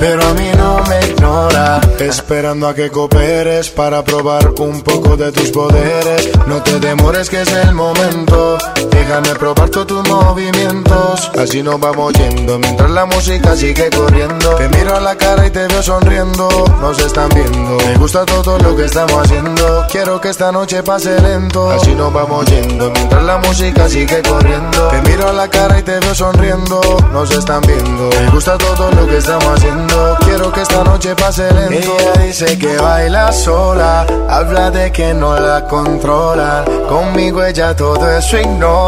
Pero 0.00 0.24
a 0.24 0.34
mí 0.34 0.50
no 0.56 0.82
me 0.88 0.98
ignora. 1.10 1.80
Esperando 2.00 2.66
a 2.66 2.74
que 2.74 2.90
cooperes 2.90 3.68
Para 3.68 4.02
probar 4.02 4.54
un 4.58 4.80
poco 4.80 5.16
de 5.16 5.30
tus 5.30 5.50
poderes. 5.50 6.30
No 6.46 6.62
te 6.62 6.80
demores 6.80 7.28
que 7.28 7.42
es 7.42 7.52
el 7.52 7.74
momento 7.74 8.56
Déjame 8.90 9.34
probar 9.34 9.68
todos 9.70 9.86
tus 9.86 10.08
movimientos. 10.08 11.30
Así 11.38 11.62
nos 11.62 11.78
vamos 11.78 12.12
yendo 12.14 12.58
Mientras 12.58 12.90
la 12.90 13.06
música 13.06 13.56
sigue 13.56 13.90
corriendo. 13.90 14.54
Te 14.56 14.68
miro 14.68 14.96
a 14.96 15.00
la 15.00 15.16
cara 15.16 15.46
y 15.46 15.50
te 15.50 15.66
veo 15.66 15.82
sonriendo. 15.82 16.48
Nos 16.80 16.98
están 16.98 17.28
viendo. 17.30 17.76
Me 17.86 17.96
gusta 17.96 18.24
todo 18.24 18.58
lo 18.58 18.76
que 18.76 18.84
estamos 18.86 19.14
haciendo. 19.14 19.86
Quiero 19.90 20.20
que 20.20 20.30
esta 20.30 20.52
noche 20.52 20.82
pase 20.82 21.20
lento. 21.20 21.70
Así 21.70 21.94
nos 21.94 22.12
vamos 22.12 22.46
yendo 22.46 22.90
Mientras 22.90 23.22
la 23.22 23.38
música 23.38 23.88
sigue 23.88 24.22
corriendo. 24.22 24.88
Te 24.88 25.02
miro 25.10 25.28
a 25.28 25.32
la 25.32 25.48
cara 25.48 25.78
y 25.78 25.82
te 25.82 25.98
veo 26.00 26.14
sonriendo. 26.14 26.80
Nos 27.12 27.30
están 27.30 27.60
viendo. 27.62 28.10
Me 28.20 28.30
gusta 28.30 28.56
todo 28.58 28.90
lo 28.92 29.06
que 29.06 29.18
estamos 29.18 29.46
haciendo. 29.58 30.16
Quiero 30.24 30.52
que 30.52 30.62
esta 30.62 30.84
noche 30.84 31.14
pase 31.14 31.52
lento. 31.52 31.96
Ella 31.98 32.22
dice 32.24 32.58
que 32.58 32.76
baila 32.76 33.32
sola. 33.32 34.06
Habla 34.28 34.70
de 34.70 34.92
que 34.92 35.14
no 35.14 35.38
la 35.38 35.66
controla. 35.66 36.64
Conmigo 36.88 37.44
ella 37.44 37.74
todo 37.74 38.08
eso 38.08 38.38
ignora 38.38 38.79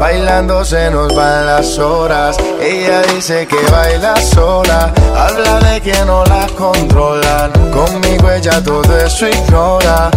Bailando 0.00 0.64
se 0.64 0.90
nos 0.90 1.14
van 1.14 1.46
las 1.46 1.78
horas 1.78 2.38
Ella 2.60 3.02
dice 3.02 3.46
que 3.46 3.56
baila 3.70 4.16
sola 4.16 4.92
Habla 5.14 5.60
de 5.60 5.80
que 5.82 5.94
no 6.06 6.24
la 6.24 6.46
controlan 6.56 7.52
Conmigo 7.70 8.30
ella 8.30 8.62
todo 8.62 8.96
eso 8.98 9.28
ignora. 9.28 10.10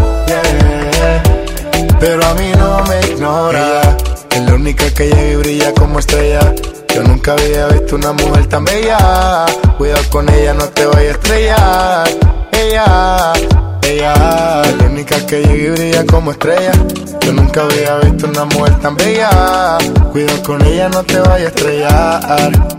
Pero 2.00 2.26
a 2.26 2.34
mí 2.36 2.52
no 2.58 2.82
me 2.86 3.12
ignora 3.12 3.60
Ella 3.60 3.98
es 4.32 4.42
la 4.42 4.54
única 4.56 4.90
que 4.94 5.08
llega 5.08 5.32
y 5.32 5.36
brilla 5.36 5.74
como 5.74 6.00
estrella 6.00 6.54
yo 6.96 7.04
nunca 7.04 7.34
había 7.34 7.68
visto 7.68 7.98
una 7.98 8.14
mujer 8.14 8.48
tan 8.48 8.66
bella. 8.66 9.46
Cuidado 9.78 10.02
con 10.10 10.28
ella, 10.28 10.56
no 10.56 10.66
te 10.70 10.88
vayas 10.88 11.04
a 11.04 11.12
estrellar. 11.12 12.10
Ella, 12.52 13.34
ella, 13.90 14.62
es 14.64 14.78
la 14.78 14.86
única 14.86 15.26
que 15.26 15.42
llega 15.42 15.54
y 15.54 15.70
brilla 15.72 16.06
como 16.06 16.32
estrella. 16.32 16.72
Yo 17.22 17.34
nunca 17.34 17.64
había 17.64 17.98
visto 17.98 18.28
una 18.28 18.46
mujer 18.46 18.80
tan 18.80 18.96
bella. 18.96 19.78
Cuidado 20.12 20.44
con 20.44 20.66
ella, 20.66 20.90
no 20.90 21.04
te 21.04 21.20
vayas 21.20 21.46
a 21.46 21.56
estrellar. 21.56 22.79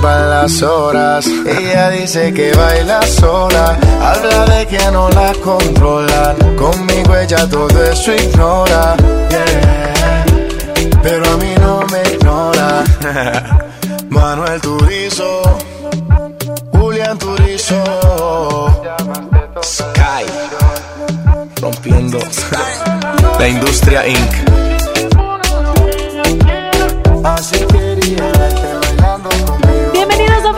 van 0.00 0.30
las 0.30 0.62
horas. 0.62 1.26
Ella 1.26 1.90
dice 1.90 2.32
que 2.32 2.52
baila 2.52 3.02
sola, 3.02 3.78
habla 4.00 4.44
de 4.46 4.66
que 4.66 4.90
no 4.92 5.08
la 5.10 5.32
controlan. 5.44 6.36
Conmigo 6.56 7.16
ella 7.16 7.48
todo 7.48 7.84
eso 7.84 8.14
ignora, 8.14 8.96
yeah. 9.30 10.24
pero 11.02 11.30
a 11.30 11.36
mí 11.36 11.54
no 11.60 11.84
me 11.90 12.02
ignora. 12.14 12.84
Manuel 14.08 14.60
Turizo, 14.60 15.42
Julián 16.72 17.18
Turizo, 17.18 17.82
Sky, 19.62 20.24
rompiendo 21.60 22.18
la 23.38 23.48
industria 23.48 24.06
Inc. 24.06 24.48
Así 27.24 27.58
quería 27.66 27.87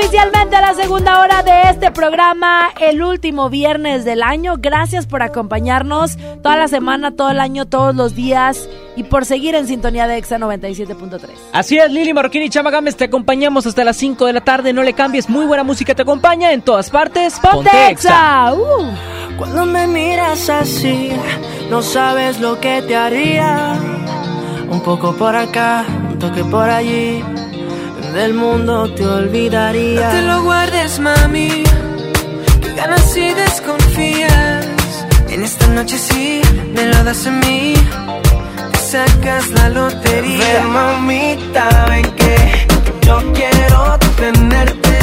oficialmente 0.00 0.56
a 0.56 0.60
la 0.62 0.74
segunda 0.74 1.20
hora 1.20 1.42
de 1.42 1.68
este 1.68 1.90
programa, 1.90 2.70
el 2.80 3.02
último 3.02 3.50
viernes 3.50 4.04
del 4.04 4.22
año. 4.22 4.54
Gracias 4.58 5.06
por 5.06 5.22
acompañarnos 5.22 6.16
toda 6.42 6.56
la 6.56 6.68
semana, 6.68 7.10
todo 7.10 7.30
el 7.30 7.38
año, 7.38 7.66
todos 7.66 7.94
los 7.94 8.14
días 8.14 8.66
y 8.96 9.02
por 9.04 9.26
seguir 9.26 9.54
en 9.54 9.66
sintonía 9.66 10.06
de 10.06 10.16
Exa 10.16 10.38
97.3. 10.38 11.20
Así 11.52 11.76
es, 11.76 11.90
Lili 11.90 12.14
Marroquín 12.14 12.42
y 12.42 12.48
Chama 12.48 12.70
Gámez, 12.70 12.96
te 12.96 13.04
acompañamos 13.04 13.66
hasta 13.66 13.84
las 13.84 13.98
5 13.98 14.24
de 14.24 14.32
la 14.32 14.40
tarde. 14.40 14.72
No 14.72 14.82
le 14.82 14.94
cambies, 14.94 15.28
muy 15.28 15.44
buena 15.44 15.64
música 15.64 15.94
te 15.94 16.02
acompaña 16.02 16.50
en 16.52 16.62
todas 16.62 16.88
partes. 16.88 17.38
¡Ponte 17.38 17.90
Exa! 17.90 18.54
Uh. 18.54 19.36
Cuando 19.36 19.66
me 19.66 19.86
miras 19.86 20.48
así, 20.48 21.10
no 21.68 21.82
sabes 21.82 22.40
lo 22.40 22.58
que 22.58 22.80
te 22.82 22.96
haría. 22.96 23.74
Un 24.70 24.80
poco 24.80 25.14
por 25.14 25.36
acá, 25.36 25.84
un 26.10 26.18
toque 26.18 26.42
por 26.44 26.70
allí. 26.70 27.22
Del 28.14 28.34
mundo 28.34 28.92
te 28.92 29.06
olvidaría. 29.06 30.00
No 30.00 30.10
te 30.10 30.22
lo 30.22 30.42
guardes, 30.42 30.98
mami. 30.98 31.62
Que 32.60 32.74
ganas 32.74 33.16
y 33.16 33.32
desconfías. 33.32 34.66
En 35.28 35.42
esta 35.44 35.66
noche 35.68 35.96
sí, 35.96 36.40
me 36.74 36.86
lo 36.86 37.04
das 37.04 37.26
a 37.26 37.30
mí. 37.30 37.74
sacas 38.90 39.48
la 39.50 39.68
lotería. 39.68 40.38
Ven, 40.38 40.66
mamita, 40.70 41.86
ven 41.88 42.10
que 42.16 42.66
yo 43.06 43.22
quiero 43.32 43.98
tenerte. 44.16 44.98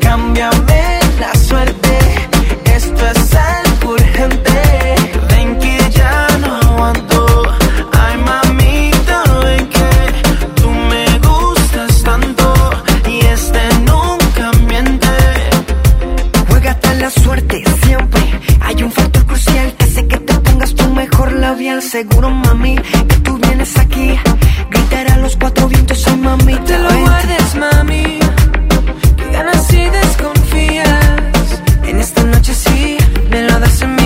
Cámbiame 0.00 1.00
la 1.18 1.34
suerte. 1.34 1.98
Esto 2.76 3.02
es 3.08 3.34
algo 3.34 3.92
urgente. 3.94 5.15
Suerte 17.10 17.62
siempre. 17.84 18.20
Hay 18.60 18.82
un 18.82 18.90
factor 18.90 19.24
crucial 19.26 19.72
que 19.76 19.84
hace 19.84 20.08
que 20.08 20.18
te 20.18 20.34
pongas 20.40 20.74
tu 20.74 20.92
mejor 20.92 21.32
labial. 21.34 21.80
Seguro, 21.80 22.30
mami, 22.30 22.76
que 22.76 23.16
tú 23.22 23.38
vienes 23.38 23.78
aquí. 23.78 24.18
Gritar 24.70 25.12
a 25.12 25.18
los 25.18 25.36
cuatro 25.36 25.68
vientos, 25.68 26.04
ay, 26.08 26.16
mami. 26.16 26.56
Te 26.56 26.78
lo 26.78 26.98
guardes, 27.00 27.54
mami. 27.54 28.18
Que 29.16 29.30
ganas 29.30 29.72
y 29.72 29.84
desconfías. 29.88 31.62
En 31.84 32.00
esta 32.00 32.24
noche 32.24 32.52
sí, 32.54 32.96
me 33.30 33.42
lo 33.42 33.60
das 33.60 33.82
a 33.82 33.86
mí. 33.86 34.05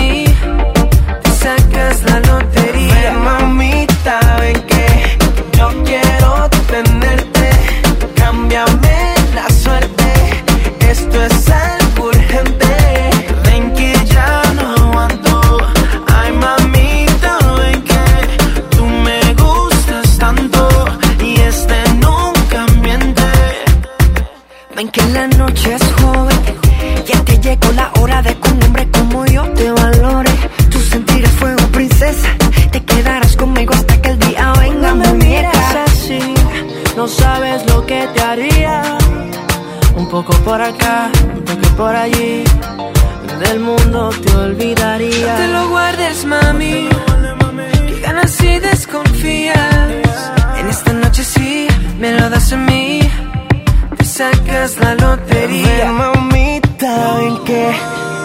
Sacas 54.71 54.77
la 54.79 54.95
lotería. 54.95 55.65
Ven, 55.67 55.97
mamita, 55.97 57.17
ven 57.17 57.37
que 57.45 57.71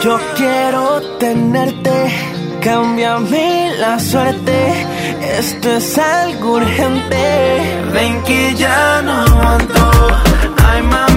yo 0.03 0.19
quiero 0.37 1.01
tenerte. 1.19 2.11
Cámbiame 2.61 3.73
la 3.79 3.99
suerte. 3.99 4.87
Esto 5.39 5.77
es 5.77 5.99
algo 5.99 6.55
urgente. 6.55 7.83
Ven 7.93 8.23
que 8.23 8.55
ya 8.55 9.03
no 9.03 9.13
aguanto. 9.13 9.91
Ay, 10.65 10.83
mamita, 10.83 11.16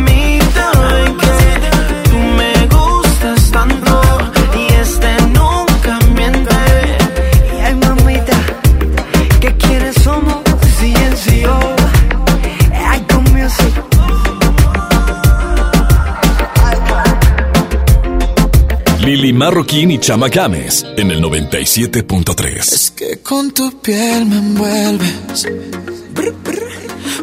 Marroquín 19.39 19.89
y 19.89 19.99
Chama 19.99 20.27
Games 20.27 20.85
en 20.97 21.11
el 21.11 21.23
97.3. 21.23 22.93
que 22.93 23.19
con 23.19 23.51
tu 23.51 23.71
piel 23.79 24.25
me 24.25 24.35
envuelves. 24.35 25.47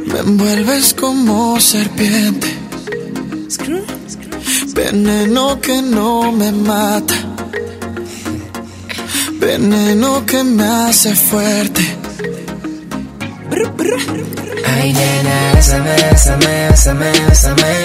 Me 0.07 0.21
envuelves 0.21 0.95
como 0.95 1.61
serpiente. 1.61 2.47
Veneno 4.75 5.61
que 5.61 5.83
no 5.83 6.33
me 6.33 6.53
mata. 6.53 7.15
Veneno 9.35 10.25
que 10.25 10.43
me 10.43 10.65
hace 10.65 11.15
fuerte. 11.15 11.83
Ay, 14.65 14.95
nena, 14.95 15.53
bésame, 15.55 15.95
bésame, 16.11 16.69
bésame, 16.71 17.11
bésame. 17.29 17.85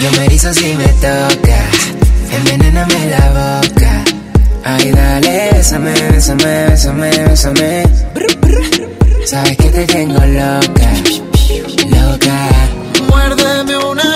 Yo 0.00 0.10
me 0.18 0.24
erizo 0.24 0.52
si 0.52 0.74
me 0.74 0.88
tocas. 0.88 2.01
Envenéname 2.32 3.10
la 3.10 3.28
boca. 3.36 4.04
Ay, 4.64 4.90
dale, 4.92 5.50
bésame, 5.52 5.92
bésame, 6.12 6.66
bésame, 6.68 7.10
bésame. 7.28 7.82
Sabes 9.24 9.56
que 9.56 9.68
te 9.68 9.86
tengo 9.86 10.20
loca, 10.20 10.90
loca. 11.90 12.38
Muérdeme 13.08 13.76
una 13.76 14.11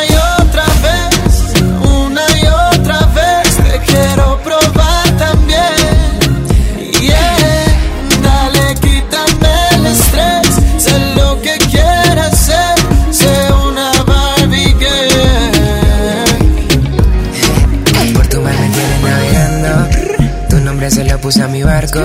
barco. 21.67 22.01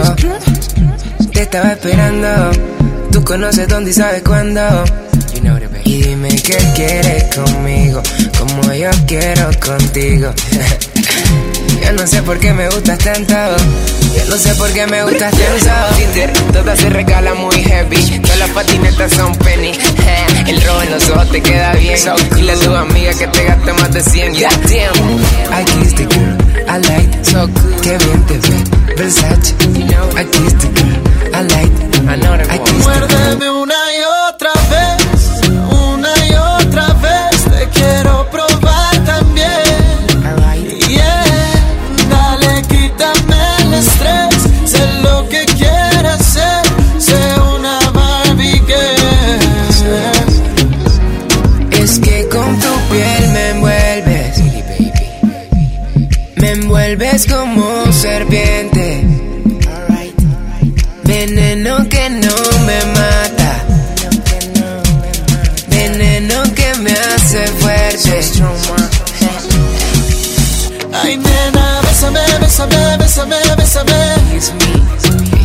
Te 1.31 1.43
estaba 1.43 1.71
esperando. 1.71 2.51
Tú 3.11 3.23
conoces 3.23 3.67
dónde 3.67 3.91
y 3.91 3.93
sabes 3.93 4.23
cuándo. 4.23 4.61
Y 5.85 6.03
dime 6.03 6.29
qué 6.29 6.57
quieres 6.75 7.35
conmigo, 7.35 8.01
como 8.37 8.73
yo 8.73 8.89
quiero 9.07 9.49
contigo. 9.59 10.33
Yo 11.83 11.91
no 11.93 12.05
sé 12.05 12.21
por 12.21 12.37
qué 12.37 12.53
me 12.53 12.67
gustas 12.69 12.99
tanto. 12.99 13.33
Yo 13.33 14.25
no 14.29 14.37
sé 14.37 14.53
por 14.53 14.71
qué 14.71 14.85
me 14.85 15.03
gustas 15.03 15.31
tanto. 15.31 15.95
Tinder, 15.97 16.31
todas 16.53 16.79
se 16.79 16.89
regalan 16.89 17.37
muy 17.37 17.55
heavy. 17.63 18.19
Todas 18.19 18.37
las 18.37 18.49
patinetas 18.51 19.11
son 19.13 19.35
penny. 19.37 19.71
El 20.47 20.61
rojo 20.61 20.81
en 20.83 20.91
los 20.91 21.09
ojos 21.09 21.31
te 21.31 21.41
queda 21.41 21.73
bien. 21.73 21.97
Dile 22.35 22.51
a 22.51 22.55
tu 22.55 22.75
amiga 22.75 23.13
que 23.13 23.27
te 23.27 23.43
gasta 23.43 23.73
más 23.73 23.91
de 23.91 24.03
100. 24.03 24.33
God 24.33 24.41
damn. 24.69 25.51
I 25.51 25.65
kissed 25.65 25.97
the 25.97 26.05
girl, 26.05 26.37
I 26.67 26.77
like 26.77 27.25
so 27.25 27.47
good. 27.47 27.81
Qué 27.81 27.97
bien 27.97 28.25
te 28.27 28.37
ve, 28.39 28.95
Versace. 28.95 29.55
I 30.15 30.23
kissed 30.25 30.59
the 30.59 30.67
girl, 30.75 30.99
I 31.33 31.41
like 31.43 31.71
I 32.07 32.15
know 32.17 32.37
that 32.37 32.49
I 32.49 32.57
kissed 32.59 32.87
the 32.87 33.07
girl. 33.07 33.37
Muérdeme 33.37 33.49
una 33.51 33.73
y 33.73 34.01
otra 34.29 34.51
vez, 34.69 35.10
bésame, 72.51 72.97
bésame, 72.97 73.35
bésame. 73.57 73.93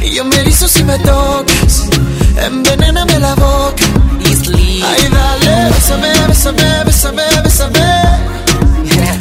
Y 0.02 0.14
yo 0.14 0.24
me 0.24 0.36
erizo 0.40 0.66
si 0.66 0.82
me 0.82 0.98
tocas. 0.98 1.86
Envenéname 2.44 3.18
la 3.20 3.34
boca. 3.34 3.84
Ay, 4.24 5.08
dale, 5.10 5.70
bésame, 5.72 6.08
bésame, 6.28 6.84
bésame, 6.84 7.22
bésame. 7.44 7.80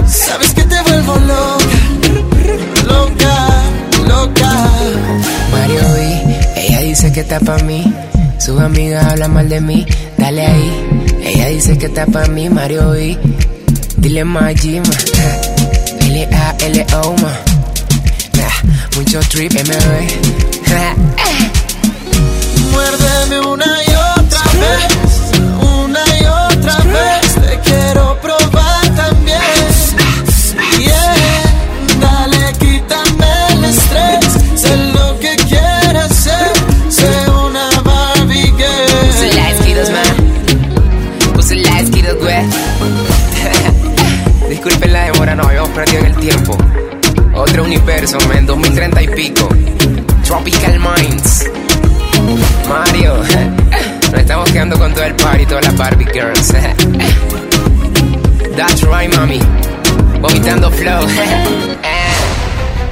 Sabes 0.07 0.53
que 0.53 0.63
te 0.63 0.81
vuelvo 0.81 1.15
loca. 1.15 1.75
Loca, 2.87 3.47
loca. 4.07 4.51
Mario 5.51 5.81
B, 5.93 6.39
ella 6.55 6.79
dice 6.79 7.11
que 7.11 7.19
está 7.21 7.39
pa' 7.39 7.59
mí. 7.59 7.93
Sus 8.39 8.59
amigas 8.59 9.05
hablan 9.05 9.33
mal 9.33 9.49
de 9.49 9.61
mí. 9.61 9.85
Dale 10.17 10.45
ahí. 10.45 10.87
Ella 11.23 11.47
dice 11.49 11.77
que 11.77 11.85
está 11.85 12.05
pa' 12.07 12.25
mí, 12.27 12.49
Mario 12.49 12.91
B. 12.91 13.17
Dile 13.97 14.23
Majima. 14.23 14.89
L-A-L-O, 16.01 17.15
ma. 17.21 17.54
Mucho 18.95 19.19
trip, 19.21 19.53
MB. 19.53 19.75
muérdeme 22.71 23.39
una 23.41 23.65
y 23.65 23.95
otra 24.19 24.43
vez, 24.53 24.87
universo, 47.75 48.17
men, 48.29 48.45
2030 48.45 49.01
y 49.01 49.07
pico. 49.09 49.49
Tropical 50.23 50.79
Minds. 50.79 51.45
Mario, 52.69 53.17
nos 54.11 54.19
estamos 54.21 54.49
quedando 54.51 54.77
con 54.79 54.93
todo 54.93 55.03
el 55.03 55.15
party, 55.15 55.45
todas 55.45 55.65
las 55.65 55.77
Barbie 55.77 56.05
Girls. 56.05 56.47
That's 58.55 58.81
right, 58.83 59.13
mami. 59.15 59.39
Vomitando 60.21 60.71
flow. 60.71 61.05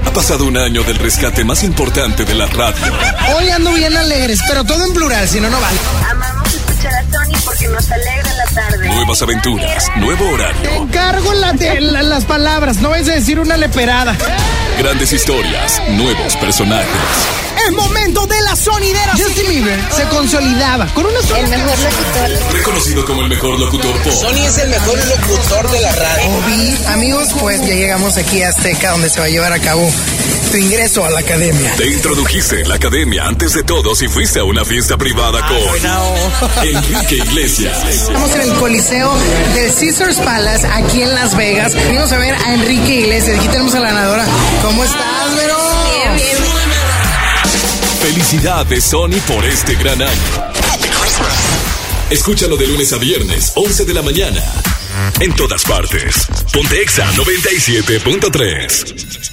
Ha 0.05 0.11
pasado 0.13 0.45
un 0.45 0.57
año 0.57 0.83
del 0.83 0.97
rescate 0.97 1.43
más 1.43 1.63
importante 1.63 2.23
de 2.23 2.35
la 2.35 2.45
radio. 2.45 2.93
Hoy 3.35 3.49
ando 3.49 3.73
bien 3.73 3.97
alegres, 3.97 4.39
pero 4.47 4.63
todo 4.63 4.85
en 4.85 4.93
plural, 4.93 5.27
si 5.27 5.39
no, 5.39 5.49
no 5.49 5.59
vale. 5.59 5.79
Tony 7.13 7.33
porque 7.45 7.67
nos 7.67 7.89
alegra 7.91 8.33
la 8.33 8.45
tarde. 8.45 8.87
Nuevas 8.87 9.21
aventuras, 9.21 9.87
nuevo 9.97 10.25
Te 10.25 10.33
horario, 10.33 10.71
encargo 10.83 11.33
la 11.33 11.53
de- 11.53 11.79
la- 11.81 12.03
las 12.03 12.25
palabras, 12.25 12.77
no 12.77 12.89
a 13.07 13.13
decir 13.15 13.39
una 13.39 13.55
leperada. 13.57 14.15
grandes 14.77 15.13
historias, 15.13 15.81
nuevos 15.89 16.35
personajes. 16.37 16.87
Es 17.65 17.71
momento 17.71 18.25
de 18.25 18.41
la 18.41 18.55
sonidera. 18.55 19.13
Justin 19.17 19.47
Bieber 19.47 19.79
se 19.95 20.03
consolidaba 20.09 20.85
con 20.93 21.05
una 21.05 21.21
sola 21.21 21.39
El 21.39 21.49
mejor 21.49 21.79
locutor. 21.79 22.53
Reconocido 22.53 23.05
como 23.05 23.21
el 23.21 23.29
mejor 23.29 23.59
locutor 23.59 23.95
pop. 24.01 24.13
es 24.35 24.57
el 24.57 24.69
mejor 24.69 24.97
locutor 25.07 25.71
de 25.71 25.81
la 25.81 25.91
radio. 25.93 26.29
Obi, 26.29 26.77
amigos, 26.87 27.29
pues 27.39 27.61
ya 27.61 27.73
llegamos 27.73 28.17
aquí 28.17 28.41
a 28.41 28.49
Azteca, 28.49 28.91
donde 28.91 29.09
se 29.09 29.19
va 29.19 29.27
a 29.27 29.29
llevar 29.29 29.53
a 29.53 29.59
cabo 29.59 29.89
tu 30.51 30.57
ingreso 30.57 31.05
a 31.05 31.09
la 31.09 31.19
academia. 31.19 31.73
Te 31.77 31.87
introdujiste 31.87 32.61
en 32.61 32.69
la 32.69 32.75
academia 32.75 33.25
antes 33.25 33.53
de 33.53 33.63
todos 33.63 34.01
y 34.01 34.07
fuiste 34.07 34.39
a 34.39 34.43
una 34.43 34.65
fiesta 34.65 34.97
privada 34.97 35.39
con 35.47 36.67
Enrique 36.67 37.15
Iglesias. 37.15 37.83
Estamos 37.87 38.35
en 38.35 38.41
el 38.41 38.53
Coliseo 38.55 39.13
del 39.55 39.73
Caesars 39.73 40.17
Palace, 40.17 40.67
aquí 40.67 41.01
en 41.01 41.13
Las 41.15 41.35
Vegas. 41.37 41.73
Venimos 41.73 42.11
a 42.11 42.17
ver 42.17 42.35
a 42.35 42.53
Enrique 42.53 42.93
Iglesias. 43.01 43.37
Aquí 43.39 43.47
tenemos 43.47 43.73
a 43.73 43.79
la 43.79 43.87
ganadora. 43.87 44.25
¿Cómo 44.61 44.83
estás, 44.83 45.35
Vero? 45.37 45.72
Felicidades 48.03 48.83
Sony 48.83 49.17
por 49.25 49.43
este 49.45 49.75
gran 49.75 50.01
año. 50.01 50.51
Escúchalo 52.09 52.57
de 52.57 52.67
lunes 52.67 52.91
a 52.91 52.97
viernes, 52.97 53.53
11 53.55 53.85
de 53.85 53.93
la 53.93 54.01
mañana. 54.01 54.43
En 55.21 55.33
todas 55.33 55.63
partes. 55.63 56.27
Ponte 56.51 56.81
Exa 56.81 57.09
97.3. 57.13 59.32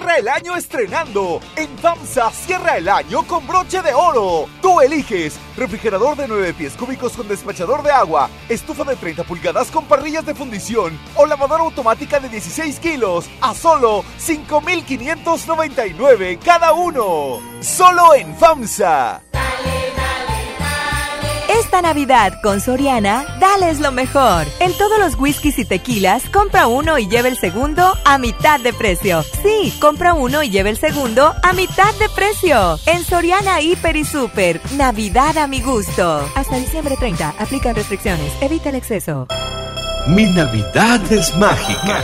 Cierra 0.01 0.17
el 0.17 0.27
año 0.29 0.55
estrenando. 0.55 1.39
En 1.55 1.77
FAMSA 1.77 2.31
cierra 2.31 2.77
el 2.77 2.89
año 2.89 3.21
con 3.27 3.45
broche 3.45 3.83
de 3.83 3.93
oro. 3.93 4.49
Tú 4.59 4.81
eliges 4.81 5.37
refrigerador 5.55 6.17
de 6.17 6.27
9 6.27 6.55
pies 6.55 6.73
cúbicos 6.73 7.13
con 7.13 7.27
despachador 7.27 7.83
de 7.83 7.91
agua, 7.91 8.27
estufa 8.49 8.83
de 8.83 8.95
30 8.95 9.23
pulgadas 9.25 9.69
con 9.69 9.85
parrillas 9.85 10.25
de 10.25 10.33
fundición 10.33 10.99
o 11.13 11.27
lavadora 11.27 11.61
automática 11.61 12.19
de 12.19 12.29
16 12.29 12.79
kilos 12.79 13.29
a 13.41 13.53
solo 13.53 14.03
5,599 14.17 16.39
cada 16.43 16.73
uno. 16.73 17.39
Solo 17.61 18.15
en 18.15 18.35
FAMSA. 18.35 19.21
Esta 21.71 21.83
Navidad 21.83 22.41
con 22.41 22.59
Soriana, 22.59 23.23
dales 23.39 23.79
lo 23.79 23.93
mejor. 23.93 24.45
En 24.59 24.77
todos 24.77 24.99
los 24.99 25.17
whiskies 25.17 25.57
y 25.57 25.63
tequilas, 25.63 26.21
compra 26.29 26.67
uno 26.67 26.99
y 26.99 27.07
lleva 27.07 27.29
el 27.29 27.37
segundo 27.37 27.97
a 28.03 28.17
mitad 28.17 28.59
de 28.59 28.73
precio. 28.73 29.23
Sí, 29.41 29.73
compra 29.79 30.13
uno 30.13 30.43
y 30.43 30.49
lleva 30.49 30.67
el 30.67 30.77
segundo 30.77 31.33
a 31.41 31.53
mitad 31.53 31.93
de 31.93 32.09
precio. 32.09 32.77
En 32.87 33.05
Soriana 33.05 33.61
Hiper 33.61 33.95
y 33.95 34.03
Super, 34.03 34.59
Navidad 34.75 35.37
a 35.37 35.47
mi 35.47 35.61
gusto. 35.61 36.29
Hasta 36.35 36.57
diciembre 36.57 36.97
30, 36.99 37.35
aplican 37.39 37.73
restricciones, 37.73 38.33
evita 38.41 38.67
el 38.67 38.75
exceso. 38.75 39.27
Mi 40.07 40.25
Navidad 40.25 40.99
es 41.09 41.33
mágica. 41.37 42.03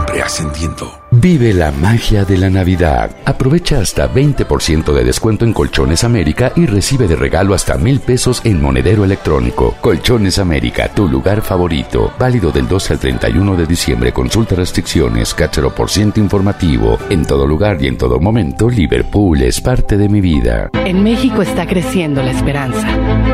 Ascendiendo. 0.19 0.91
Vive 1.11 1.53
la 1.53 1.71
magia 1.71 2.23
de 2.23 2.37
la 2.37 2.49
Navidad. 2.49 3.11
Aprovecha 3.25 3.79
hasta 3.79 4.11
20% 4.11 4.93
de 4.93 5.03
descuento 5.03 5.45
en 5.45 5.53
Colchones 5.53 6.03
América 6.03 6.53
y 6.55 6.65
recibe 6.65 7.07
de 7.07 7.15
regalo 7.15 7.53
hasta 7.53 7.77
mil 7.77 7.99
pesos 7.99 8.41
en 8.45 8.61
monedero 8.61 9.03
electrónico. 9.03 9.75
Colchones 9.81 10.39
América, 10.39 10.89
tu 10.89 11.07
lugar 11.07 11.41
favorito. 11.41 12.13
Válido 12.17 12.51
del 12.51 12.67
12 12.67 12.93
al 12.93 12.99
31 12.99 13.55
de 13.55 13.65
diciembre. 13.65 14.13
Consulta 14.13 14.55
restricciones, 14.55 15.33
cáchero 15.33 15.75
por 15.75 15.89
ciento 15.89 16.19
informativo. 16.19 16.97
En 17.09 17.25
todo 17.25 17.45
lugar 17.45 17.77
y 17.81 17.87
en 17.87 17.97
todo 17.97 18.19
momento, 18.19 18.69
Liverpool 18.69 19.41
es 19.41 19.61
parte 19.61 19.97
de 19.97 20.09
mi 20.09 20.21
vida. 20.21 20.69
En 20.85 21.03
México 21.03 21.41
está 21.41 21.67
creciendo 21.67 22.23
la 22.23 22.31
esperanza, 22.31 22.87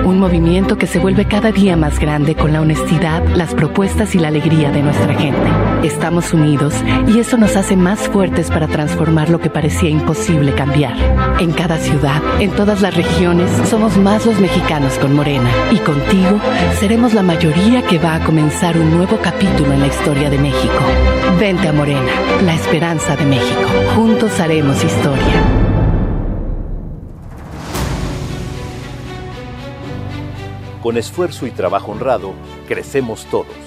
un 0.03 0.19
movimiento 0.19 0.77
que 0.77 0.87
se 0.87 0.99
vuelve 0.99 1.25
cada 1.27 1.51
día 1.51 1.77
más 1.77 1.99
grande 1.99 2.35
con 2.35 2.53
la 2.53 2.61
honestidad, 2.61 3.23
las 3.35 3.53
propuestas 3.53 4.15
y 4.15 4.19
la 4.19 4.29
alegría 4.29 4.71
de 4.71 4.81
nuestra 4.81 5.13
gente. 5.13 5.47
Estamos 5.83 6.33
unidos 6.33 6.66
y 7.07 7.19
eso 7.19 7.37
nos 7.37 7.55
hace 7.55 7.75
más 7.75 7.99
fuertes 7.99 8.49
para 8.49 8.67
transformar 8.67 9.29
lo 9.29 9.39
que 9.39 9.49
parecía 9.49 9.89
imposible 9.89 10.53
cambiar. 10.53 10.95
En 11.39 11.51
cada 11.51 11.77
ciudad, 11.77 12.21
en 12.39 12.51
todas 12.51 12.81
las 12.81 12.95
regiones, 12.95 13.49
somos 13.69 13.97
más 13.97 14.25
los 14.25 14.39
mexicanos 14.39 14.97
con 14.99 15.15
Morena 15.15 15.49
y 15.71 15.77
contigo 15.77 16.39
seremos 16.79 17.13
la 17.13 17.23
mayoría 17.23 17.81
que 17.85 17.99
va 17.99 18.15
a 18.15 18.23
comenzar 18.23 18.77
un 18.77 18.91
nuevo 18.91 19.17
capítulo 19.21 19.73
en 19.73 19.81
la 19.81 19.87
historia 19.87 20.29
de 20.29 20.37
México. 20.37 20.79
Vente 21.39 21.67
a 21.67 21.73
Morena, 21.73 22.11
la 22.43 22.53
esperanza 22.53 23.15
de 23.15 23.25
México. 23.25 23.69
Juntos 23.95 24.39
haremos 24.39 24.83
historia. 24.83 25.43
Con 30.81 30.97
esfuerzo 30.97 31.45
y 31.45 31.51
trabajo 31.51 31.91
honrado, 31.91 32.33
crecemos 32.67 33.25
todos. 33.25 33.66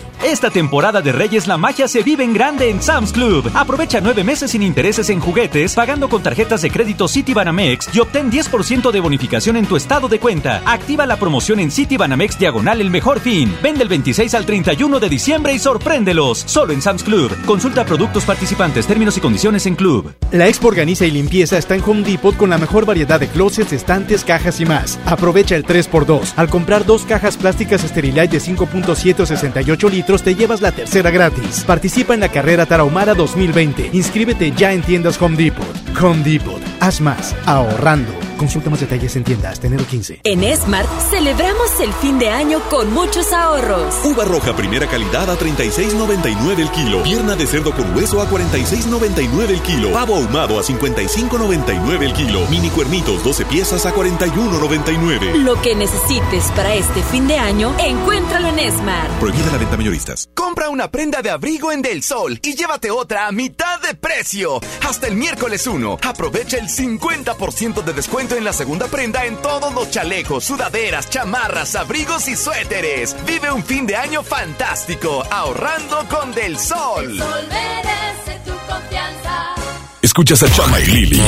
Esta 0.23 0.51
temporada 0.51 1.01
de 1.01 1.11
Reyes 1.11 1.47
la 1.47 1.57
magia 1.57 1.87
se 1.87 2.03
vive 2.03 2.23
en 2.23 2.31
grande 2.31 2.69
en 2.69 2.79
Sam's 2.79 3.11
Club. 3.11 3.49
Aprovecha 3.55 3.99
nueve 4.01 4.23
meses 4.23 4.51
sin 4.51 4.61
intereses 4.61 5.09
en 5.09 5.19
juguetes, 5.19 5.73
pagando 5.73 6.09
con 6.09 6.21
tarjetas 6.21 6.61
de 6.61 6.69
crédito 6.69 7.07
Citibanamex 7.07 7.89
y 7.91 7.99
obtén 7.99 8.31
10% 8.31 8.91
de 8.91 8.99
bonificación 8.99 9.57
en 9.57 9.65
tu 9.65 9.75
estado 9.75 10.07
de 10.07 10.19
cuenta. 10.19 10.61
Activa 10.63 11.07
la 11.07 11.17
promoción 11.17 11.59
en 11.59 11.71
Citibanamex 11.71 12.37
Diagonal 12.37 12.81
El 12.81 12.91
Mejor 12.91 13.19
Fin. 13.19 13.51
Vende 13.63 13.81
el 13.81 13.89
26 13.89 14.35
al 14.35 14.45
31 14.45 14.99
de 14.99 15.09
diciembre 15.09 15.53
y 15.53 15.59
sorpréndelos. 15.59 16.43
Solo 16.45 16.73
en 16.73 16.83
Sam's 16.83 17.03
Club. 17.03 17.35
Consulta 17.45 17.83
productos 17.83 18.23
participantes, 18.23 18.85
términos 18.85 19.17
y 19.17 19.21
condiciones 19.21 19.65
en 19.65 19.73
Club. 19.73 20.13
La 20.31 20.47
Expo 20.47 20.67
Organiza 20.67 21.03
y 21.03 21.11
Limpieza 21.11 21.57
está 21.57 21.73
en 21.73 21.81
Home 21.81 22.03
Depot 22.03 22.37
con 22.37 22.51
la 22.51 22.59
mejor 22.59 22.85
variedad 22.85 23.19
de 23.19 23.27
closets, 23.27 23.73
estantes, 23.73 24.23
cajas 24.23 24.61
y 24.61 24.65
más. 24.65 24.99
Aprovecha 25.07 25.55
el 25.55 25.65
3x2. 25.65 26.33
Al 26.35 26.47
comprar 26.47 26.85
dos 26.85 27.05
cajas 27.05 27.37
plásticas 27.37 27.81
Sterilite 27.81 28.27
de 28.27 28.39
5.7 28.39 29.25
68 29.25 29.89
te 30.19 30.35
llevas 30.35 30.61
la 30.61 30.73
tercera 30.73 31.09
gratis. 31.09 31.63
Participa 31.65 32.13
en 32.13 32.19
la 32.19 32.29
carrera 32.29 32.65
Tarahumara 32.65 33.13
2020. 33.13 33.91
Inscríbete 33.93 34.51
ya 34.51 34.73
en 34.73 34.81
tiendas 34.81 35.21
Home 35.21 35.37
Depot. 35.37 35.65
Home 36.01 36.23
Depot. 36.23 36.61
Haz 36.81 36.99
más. 36.99 37.33
Ahorrando. 37.45 38.30
Consulta 38.41 38.71
más 38.71 38.79
detalles 38.79 39.15
en 39.15 39.23
tiendas. 39.23 39.63
Enero 39.63 39.85
15. 39.85 40.21
En 40.23 40.57
Smart 40.57 40.89
celebramos 41.11 41.79
el 41.79 41.93
fin 41.93 42.17
de 42.17 42.31
año 42.31 42.59
con 42.71 42.91
muchos 42.91 43.31
ahorros. 43.33 43.93
Uva 44.03 44.25
roja 44.25 44.55
primera 44.55 44.87
calidad 44.87 45.29
a 45.29 45.37
36.99 45.37 46.57
el 46.57 46.71
kilo. 46.71 47.03
Pierna 47.03 47.35
de 47.35 47.45
cerdo 47.45 47.71
con 47.71 47.95
hueso 47.95 48.19
a 48.19 48.27
46.99 48.27 49.49
el 49.51 49.61
kilo. 49.61 49.91
Pavo 49.91 50.15
ahumado 50.15 50.57
a 50.57 50.63
55.99 50.63 52.01
el 52.01 52.13
kilo. 52.13 52.47
Mini 52.47 52.71
cuernitos 52.71 53.23
12 53.23 53.45
piezas 53.45 53.85
a 53.85 53.93
41.99. 53.93 55.35
Lo 55.43 55.61
que 55.61 55.75
necesites 55.75 56.45
para 56.55 56.73
este 56.73 57.03
fin 57.03 57.27
de 57.27 57.37
año, 57.37 57.75
encuéntralo 57.77 58.47
en 58.47 58.71
Smart. 58.71 59.19
Prohibida 59.19 59.51
la 59.51 59.59
venta 59.59 59.77
mayoristas. 59.77 60.31
Compra 60.33 60.69
una 60.69 60.89
prenda 60.89 61.21
de 61.21 61.29
abrigo 61.29 61.71
en 61.71 61.83
Del 61.83 62.01
Sol 62.01 62.39
y 62.41 62.55
llévate 62.55 62.89
otra 62.89 63.27
a 63.27 63.31
mitad 63.31 63.79
de 63.81 63.93
precio. 63.93 64.59
Hasta 64.89 65.05
el 65.05 65.15
miércoles 65.15 65.67
1. 65.67 65.99
Aprovecha 66.01 66.57
el 66.57 66.69
50% 66.69 67.83
de 67.83 67.93
descuento 67.93 68.30
en 68.37 68.43
la 68.43 68.53
segunda 68.53 68.87
prenda 68.87 69.25
en 69.25 69.35
todos 69.41 69.73
los 69.73 69.89
chalecos, 69.89 70.43
sudaderas, 70.43 71.09
chamarras, 71.09 71.75
abrigos 71.75 72.27
y 72.27 72.35
suéteres. 72.35 73.15
Vive 73.25 73.51
un 73.51 73.63
fin 73.63 73.85
de 73.85 73.95
año 73.95 74.23
fantástico, 74.23 75.23
ahorrando 75.29 76.07
con 76.09 76.31
Del 76.33 76.57
Sol. 76.57 77.11
El 77.11 77.19
sol 77.19 77.47
merece 77.49 78.39
tu 78.45 78.51
confianza. 78.71 79.55
Escuchas 80.01 80.43
a 80.43 80.51
Chama 80.51 80.79
y 80.79 80.85
Lili 80.85 81.21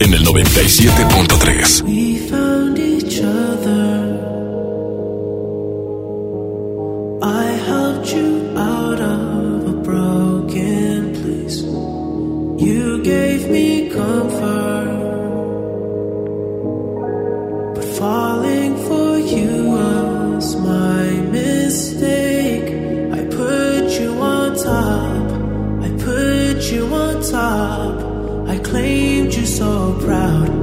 en 0.00 0.14
el 0.14 0.24
97.3. 0.24 1.82
We 1.82 2.28
found 2.28 2.78
each 2.78 3.20
other. 3.20 4.18
I 7.22 7.46
helped 7.66 8.12
you 8.12 8.52
out 8.56 9.00
of 9.00 9.68
a 9.68 9.82
broken 9.82 11.12
place. 11.14 11.62
You 12.62 13.02
gave 13.02 13.48
me 13.50 13.88
comfort. 13.90 14.97
Falling 17.98 18.76
for 18.86 19.18
you 19.18 19.70
was 19.70 20.56
my 20.56 21.04
mistake. 21.32 22.68
I 23.12 23.24
put 23.24 23.90
you 24.00 24.12
on 24.20 24.56
top. 24.56 25.24
I 25.82 25.90
put 26.04 26.70
you 26.72 26.86
on 26.94 27.22
top. 27.22 28.48
I 28.48 28.58
claimed 28.58 29.34
you 29.34 29.44
so 29.44 29.98
proud 30.00 30.57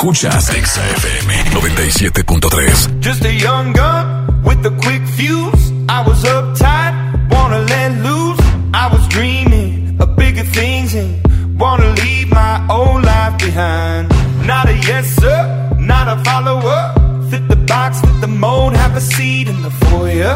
Escuchas 0.00 0.48
XFM 0.48 1.28
97.3. 1.76 3.00
Just 3.00 3.22
a 3.26 3.34
young 3.34 3.74
gun 3.74 4.42
with 4.42 4.64
a 4.64 4.70
quick 4.80 5.02
fuse. 5.02 5.72
I 5.90 6.02
was 6.08 6.24
uptight, 6.24 6.94
wanna 7.30 7.58
let 7.58 7.92
loose. 8.02 8.40
I 8.72 8.88
was 8.90 9.06
dreaming 9.08 9.98
of 10.00 10.16
bigger 10.16 10.44
things 10.44 10.94
and 10.94 11.20
wanna 11.60 11.90
leave 12.02 12.30
my 12.30 12.66
old 12.70 13.04
life 13.04 13.36
behind. 13.36 14.08
Not 14.46 14.70
a 14.70 14.76
yes 14.88 15.04
sir, 15.20 15.76
not 15.78 16.08
a 16.08 16.16
follower. 16.24 16.94
Fit 17.28 17.46
the 17.48 17.56
box, 17.56 18.00
fit 18.00 18.22
the 18.22 18.28
mold, 18.28 18.72
have 18.72 18.96
a 18.96 19.02
seat 19.02 19.48
in 19.48 19.60
the 19.60 19.70
foyer. 19.84 20.34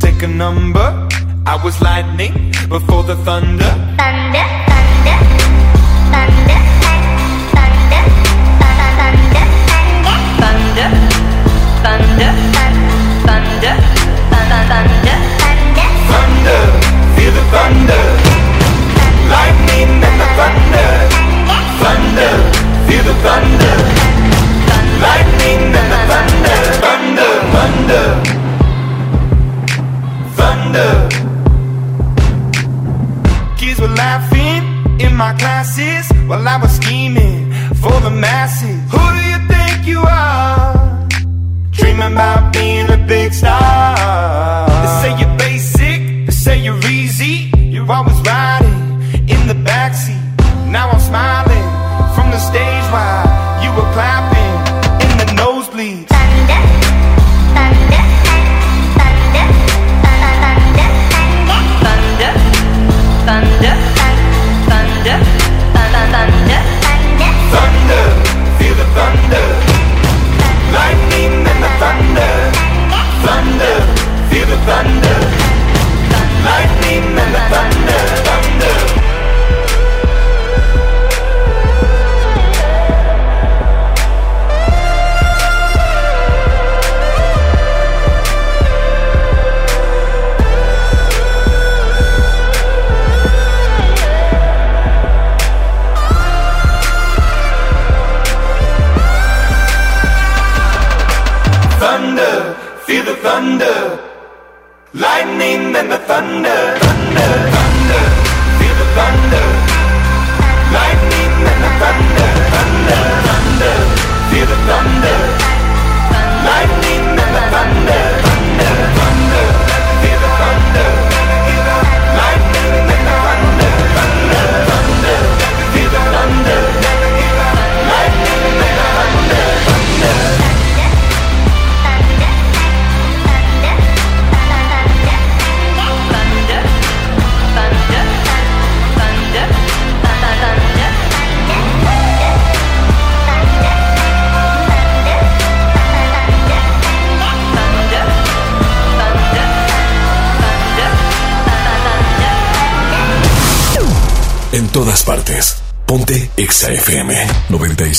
Take 0.00 0.24
a 0.24 0.26
number. 0.26 0.88
I 1.46 1.54
was 1.62 1.80
lightning 1.80 2.50
before 2.68 3.04
the 3.04 3.14
thunder. 3.14 3.62
Thunder, 3.62 3.94
thunder, 3.96 4.63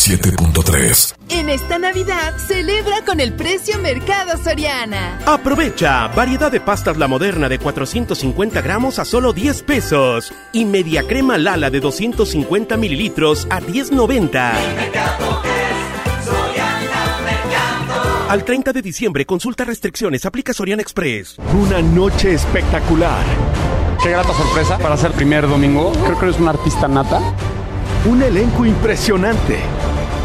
97.3. 0.06 1.15
En 1.30 1.49
esta 1.49 1.80
Navidad, 1.80 2.38
celebra 2.38 3.03
con 3.07 3.19
el 3.19 3.34
precio 3.34 3.80
Mercado 3.80 4.38
Soriana. 4.38 5.19
Aprovecha 5.26 6.07
variedad 6.10 6.52
de 6.52 6.60
pastas 6.60 6.98
La 6.98 7.07
Moderna 7.07 7.49
de 7.49 7.57
450 7.57 8.61
gramos 8.61 8.99
a 8.99 9.06
solo 9.06 9.34
10 9.34 9.64
pesos 9.64 10.32
y 10.53 10.65
media 10.65 11.02
crema 11.07 11.40
Lala 11.40 11.72
de 11.72 11.80
250 11.80 12.77
mililitros 12.77 13.48
a 13.49 13.60
10.90. 13.60 14.53
Al 18.30 18.44
30 18.44 18.73
de 18.73 18.82
diciembre, 18.84 19.26
consulta 19.26 19.65
restricciones, 19.65 20.23
aplica 20.27 20.53
Soriana 20.53 20.84
Express. 20.84 21.38
Una 21.60 21.82
noche 21.82 22.34
espectacular. 22.34 23.26
Qué 24.03 24.11
grata 24.11 24.34
sorpresa 24.34 24.77
para 24.77 24.98
ser 24.98 25.14
primer 25.14 25.48
domingo. 25.48 25.91
Creo 26.03 26.19
que 26.19 26.26
eres 26.26 26.40
un 26.40 26.48
artista 26.48 26.88
nata. 26.88 27.22
Un 28.06 28.22
elenco 28.22 28.68
impresionante. 28.68 29.57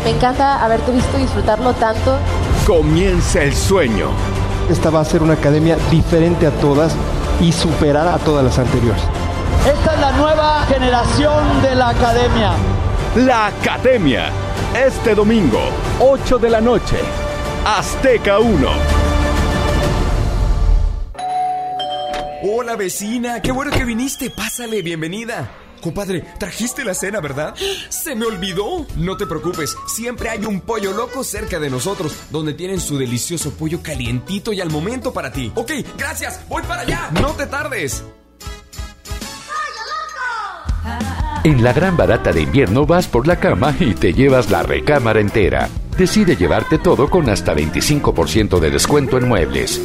Me 0.04 0.10
encanta 0.10 0.64
haberte 0.64 0.92
visto 0.92 1.18
disfrutarlo 1.18 1.72
tanto. 1.74 2.18
Comienza 2.66 3.42
el 3.42 3.54
sueño. 3.54 4.08
Esta 4.70 4.90
va 4.90 5.00
a 5.00 5.04
ser 5.04 5.22
una 5.22 5.34
academia 5.34 5.76
diferente 5.90 6.46
a 6.46 6.50
todas 6.52 6.94
y 7.40 7.52
superar 7.52 8.08
a 8.08 8.18
todas 8.18 8.44
las 8.44 8.58
anteriores. 8.58 9.02
Esta 9.66 9.94
es 9.94 10.00
la 10.00 10.12
nueva 10.12 10.64
generación 10.66 11.62
de 11.62 11.74
la 11.74 11.88
academia. 11.90 12.52
La 13.16 13.46
Academia. 13.46 14.30
Este 14.74 15.16
domingo, 15.16 15.58
8 15.98 16.38
de 16.38 16.48
la 16.48 16.60
noche. 16.60 16.96
Azteca 17.66 18.38
1. 18.38 18.68
Hola 22.42 22.76
vecina, 22.76 23.42
qué 23.42 23.50
bueno 23.50 23.72
que 23.72 23.84
viniste. 23.84 24.30
Pásale, 24.30 24.80
bienvenida. 24.80 25.50
Compadre, 25.80 26.20
trajiste 26.38 26.84
la 26.84 26.94
cena, 26.94 27.20
¿verdad? 27.20 27.54
Se 27.88 28.14
me 28.14 28.26
olvidó. 28.26 28.86
No 28.96 29.16
te 29.16 29.26
preocupes, 29.26 29.76
siempre 29.90 30.30
hay 30.30 30.44
un 30.44 30.60
pollo 30.60 30.92
loco 30.92 31.24
cerca 31.24 31.58
de 31.58 31.68
nosotros, 31.68 32.14
donde 32.30 32.54
tienen 32.54 32.80
su 32.80 32.96
delicioso 32.96 33.50
pollo 33.52 33.82
calientito 33.82 34.52
y 34.52 34.60
al 34.60 34.70
momento 34.70 35.12
para 35.12 35.32
ti. 35.32 35.52
Ok, 35.54 35.72
gracias, 35.98 36.40
voy 36.48 36.62
para 36.62 36.82
allá. 36.82 37.10
No 37.20 37.32
te 37.32 37.46
tardes. 37.46 38.04
En 41.42 41.64
la 41.64 41.72
gran 41.72 41.96
barata 41.96 42.32
de 42.32 42.42
invierno 42.42 42.86
vas 42.86 43.08
por 43.08 43.26
la 43.26 43.36
cama 43.36 43.74
y 43.80 43.94
te 43.94 44.12
llevas 44.12 44.50
la 44.50 44.62
recámara 44.62 45.20
entera. 45.20 45.68
Decide 45.96 46.36
llevarte 46.36 46.78
todo 46.78 47.10
con 47.10 47.28
hasta 47.28 47.54
25% 47.54 48.58
de 48.58 48.70
descuento 48.70 49.18
en 49.18 49.28
muebles. 49.28 49.80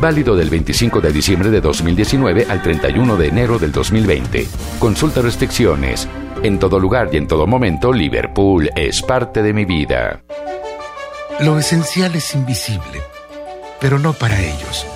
Válido 0.00 0.36
del 0.36 0.50
25 0.50 1.00
de 1.00 1.12
diciembre 1.12 1.50
de 1.50 1.60
2019 1.60 2.46
al 2.48 2.62
31 2.62 3.16
de 3.16 3.26
enero 3.28 3.58
del 3.58 3.72
2020. 3.72 4.46
Consulta 4.78 5.22
restricciones. 5.22 6.08
En 6.42 6.60
todo 6.60 6.78
lugar 6.78 7.08
y 7.12 7.16
en 7.16 7.26
todo 7.26 7.48
momento, 7.48 7.92
Liverpool 7.92 8.70
es 8.76 9.02
parte 9.02 9.42
de 9.42 9.52
mi 9.52 9.64
vida. 9.64 10.22
Lo 11.40 11.58
esencial 11.58 12.14
es 12.14 12.32
invisible, 12.34 13.02
pero 13.80 13.98
no 13.98 14.12
para 14.12 14.40
ellos. 14.40 14.86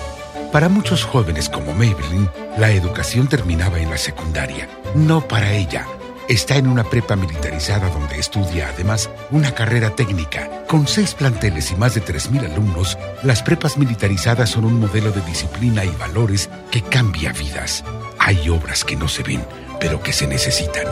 Para 0.53 0.69
muchos 0.69 1.03
jóvenes 1.03 1.49
como 1.49 1.73
Maybelline, 1.73 2.29
la 2.57 2.71
educación 2.71 3.27
terminaba 3.27 3.79
en 3.79 3.89
la 3.89 3.97
secundaria. 3.97 4.69
No 4.95 5.27
para 5.27 5.51
ella. 5.51 5.85
Está 6.29 6.55
en 6.55 6.67
una 6.67 6.85
prepa 6.85 7.17
militarizada 7.17 7.89
donde 7.89 8.19
estudia 8.19 8.69
además 8.73 9.09
una 9.29 9.53
carrera 9.53 9.89
técnica. 9.89 10.49
Con 10.69 10.87
seis 10.87 11.13
planteles 11.13 11.71
y 11.71 11.75
más 11.75 11.93
de 11.93 12.01
3.000 12.01 12.53
alumnos, 12.53 12.97
las 13.21 13.43
prepas 13.43 13.77
militarizadas 13.77 14.51
son 14.51 14.63
un 14.63 14.79
modelo 14.79 15.11
de 15.11 15.21
disciplina 15.21 15.83
y 15.83 15.89
valores 15.89 16.49
que 16.71 16.81
cambia 16.81 17.33
vidas. 17.33 17.83
Hay 18.17 18.47
obras 18.47 18.85
que 18.85 18.95
no 18.95 19.09
se 19.09 19.23
ven, 19.23 19.43
pero 19.79 20.01
que 20.01 20.13
se 20.13 20.25
necesitan. 20.25 20.87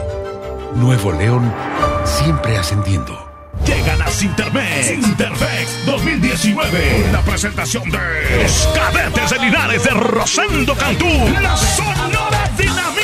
Nuevo 0.76 1.11
León, 1.11 1.53
siempre 2.06 2.57
ascendiendo. 2.57 3.30
Llegan 3.65 4.02
a 4.02 4.07
Sintermex. 4.07 4.88
Sintermex 4.88 5.85
2019. 5.85 7.10
La 7.11 7.22
presentación 7.22 7.89
de 7.89 7.98
los 8.41 8.69
cadetes 8.73 9.30
de 9.30 9.39
Linares 9.39 9.84
de 9.84 9.91
Rosendo 9.91 10.76
Cantú. 10.76 11.07
La 11.41 11.56
Sonora 11.57 12.49
Dinamita. 12.57 13.01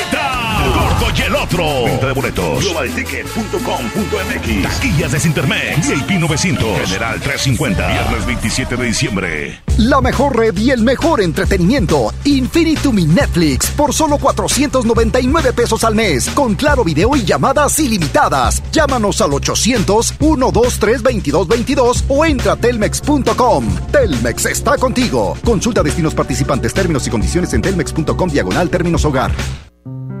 Gordo 0.78 1.06
y 1.16 1.22
el 1.22 1.34
otro. 1.34 1.84
Venta 1.84 2.06
de 2.06 2.12
boletos. 2.12 2.64
Globalticket.com.mx. 2.64 4.62
Taquillas 4.62 5.12
de 5.12 5.20
Sintermex. 5.20 5.88
VIP 5.88 6.10
900. 6.20 6.80
General 6.86 7.20
350. 7.20 7.88
Viernes 7.88 8.26
27 8.26 8.76
de 8.76 8.84
diciembre. 8.84 9.60
La 9.78 10.00
mejor 10.00 10.36
red 10.36 10.56
y 10.56 10.70
el 10.70 10.82
mejor 10.82 11.20
entretenimiento. 11.20 12.12
Infinitum 12.24 12.94
mi 12.94 13.06
Netflix 13.06 13.66
por 13.70 13.92
solo 13.94 14.18
499 14.18 15.52
pesos 15.52 15.84
al 15.84 15.94
mes. 15.94 16.28
Con 16.30 16.54
claro 16.54 16.84
video 16.84 17.14
y 17.16 17.24
llamadas 17.24 17.78
ilimitadas. 17.78 18.62
Llámanos 18.72 19.20
al 19.20 19.30
800-123-2222 19.30 22.04
o 22.08 22.24
entra 22.24 22.52
a 22.52 22.56
telmex.com. 22.56 23.66
Telmex 23.92 24.46
está 24.46 24.76
contigo. 24.76 25.36
Consulta 25.44 25.82
destinos 25.82 26.14
participantes, 26.14 26.72
términos 26.72 27.06
y 27.06 27.10
condiciones 27.10 27.52
en 27.52 27.62
telmex.com 27.62 28.30
diagonal 28.30 28.70
términos 28.70 29.04
hogar. 29.04 29.30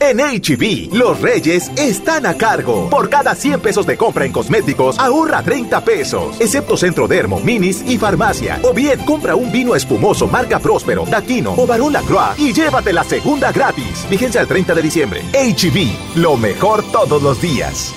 En 0.00 0.18
HB, 0.18 0.94
los 0.94 1.20
reyes 1.20 1.72
están 1.76 2.24
a 2.24 2.34
cargo. 2.34 2.88
Por 2.88 3.10
cada 3.10 3.34
100 3.34 3.60
pesos 3.60 3.84
de 3.84 3.96
compra 3.96 4.24
en 4.24 4.32
cosméticos, 4.32 4.98
ahorra 4.98 5.42
30 5.42 5.84
pesos. 5.84 6.40
Excepto 6.40 6.76
Centro 6.76 7.08
Dermo, 7.08 7.40
Minis 7.40 7.82
y 7.84 7.98
Farmacia. 7.98 8.60
O 8.62 8.72
bien, 8.72 9.00
compra 9.00 9.34
un 9.34 9.50
vino 9.50 9.74
espumoso 9.74 10.28
marca 10.28 10.60
Próspero, 10.60 11.04
Daquino 11.04 11.52
o 11.56 11.66
Barón 11.66 11.92
Lacroix 11.92 12.38
y 12.38 12.52
llévate 12.52 12.92
la 12.92 13.02
segunda 13.02 13.50
gratis. 13.50 14.06
Vigencia 14.08 14.40
el 14.40 14.46
30 14.46 14.74
de 14.74 14.82
diciembre. 14.82 15.22
HB, 15.32 16.16
lo 16.16 16.36
mejor 16.36 16.84
todos 16.92 17.20
los 17.20 17.40
días. 17.42 17.92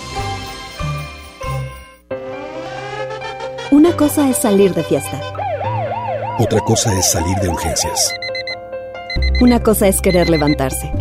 Una 3.69 3.95
cosa 3.95 4.27
es 4.27 4.37
salir 4.37 4.73
de 4.73 4.83
fiesta. 4.83 5.21
Otra 6.39 6.59
cosa 6.61 6.97
es 6.97 7.11
salir 7.11 7.37
de 7.37 7.49
urgencias. 7.49 8.11
Una 9.39 9.61
cosa 9.61 9.87
es 9.87 10.01
querer 10.01 10.29
levantarse. 10.29 10.91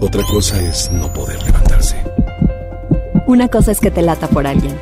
Otra 0.00 0.22
cosa 0.24 0.58
es 0.62 0.90
no 0.90 1.12
poder 1.12 1.42
levantarse. 1.42 2.02
Una 3.26 3.48
cosa 3.48 3.70
es 3.70 3.80
que 3.80 3.90
te 3.90 4.00
lata 4.00 4.28
por 4.28 4.46
alguien. 4.46 4.74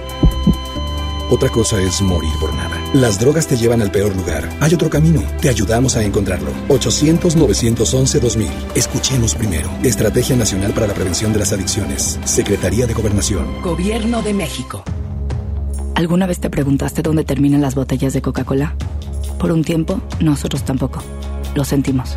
Otra 1.29 1.49
cosa 1.49 1.83
es 1.83 2.01
morir 2.01 2.31
por 2.41 2.55
nada. 2.55 2.81
Las 2.95 3.19
drogas 3.19 3.49
te 3.49 3.57
llevan 3.57 3.83
al 3.83 3.91
peor 3.91 4.15
lugar. 4.15 4.49
Hay 4.61 4.73
otro 4.73 4.89
camino. 4.89 5.21
Te 5.41 5.49
ayudamos 5.49 5.97
a 5.97 6.05
encontrarlo. 6.05 6.53
800-911-2000. 6.69 8.49
Escuchemos 8.77 9.35
primero. 9.35 9.69
Estrategia 9.83 10.37
Nacional 10.37 10.73
para 10.73 10.87
la 10.87 10.95
Prevención 10.95 11.33
de 11.33 11.41
las 11.41 11.53
Adicciones. 11.53 12.21
Secretaría 12.25 12.87
de 12.87 12.95
Gobernación. 12.95 13.61
Gobierno 13.61 14.23
de 14.23 14.35
México. 14.35 14.85
¿Alguna 15.97 16.27
vez 16.27 16.39
te 16.39 16.49
preguntaste 16.49 17.03
dónde 17.03 17.25
terminan 17.25 17.61
las 17.61 17.75
botellas 17.75 18.13
de 18.13 18.23
Coca-Cola? 18.23 18.77
Por 19.41 19.51
un 19.51 19.65
tiempo, 19.65 20.01
nosotros 20.21 20.63
tampoco. 20.63 21.03
Lo 21.57 21.65
sentimos. 21.65 22.17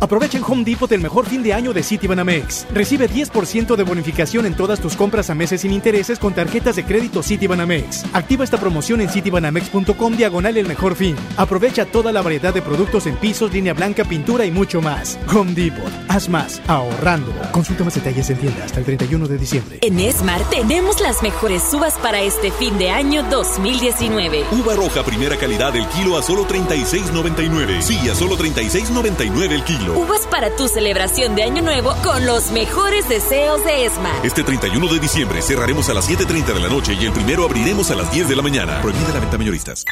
Aprovecha 0.00 0.38
en 0.38 0.44
Home 0.44 0.64
Depot 0.64 0.90
el 0.92 1.00
mejor 1.00 1.26
fin 1.26 1.42
de 1.42 1.52
año 1.54 1.72
de 1.72 1.82
Citibanamex. 1.82 2.66
Recibe 2.72 3.08
10% 3.08 3.76
de 3.76 3.82
bonificación 3.82 4.46
en 4.46 4.54
todas 4.54 4.80
tus 4.80 4.94
compras 4.94 5.30
a 5.30 5.34
meses 5.34 5.62
sin 5.62 5.72
intereses 5.72 6.18
con 6.18 6.34
tarjetas 6.34 6.76
de 6.76 6.84
crédito 6.84 7.22
Citibanamex. 7.22 8.04
Activa 8.12 8.44
esta 8.44 8.58
promoción 8.58 9.00
en 9.00 9.08
citibanamex.com 9.08 10.16
diagonal 10.16 10.56
el 10.56 10.66
mejor 10.66 10.94
fin. 10.94 11.16
Aprovecha 11.36 11.86
toda 11.86 12.12
la 12.12 12.22
variedad 12.22 12.52
de 12.52 12.62
productos 12.62 13.06
en 13.06 13.16
pisos, 13.16 13.52
línea 13.52 13.72
blanca, 13.72 14.04
pintura 14.04 14.44
y 14.44 14.50
mucho 14.50 14.80
más. 14.80 15.18
Home 15.34 15.52
Depot. 15.52 15.90
Haz 16.08 16.28
más 16.28 16.60
ahorrando. 16.66 17.32
Consulta 17.52 17.84
más 17.84 17.94
detalles 17.94 18.28
en 18.30 18.38
tienda 18.38 18.64
hasta 18.64 18.80
el 18.80 18.84
31 18.84 19.28
de 19.28 19.38
diciembre. 19.38 19.78
En 19.82 19.98
Esmar 20.00 20.42
tenemos 20.50 21.00
las 21.00 21.22
mejores 21.22 21.62
uvas 21.72 21.94
para 21.94 22.20
este 22.20 22.50
fin 22.50 22.76
de 22.78 22.90
año 22.90 23.22
2019. 23.30 24.44
Uva 24.52 24.74
roja 24.74 25.02
primera 25.04 25.36
calidad 25.36 25.72
del 25.72 25.86
kilo 25.88 26.18
a 26.18 26.22
solo 26.22 26.46
36.99. 26.46 27.80
Sí, 27.80 28.08
a 28.08 28.14
solo 28.14 28.36
36.99 28.36 29.52
el 29.52 29.64
kilo. 29.64 29.85
Uvas 29.94 30.26
para 30.30 30.54
tu 30.56 30.68
celebración 30.68 31.34
de 31.34 31.42
Año 31.42 31.62
Nuevo 31.62 31.94
con 32.02 32.26
los 32.26 32.50
mejores 32.50 33.08
deseos 33.08 33.64
de 33.64 33.86
Esmar. 33.86 34.14
Este 34.24 34.42
31 34.42 34.88
de 34.88 34.98
diciembre 34.98 35.42
cerraremos 35.42 35.88
a 35.88 35.94
las 35.94 36.08
7.30 36.08 36.54
de 36.54 36.60
la 36.60 36.68
noche 36.68 36.94
y 36.94 37.04
el 37.04 37.12
primero 37.12 37.44
abriremos 37.44 37.90
a 37.90 37.94
las 37.94 38.10
10 38.12 38.28
de 38.28 38.36
la 38.36 38.42
mañana. 38.42 38.80
Prohibida 38.82 39.12
la 39.14 39.20
venta 39.20 39.38
mayoristas. 39.38 39.84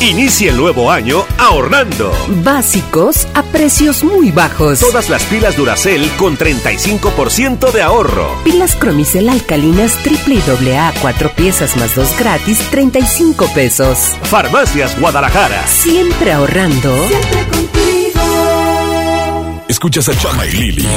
Inicia 0.00 0.50
el 0.50 0.56
nuevo 0.56 0.90
año 0.90 1.24
ahorrando. 1.38 2.12
Básicos 2.42 3.26
a 3.34 3.42
precios 3.42 4.04
muy 4.04 4.30
bajos. 4.30 4.80
Todas 4.80 5.08
las 5.08 5.24
pilas 5.24 5.56
Duracell 5.56 6.08
con 6.16 6.36
35% 6.36 7.70
de 7.72 7.82
ahorro. 7.82 8.28
Pilas 8.44 8.74
Cromicel 8.76 9.28
alcalinas 9.28 9.92
triple 10.02 10.34
y 10.34 10.70
AA, 10.70 10.92
cuatro 11.00 11.30
piezas 11.34 11.76
más 11.76 11.94
dos 11.94 12.16
gratis, 12.18 12.58
35 12.70 13.48
pesos. 13.54 14.16
Farmacias 14.24 14.98
Guadalajara. 15.00 15.66
Siempre 15.66 16.32
ahorrando. 16.32 16.92
Escuchas 19.74 20.08
a 20.08 20.16
Chama 20.16 20.46
y 20.46 20.52
Lili 20.52 20.88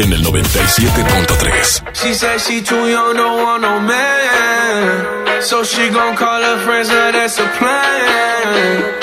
en 0.00 0.12
el 0.12 0.24
97.3. 0.24 1.84
She 1.94 2.14
said 2.14 2.40
she 2.40 2.60
too 2.62 2.88
young, 2.88 3.14
don't 3.14 3.40
want 3.40 3.62
no 3.62 3.78
man. 3.78 5.40
So 5.40 5.62
she 5.62 5.88
gon' 5.90 6.16
call 6.16 6.42
her 6.42 6.58
friends, 6.64 6.88
now 6.88 7.12
that's 7.12 7.38
a 7.38 7.46
plan. 7.58 8.94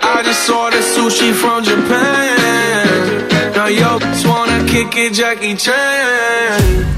I 0.00 0.22
just 0.24 0.48
ordered 0.48 0.80
sushi 0.80 1.34
from 1.34 1.64
Japan. 1.64 3.28
Now 3.54 3.66
yo, 3.66 3.98
just 3.98 4.26
wanna 4.26 4.64
kick 4.64 4.96
it, 4.96 5.12
Jackie 5.12 5.54
Chan. 5.54 6.97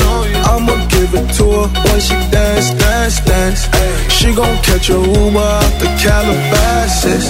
I'ma 0.61 0.85
give 0.93 1.13
it 1.15 1.27
to 1.37 1.45
her 1.57 1.67
when 1.85 1.99
she 1.99 2.13
dance, 2.29 2.69
dance, 2.73 3.19
dance. 3.21 3.61
She 4.13 4.27
gon' 4.35 4.57
catch 4.61 4.89
a 4.89 4.93
Uber 4.93 5.39
out 5.39 5.73
the 5.81 5.89
Calabasas. 6.01 7.25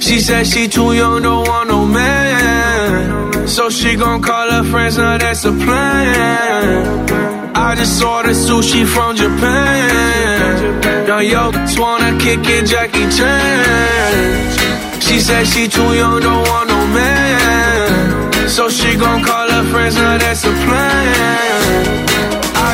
She 0.00 0.20
said 0.20 0.46
she 0.46 0.68
too 0.68 0.92
young, 0.92 1.22
don't 1.22 1.48
want 1.48 1.68
no 1.68 1.84
man. 1.84 3.48
So 3.48 3.70
she 3.70 3.96
gon' 3.96 4.22
call 4.22 4.48
her 4.52 4.62
friends, 4.62 4.98
now 4.98 5.18
that's 5.18 5.44
a 5.44 5.50
plan. 5.50 7.10
I 7.56 7.74
just 7.74 8.00
ordered 8.04 8.36
sushi 8.36 8.86
from 8.86 9.16
Japan. 9.16 11.08
Now 11.08 11.18
yo, 11.18 11.50
wanna 11.76 12.16
kick 12.20 12.46
it, 12.46 12.66
Jackie 12.66 13.08
Chan. 13.16 15.00
She 15.00 15.18
said 15.18 15.44
she 15.44 15.66
too 15.66 15.92
young, 15.94 16.20
don't 16.20 16.46
want 16.46 16.68
no 16.68 16.86
man. 16.94 18.48
So 18.48 18.68
she 18.68 18.96
gon' 18.96 19.24
call 19.24 19.50
her 19.50 19.64
friends, 19.72 19.96
now 19.96 20.18
that's 20.18 20.44
a 20.44 20.52
plan. 20.52 22.09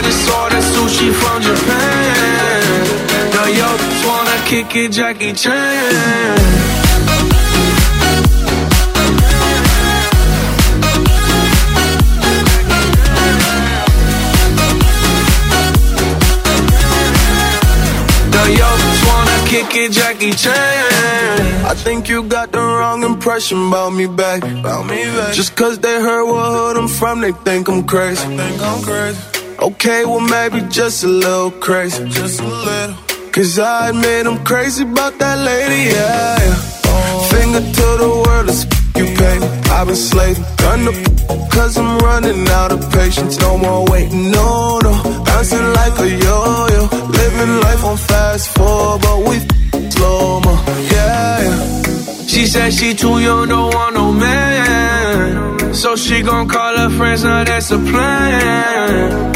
I 0.07 0.09
just 0.09 0.31
ordered 0.31 0.63
sushi 0.63 1.11
from 1.21 1.43
Japan. 1.43 2.87
Now 3.35 3.47
yo, 3.47 3.77
just 3.77 4.07
wanna 4.07 4.39
kick 4.47 4.77
it, 4.77 4.93
Jackie 4.93 5.33
Chan. 5.33 6.77
Jackie 19.89 20.33
Chan. 20.33 21.65
I 21.65 21.75
think 21.75 22.09
you 22.09 22.25
got 22.25 22.51
the 22.51 22.59
wrong 22.59 23.05
impression 23.05 23.69
about 23.69 23.91
me 23.91 24.07
back. 24.07 24.43
About 24.43 24.87
me 24.87 25.05
back. 25.05 25.33
Just 25.35 25.55
cause 25.55 25.79
they 25.79 26.01
heard 26.01 26.25
what 26.25 26.51
hood 26.51 26.77
I'm 26.77 26.89
from, 26.89 27.21
they 27.21 27.33
think 27.33 27.69
I'm 27.69 27.85
crazy. 27.85 28.27
think 28.37 28.61
I'm 28.63 28.83
crazy. 28.83 29.46
Okay, 29.59 30.05
well 30.05 30.21
maybe 30.21 30.61
just 30.69 31.03
a 31.05 31.09
little 31.09 31.51
crazy. 31.51 32.07
Just 32.09 32.41
a 32.41 32.47
little. 32.47 32.95
Cause 33.33 33.59
I 33.59 33.89
admit 33.89 34.27
I'm 34.27 34.45
crazy 34.45 34.85
about 34.85 35.19
that 35.19 35.39
lady, 35.39 35.91
yeah. 35.93 36.37
yeah. 36.39 37.29
Finger 37.33 37.61
to 37.61 37.87
the 38.03 38.23
world, 38.25 38.49
it's 38.49 38.65
you 38.97 39.07
pay. 39.17 39.39
I've 39.73 39.87
been 39.87 39.97
slaving, 39.97 40.45
done 40.57 40.85
the 40.85 41.49
cause 41.53 41.77
I'm 41.79 41.99
running 41.99 42.47
out 42.49 42.73
of 42.73 42.81
patience. 42.93 43.39
No 43.41 43.59
more 43.59 43.85
waiting, 43.91 44.31
no, 44.31 44.79
no. 44.83 44.93
Bouncing 45.25 45.73
like 45.73 45.99
a 46.01 46.09
yo-yo. 46.09 46.83
Living 47.09 47.61
life 47.61 47.85
on 47.85 47.97
fast 47.97 48.49
forward, 48.57 49.03
but 49.03 49.19
we 49.29 49.37
slow 49.91 50.41
mo, 50.41 50.55
yeah, 50.93 51.43
yeah. 51.43 52.27
She 52.27 52.47
said 52.47 52.73
she 52.73 52.95
too 52.95 53.19
young, 53.21 53.49
don't 53.49 53.75
want 53.75 53.95
no 53.95 54.13
man. 54.13 55.75
So 55.75 55.97
she 55.97 56.23
gon' 56.23 56.49
call 56.49 56.77
her 56.77 56.91
friends, 56.91 57.25
now 57.25 57.45
that's 57.45 57.71
a 57.71 57.79
plan. 57.79 59.36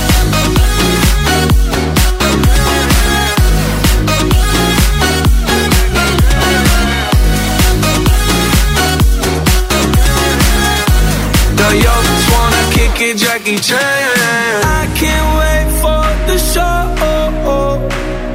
Now 11.71 11.77
yo, 11.77 11.93
just 12.03 12.27
wanna 12.33 12.63
kick 12.75 13.01
it, 13.07 13.15
Jackie 13.15 13.55
Chan. 13.55 13.79
I 13.79 14.83
can't 14.99 15.29
wait 15.39 15.67
for 15.81 16.03
the 16.27 16.37
show. 16.51 16.81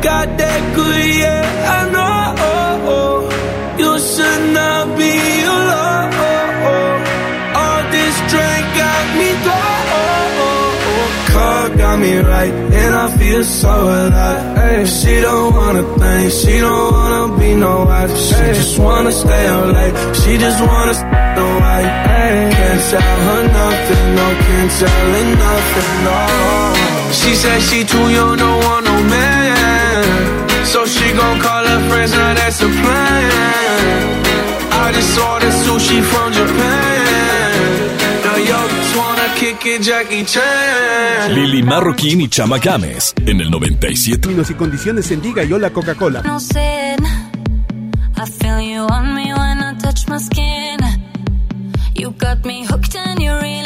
Got 0.01 0.39
that 0.39 0.63
good, 0.75 1.05
yeah, 1.21 1.77
I 1.77 1.81
know. 1.93 3.29
You 3.79 3.93
should 3.99 4.55
not 4.55 4.97
be 4.97 5.13
alone. 5.45 5.66
Got 11.97 12.03
me 12.03 12.19
right, 12.19 12.53
and 12.53 12.95
I 12.95 13.17
feel 13.17 13.45
so 13.45 13.69
alive. 13.69 14.59
Ay, 14.59 14.85
she 14.85 15.21
don't 15.21 15.55
wanna 15.55 15.83
think, 15.99 16.33
she 16.33 16.59
don't 16.59 16.93
wanna 16.93 17.39
be 17.39 17.55
no 17.55 17.85
wife. 17.85 18.11
She 18.17 18.43
just 18.59 18.79
wanna 18.79 19.13
stay 19.13 19.47
up 19.47 19.67
late, 19.77 19.97
she 20.21 20.37
just 20.37 20.61
wanna 20.61 20.95
stay 20.95 21.35
no 21.37 21.47
white. 21.63 21.91
Can't 22.57 22.83
tell 22.91 23.17
her 23.29 23.43
nothing, 23.61 24.07
no, 24.19 24.27
can't 24.45 24.73
tell 24.81 25.07
her 25.15 25.27
nothing, 25.45 25.93
no. 26.07 26.19
She 27.19 27.35
said 27.35 27.61
she 27.69 27.85
too 27.85 28.07
young, 28.17 28.37
don't 28.37 28.65
want 28.65 28.85
no 28.85 28.97
man. 29.15 30.05
So 30.73 30.85
she 30.87 31.07
gon' 31.13 31.39
call 31.41 31.65
her 31.73 31.81
friends, 31.89 32.13
now 32.13 32.35
that's 32.35 32.61
a 32.61 32.71
plan. 32.81 34.03
I 34.85 34.93
just 34.93 35.19
ordered 35.19 35.57
sushi 35.65 35.99
from 36.11 36.33
Japan. 36.33 36.76
Jackie 39.57 40.25
Chan. 40.25 41.35
Lili 41.35 41.63
Marroquín 41.63 42.21
y 42.21 42.29
Chama 42.29 42.59
Games 42.59 43.15
en 43.27 43.41
el 43.41 43.51
97. 43.51 44.19
Términos 44.19 44.51
y 44.51 44.55
condiciones 44.55 45.11
en 45.11 45.23
Liga 45.23 45.45
y 45.45 45.53
Hola 45.53 45.71
Coca-Cola. 45.71 46.23
No 46.23 46.39
sin. 46.39 46.57
I 48.17 48.27
feel 48.39 48.61
you 48.61 48.87
on 48.87 49.15
me 49.15 49.33
when 49.33 49.61
I 49.63 49.75
touch 49.79 50.09
my 50.09 50.19
skin. 50.19 50.79
You 51.95 52.13
got 52.13 52.45
me 52.45 52.65
hooked 52.67 52.97
and 52.97 53.21
you're 53.21 53.41
reeling 53.41 53.66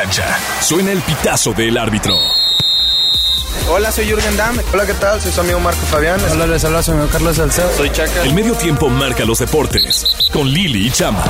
Cancha. 0.00 0.24
Suena 0.60 0.92
el 0.92 1.00
pitazo 1.02 1.52
del 1.52 1.76
árbitro. 1.76 2.14
Hola, 3.68 3.92
soy 3.92 4.06
Jürgen 4.06 4.34
Damm. 4.36 4.56
Hola, 4.72 4.86
¿qué 4.86 4.94
tal? 4.94 5.20
Soy 5.20 5.30
su 5.30 5.40
amigo 5.40 5.60
Marco 5.60 5.80
Fabián. 5.86 6.18
Hola, 6.32 6.46
les 6.46 6.64
habla 6.64 6.82
su 6.82 6.92
amigo 6.92 7.08
Carlos 7.12 7.36
Salcedo. 7.36 7.70
Soy 7.76 7.90
Chaca. 7.90 8.22
El 8.22 8.32
medio 8.32 8.54
tiempo 8.54 8.88
marca 8.88 9.24
los 9.24 9.38
deportes 9.38 10.06
con 10.32 10.48
Lili 10.48 10.86
y 10.86 10.90
Chama. 10.90 11.22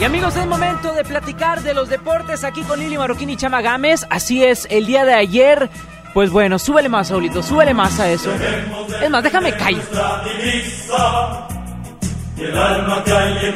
Y 0.00 0.04
amigos, 0.04 0.36
es 0.36 0.46
momento 0.46 0.92
de 0.92 1.04
platicar 1.04 1.62
de 1.62 1.72
los 1.72 1.88
deportes 1.88 2.42
aquí 2.42 2.62
con 2.62 2.80
Lili 2.80 2.98
Marroquín 2.98 3.30
y 3.30 3.36
Chama 3.36 3.62
Gámez. 3.62 4.04
Así 4.10 4.44
es, 4.44 4.66
el 4.68 4.86
día 4.86 5.04
de 5.04 5.14
ayer, 5.14 5.70
pues 6.14 6.30
bueno, 6.30 6.58
súbele 6.58 6.88
más, 6.88 7.08
Saulito, 7.08 7.44
súbele 7.44 7.74
más 7.74 8.00
a 8.00 8.10
eso. 8.10 8.30
Es 9.00 9.10
más, 9.10 9.22
déjame 9.22 9.56
caer. 9.56 9.82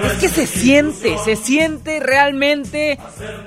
Es 0.05 0.13
que 0.15 0.29
se 0.29 0.47
siente, 0.47 1.17
se 1.19 1.37
siente 1.37 2.01
realmente 2.01 2.99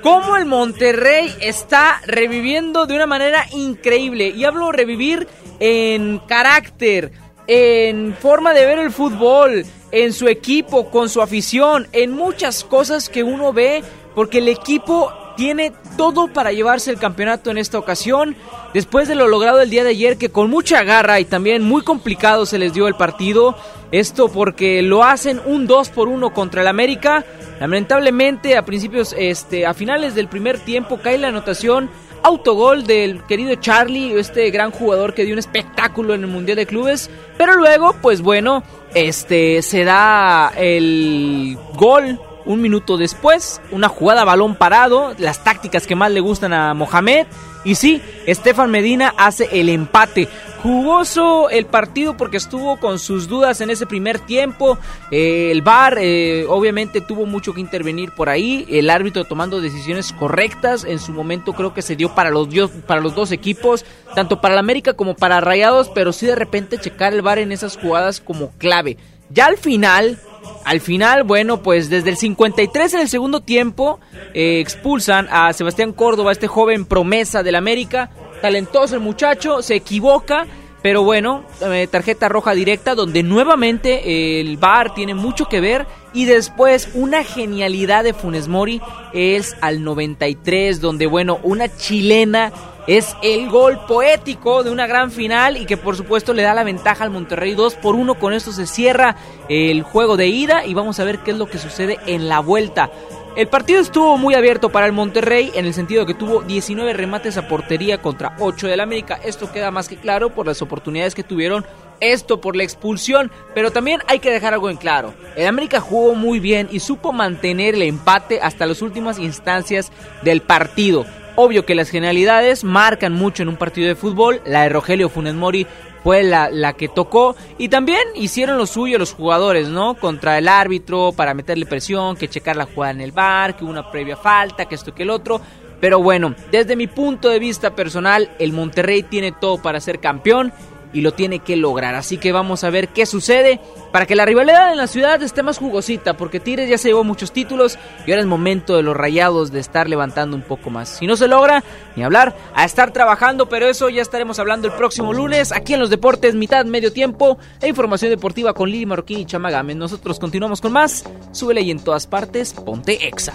cómo 0.02 0.36
el 0.36 0.46
Monterrey 0.46 1.34
está 1.40 2.00
reviviendo 2.06 2.86
de 2.86 2.94
una 2.94 3.06
manera 3.06 3.46
increíble. 3.52 4.28
Y 4.28 4.44
hablo 4.44 4.72
revivir 4.72 5.28
en 5.60 6.18
carácter, 6.20 7.12
en 7.46 8.14
forma 8.14 8.54
de 8.54 8.66
ver 8.66 8.78
el 8.78 8.90
fútbol, 8.90 9.64
en 9.92 10.12
su 10.12 10.28
equipo, 10.28 10.90
con 10.90 11.08
su 11.08 11.22
afición, 11.22 11.86
en 11.92 12.12
muchas 12.12 12.64
cosas 12.64 13.08
que 13.08 13.22
uno 13.22 13.52
ve, 13.52 13.82
porque 14.14 14.38
el 14.38 14.48
equipo 14.48 15.12
tiene 15.36 15.72
todo 15.96 16.28
para 16.28 16.52
llevarse 16.52 16.90
el 16.90 16.98
campeonato 16.98 17.50
en 17.50 17.58
esta 17.58 17.78
ocasión. 17.78 18.36
Después 18.74 19.08
de 19.08 19.14
lo 19.14 19.26
logrado 19.28 19.60
el 19.60 19.70
día 19.70 19.84
de 19.84 19.90
ayer, 19.90 20.18
que 20.18 20.30
con 20.30 20.50
mucha 20.50 20.82
garra 20.82 21.18
y 21.20 21.24
también 21.24 21.62
muy 21.62 21.82
complicado 21.82 22.46
se 22.46 22.58
les 22.58 22.72
dio 22.72 22.88
el 22.88 22.94
partido. 22.94 23.56
Esto 23.92 24.28
porque 24.28 24.82
lo 24.82 25.04
hacen 25.04 25.40
un 25.46 25.66
2 25.66 25.88
por 25.90 26.08
1 26.08 26.34
contra 26.34 26.62
el 26.62 26.68
América. 26.68 27.24
Lamentablemente, 27.60 28.56
a 28.56 28.64
principios, 28.64 29.14
este, 29.16 29.64
a 29.64 29.74
finales 29.74 30.14
del 30.14 30.28
primer 30.28 30.58
tiempo, 30.58 30.98
cae 31.02 31.18
la 31.18 31.28
anotación 31.28 31.88
autogol 32.22 32.86
del 32.86 33.22
querido 33.24 33.54
Charlie, 33.54 34.18
este 34.18 34.50
gran 34.50 34.72
jugador 34.72 35.14
que 35.14 35.24
dio 35.24 35.34
un 35.34 35.38
espectáculo 35.38 36.14
en 36.14 36.22
el 36.22 36.26
Mundial 36.26 36.56
de 36.56 36.66
Clubes. 36.66 37.08
Pero 37.38 37.54
luego, 37.54 37.94
pues 38.02 38.20
bueno, 38.20 38.62
este 38.94 39.62
se 39.62 39.84
da 39.84 40.52
el 40.56 41.56
gol 41.74 42.20
un 42.46 42.62
minuto 42.62 42.96
después, 42.96 43.60
una 43.70 43.88
jugada 43.88 44.24
balón 44.24 44.54
parado, 44.54 45.14
las 45.18 45.44
tácticas 45.44 45.86
que 45.86 45.96
más 45.96 46.10
le 46.10 46.20
gustan 46.20 46.52
a 46.52 46.72
Mohamed. 46.74 47.26
Y 47.64 47.74
sí, 47.74 48.00
Estefan 48.26 48.70
Medina 48.70 49.12
hace 49.18 49.48
el 49.60 49.68
empate. 49.68 50.28
Jugoso 50.62 51.50
el 51.50 51.66
partido 51.66 52.16
porque 52.16 52.36
estuvo 52.36 52.78
con 52.78 53.00
sus 53.00 53.26
dudas 53.26 53.60
en 53.60 53.70
ese 53.70 53.86
primer 53.86 54.20
tiempo. 54.20 54.78
Eh, 55.10 55.50
el 55.50 55.62
VAR 55.62 55.98
eh, 56.00 56.46
obviamente 56.48 57.00
tuvo 57.00 57.26
mucho 57.26 57.54
que 57.54 57.60
intervenir 57.60 58.12
por 58.12 58.28
ahí. 58.28 58.64
El 58.70 58.88
árbitro 58.88 59.24
tomando 59.24 59.60
decisiones 59.60 60.12
correctas. 60.12 60.84
En 60.84 61.00
su 61.00 61.12
momento 61.12 61.54
creo 61.54 61.74
que 61.74 61.82
se 61.82 61.96
dio 61.96 62.14
para 62.14 62.30
los, 62.30 62.46
para 62.86 63.00
los 63.00 63.16
dos 63.16 63.32
equipos, 63.32 63.84
tanto 64.14 64.40
para 64.40 64.54
el 64.54 64.60
América 64.60 64.92
como 64.92 65.16
para 65.16 65.40
Rayados. 65.40 65.90
Pero 65.92 66.12
sí 66.12 66.26
de 66.26 66.36
repente 66.36 66.78
checar 66.78 67.14
el 67.14 67.22
VAR 67.22 67.40
en 67.40 67.50
esas 67.50 67.76
jugadas 67.76 68.20
como 68.20 68.52
clave. 68.58 68.96
Ya 69.30 69.46
al 69.46 69.56
final, 69.56 70.20
al 70.64 70.80
final, 70.80 71.22
bueno, 71.22 71.62
pues 71.62 71.88
desde 71.88 72.10
el 72.10 72.16
53 72.16 72.94
en 72.94 73.00
el 73.00 73.08
segundo 73.08 73.40
tiempo 73.40 74.00
eh, 74.34 74.58
expulsan 74.60 75.28
a 75.30 75.52
Sebastián 75.52 75.92
Córdoba, 75.92 76.32
este 76.32 76.48
joven 76.48 76.84
promesa 76.84 77.42
del 77.42 77.54
América. 77.54 78.10
Talentoso 78.42 78.96
el 78.96 79.00
muchacho, 79.00 79.62
se 79.62 79.76
equivoca, 79.76 80.46
pero 80.82 81.02
bueno, 81.02 81.44
eh, 81.62 81.88
tarjeta 81.90 82.28
roja 82.28 82.52
directa 82.54 82.94
donde 82.94 83.22
nuevamente 83.22 84.10
eh, 84.10 84.40
el 84.40 84.56
VAR 84.56 84.94
tiene 84.94 85.14
mucho 85.14 85.46
que 85.48 85.60
ver 85.60 85.86
y 86.12 86.26
después 86.26 86.90
una 86.94 87.24
genialidad 87.24 88.04
de 88.04 88.14
Funes 88.14 88.48
Mori 88.48 88.80
es 89.12 89.56
al 89.60 89.82
93 89.84 90.80
donde 90.80 91.06
bueno, 91.06 91.38
una 91.42 91.74
chilena 91.76 92.52
es 92.86 93.16
el 93.22 93.48
gol 93.50 93.80
poético 93.86 94.62
de 94.62 94.70
una 94.70 94.86
gran 94.86 95.10
final 95.10 95.56
y 95.56 95.66
que 95.66 95.76
por 95.76 95.96
supuesto 95.96 96.32
le 96.32 96.42
da 96.42 96.54
la 96.54 96.64
ventaja 96.64 97.04
al 97.04 97.10
Monterrey 97.10 97.54
2 97.54 97.74
por 97.76 97.94
1. 97.94 98.14
Con 98.14 98.32
esto 98.32 98.52
se 98.52 98.66
cierra 98.66 99.16
el 99.48 99.82
juego 99.82 100.16
de 100.16 100.28
ida 100.28 100.64
y 100.64 100.74
vamos 100.74 101.00
a 101.00 101.04
ver 101.04 101.18
qué 101.18 101.32
es 101.32 101.36
lo 101.36 101.46
que 101.46 101.58
sucede 101.58 101.98
en 102.06 102.28
la 102.28 102.40
vuelta. 102.40 102.90
El 103.36 103.48
partido 103.48 103.80
estuvo 103.80 104.16
muy 104.16 104.34
abierto 104.34 104.70
para 104.70 104.86
el 104.86 104.92
Monterrey 104.92 105.52
en 105.54 105.66
el 105.66 105.74
sentido 105.74 106.00
de 106.00 106.06
que 106.06 106.18
tuvo 106.18 106.40
19 106.40 106.94
remates 106.94 107.36
a 107.36 107.46
portería 107.46 108.00
contra 108.00 108.34
8 108.38 108.66
del 108.66 108.80
América. 108.80 109.20
Esto 109.22 109.52
queda 109.52 109.70
más 109.70 109.88
que 109.88 109.98
claro 109.98 110.30
por 110.30 110.46
las 110.46 110.62
oportunidades 110.62 111.14
que 111.14 111.22
tuvieron, 111.22 111.66
esto 112.00 112.40
por 112.40 112.56
la 112.56 112.62
expulsión, 112.62 113.30
pero 113.54 113.70
también 113.72 114.00
hay 114.06 114.20
que 114.20 114.30
dejar 114.30 114.54
algo 114.54 114.70
en 114.70 114.78
claro. 114.78 115.12
El 115.36 115.46
América 115.48 115.80
jugó 115.80 116.14
muy 116.14 116.40
bien 116.40 116.68
y 116.70 116.80
supo 116.80 117.12
mantener 117.12 117.74
el 117.74 117.82
empate 117.82 118.40
hasta 118.40 118.64
las 118.64 118.80
últimas 118.80 119.18
instancias 119.18 119.92
del 120.22 120.40
partido. 120.40 121.04
Obvio 121.36 121.66
que 121.66 121.74
las 121.74 121.90
genialidades 121.90 122.64
marcan 122.64 123.12
mucho 123.12 123.42
en 123.42 123.50
un 123.50 123.56
partido 123.56 123.88
de 123.88 123.94
fútbol. 123.94 124.40
La 124.46 124.62
de 124.62 124.70
Rogelio 124.70 125.10
Funes 125.10 125.34
Mori 125.34 125.66
fue 126.02 126.22
la, 126.22 126.48
la, 126.50 126.72
que 126.72 126.88
tocó. 126.88 127.36
Y 127.58 127.68
también 127.68 128.00
hicieron 128.14 128.56
lo 128.56 128.66
suyo 128.66 128.98
los 128.98 129.12
jugadores, 129.12 129.68
¿no? 129.68 129.94
Contra 129.94 130.38
el 130.38 130.48
árbitro 130.48 131.12
para 131.12 131.34
meterle 131.34 131.66
presión, 131.66 132.16
que 132.16 132.28
checar 132.28 132.56
la 132.56 132.64
jugada 132.64 132.92
en 132.92 133.02
el 133.02 133.12
bar, 133.12 133.54
que 133.54 133.64
una 133.64 133.90
previa 133.90 134.16
falta, 134.16 134.64
que 134.64 134.74
esto 134.74 134.94
que 134.94 135.02
el 135.02 135.10
otro. 135.10 135.40
Pero 135.78 136.02
bueno, 136.02 136.34
desde 136.50 136.74
mi 136.74 136.86
punto 136.86 137.28
de 137.28 137.38
vista 137.38 137.74
personal, 137.74 138.30
el 138.38 138.52
Monterrey 138.52 139.02
tiene 139.02 139.32
todo 139.32 139.58
para 139.60 139.80
ser 139.80 140.00
campeón 140.00 140.54
y 140.96 141.02
lo 141.02 141.12
tiene 141.12 141.40
que 141.40 141.56
lograr. 141.56 141.94
Así 141.94 142.16
que 142.16 142.32
vamos 142.32 142.64
a 142.64 142.70
ver 142.70 142.88
qué 142.88 143.04
sucede 143.04 143.60
para 143.92 144.06
que 144.06 144.16
la 144.16 144.24
rivalidad 144.24 144.70
en 144.70 144.78
la 144.78 144.86
ciudad 144.86 145.22
esté 145.22 145.42
más 145.42 145.58
jugosita, 145.58 146.16
porque 146.16 146.40
Tigres 146.40 146.70
ya 146.70 146.78
se 146.78 146.88
llevó 146.88 147.04
muchos 147.04 147.32
títulos 147.32 147.78
y 148.06 148.12
ahora 148.12 148.22
es 148.22 148.26
momento 148.26 148.76
de 148.76 148.82
los 148.82 148.96
rayados 148.96 149.52
de 149.52 149.60
estar 149.60 149.90
levantando 149.90 150.36
un 150.36 150.42
poco 150.42 150.70
más. 150.70 150.88
Si 150.88 151.06
no 151.06 151.14
se 151.16 151.28
logra, 151.28 151.62
ni 151.96 152.02
hablar, 152.02 152.34
a 152.54 152.64
estar 152.64 152.94
trabajando, 152.94 153.46
pero 153.46 153.68
eso 153.68 153.90
ya 153.90 154.00
estaremos 154.00 154.38
hablando 154.38 154.68
el 154.68 154.74
próximo 154.74 155.12
lunes 155.12 155.52
aquí 155.52 155.74
en 155.74 155.80
los 155.80 155.90
deportes, 155.90 156.34
mitad, 156.34 156.64
medio 156.64 156.90
tiempo, 156.90 157.36
e 157.60 157.68
información 157.68 158.10
deportiva 158.10 158.54
con 158.54 158.70
Lili 158.70 158.86
Marroquín 158.86 159.18
y 159.18 159.26
Chamagames. 159.26 159.76
Nosotros 159.76 160.18
continuamos 160.18 160.62
con 160.62 160.72
más, 160.72 161.04
súbele 161.32 161.60
y 161.60 161.70
en 161.70 161.80
todas 161.80 162.06
partes, 162.06 162.54
ponte 162.54 163.06
exa. 163.06 163.34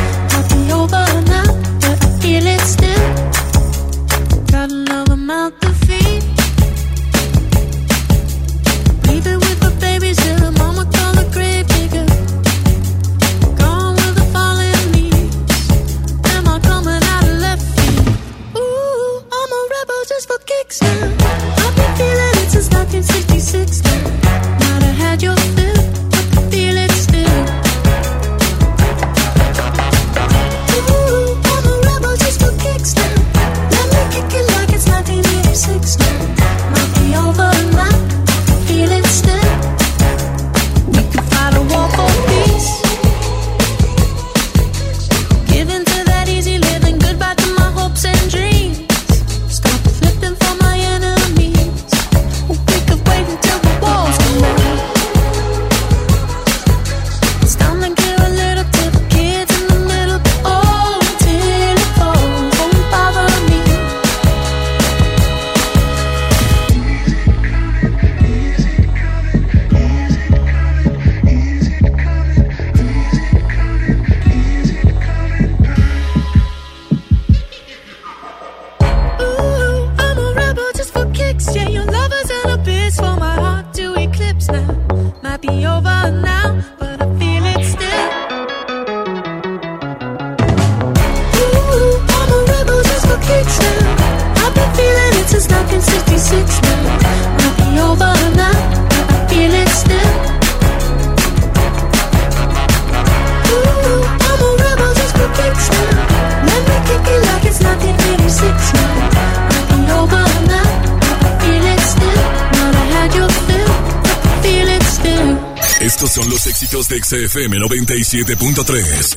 XFM 117.11 117.59
97.3. 117.59 119.15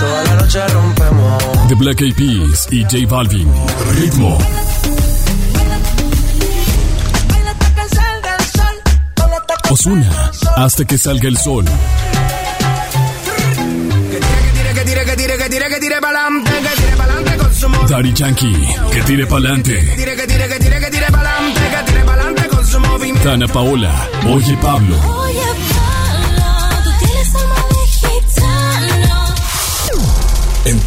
Toda 0.00 0.24
la 0.24 0.34
noche 0.34 0.66
rompemos. 0.66 1.68
The 1.68 1.76
Black 1.76 2.00
Eyed 2.00 2.16
Peas 2.16 2.66
y 2.72 2.82
J 2.82 3.06
Balvin. 3.06 3.48
Ritmo. 4.00 4.36
Osuna. 9.70 10.32
Hasta 10.56 10.84
que 10.84 10.98
salga 10.98 11.28
el 11.28 11.38
sol. 11.38 11.64
Que 14.10 14.84
tire, 14.84 15.04
que 15.04 15.14
tire, 15.14 15.38
que 15.38 15.48
tire, 15.48 15.68
que 15.68 15.78
tire 15.78 16.00
pa'lante, 16.00 16.50
que 16.50 16.82
tire 16.82 16.96
pa'lante 16.96 17.36
con 17.36 17.54
su 17.54 17.68
movimiento. 17.68 17.94
Daddy 17.94 18.12
Yankee. 18.12 18.76
Que 18.90 19.02
tire 19.02 19.24
pa'lante. 19.26 19.94
Tire, 19.94 20.16
que 20.16 20.26
tire, 20.26 20.48
que 20.48 20.58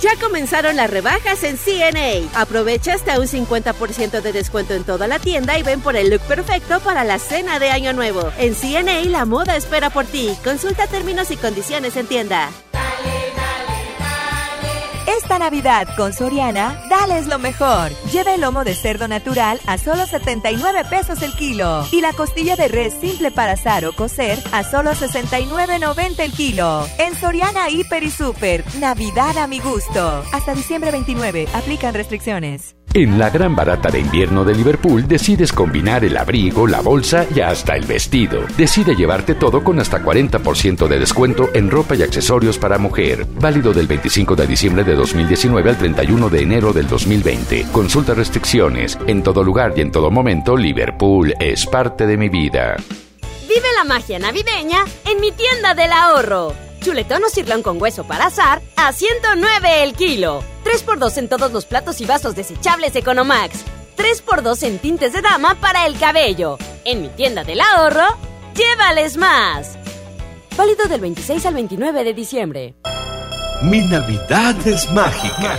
Ya 0.00 0.16
comenzaron 0.16 0.76
las 0.76 0.90
rebajas 0.90 1.42
en 1.44 1.56
CNA. 1.56 2.28
Aprovecha 2.40 2.94
hasta 2.94 3.20
un 3.20 3.26
50% 3.26 4.22
de 4.22 4.32
descuento 4.32 4.74
en 4.74 4.84
toda 4.84 5.06
la 5.06 5.18
tienda 5.18 5.58
y 5.58 5.62
ven 5.62 5.80
por 5.80 5.96
el 5.96 6.10
look 6.10 6.22
perfecto 6.22 6.80
para 6.80 7.04
la 7.04 7.18
cena 7.18 7.58
de 7.58 7.70
Año 7.70 7.92
Nuevo. 7.92 8.32
En 8.38 8.54
CNA 8.54 9.04
la 9.10 9.24
moda 9.24 9.56
espera 9.56 9.90
por 9.90 10.04
ti. 10.06 10.34
Consulta 10.42 10.86
términos 10.86 11.30
y 11.30 11.36
condiciones 11.36 11.96
en 11.96 12.06
tienda. 12.06 12.50
Esta 15.24 15.38
Navidad 15.38 15.88
con 15.96 16.12
Soriana, 16.12 16.78
dales 16.90 17.26
lo 17.28 17.38
mejor. 17.38 17.90
Lleva 18.12 18.34
el 18.34 18.42
lomo 18.42 18.62
de 18.62 18.74
cerdo 18.74 19.08
natural 19.08 19.58
a 19.66 19.78
solo 19.78 20.04
79 20.04 20.84
pesos 20.90 21.22
el 21.22 21.32
kilo 21.32 21.86
y 21.90 22.02
la 22.02 22.12
costilla 22.12 22.56
de 22.56 22.68
res 22.68 22.92
simple 23.00 23.30
para 23.30 23.52
asar 23.52 23.86
o 23.86 23.94
cocer 23.94 24.38
a 24.52 24.62
solo 24.64 24.90
69.90 24.90 26.20
el 26.20 26.32
kilo. 26.32 26.86
En 26.98 27.14
Soriana 27.14 27.70
Hiper 27.70 28.02
y 28.02 28.10
Super, 28.10 28.64
Navidad 28.78 29.38
a 29.38 29.46
mi 29.46 29.60
gusto. 29.60 30.22
Hasta 30.30 30.52
diciembre 30.52 30.90
29, 30.90 31.48
aplican 31.54 31.94
restricciones. 31.94 32.76
En 32.96 33.18
la 33.18 33.28
gran 33.28 33.56
barata 33.56 33.90
de 33.90 33.98
invierno 33.98 34.44
de 34.44 34.54
Liverpool 34.54 35.08
decides 35.08 35.52
combinar 35.52 36.04
el 36.04 36.16
abrigo, 36.16 36.64
la 36.68 36.80
bolsa 36.80 37.26
y 37.34 37.40
hasta 37.40 37.74
el 37.74 37.84
vestido. 37.86 38.44
Decide 38.56 38.94
llevarte 38.94 39.34
todo 39.34 39.64
con 39.64 39.80
hasta 39.80 40.00
40% 40.00 40.86
de 40.86 41.00
descuento 41.00 41.50
en 41.54 41.72
ropa 41.72 41.96
y 41.96 42.04
accesorios 42.04 42.56
para 42.56 42.78
mujer. 42.78 43.26
Válido 43.40 43.72
del 43.72 43.88
25 43.88 44.36
de 44.36 44.46
diciembre 44.46 44.84
de 44.84 44.94
2019 44.94 45.70
al 45.70 45.76
31 45.76 46.30
de 46.30 46.40
enero 46.40 46.72
del 46.72 46.86
2020. 46.86 47.66
Consulta 47.72 48.14
restricciones. 48.14 48.96
En 49.08 49.24
todo 49.24 49.42
lugar 49.42 49.72
y 49.74 49.80
en 49.80 49.90
todo 49.90 50.12
momento, 50.12 50.56
Liverpool 50.56 51.34
es 51.40 51.66
parte 51.66 52.06
de 52.06 52.16
mi 52.16 52.28
vida. 52.28 52.76
Vive 53.48 53.66
la 53.76 53.82
magia 53.82 54.20
navideña 54.20 54.84
en 55.04 55.20
mi 55.20 55.32
tienda 55.32 55.74
del 55.74 55.90
ahorro. 55.90 56.54
Chuletón 56.84 57.24
o 57.24 57.30
cirlón 57.30 57.62
con 57.62 57.80
hueso 57.80 58.04
para 58.04 58.26
azar 58.26 58.60
a 58.76 58.92
109 58.92 59.82
el 59.82 59.94
kilo. 59.94 60.44
3x2 60.64 61.16
en 61.16 61.28
todos 61.28 61.50
los 61.50 61.64
platos 61.64 62.00
y 62.02 62.04
vasos 62.04 62.36
desechables 62.36 62.94
Economax. 62.94 63.64
3x2 63.96 64.62
en 64.64 64.78
tintes 64.78 65.14
de 65.14 65.22
dama 65.22 65.54
para 65.54 65.86
el 65.86 65.98
cabello. 65.98 66.58
En 66.84 67.00
mi 67.00 67.08
tienda 67.08 67.42
del 67.42 67.62
ahorro, 67.62 68.04
llévales 68.54 69.16
más. 69.16 69.78
Válido 70.58 70.84
del 70.86 71.00
26 71.00 71.46
al 71.46 71.54
29 71.54 72.04
de 72.04 72.12
diciembre. 72.12 72.74
Mi 73.62 73.80
Navidad 73.88 74.54
es 74.66 74.90
mágica. 74.90 75.58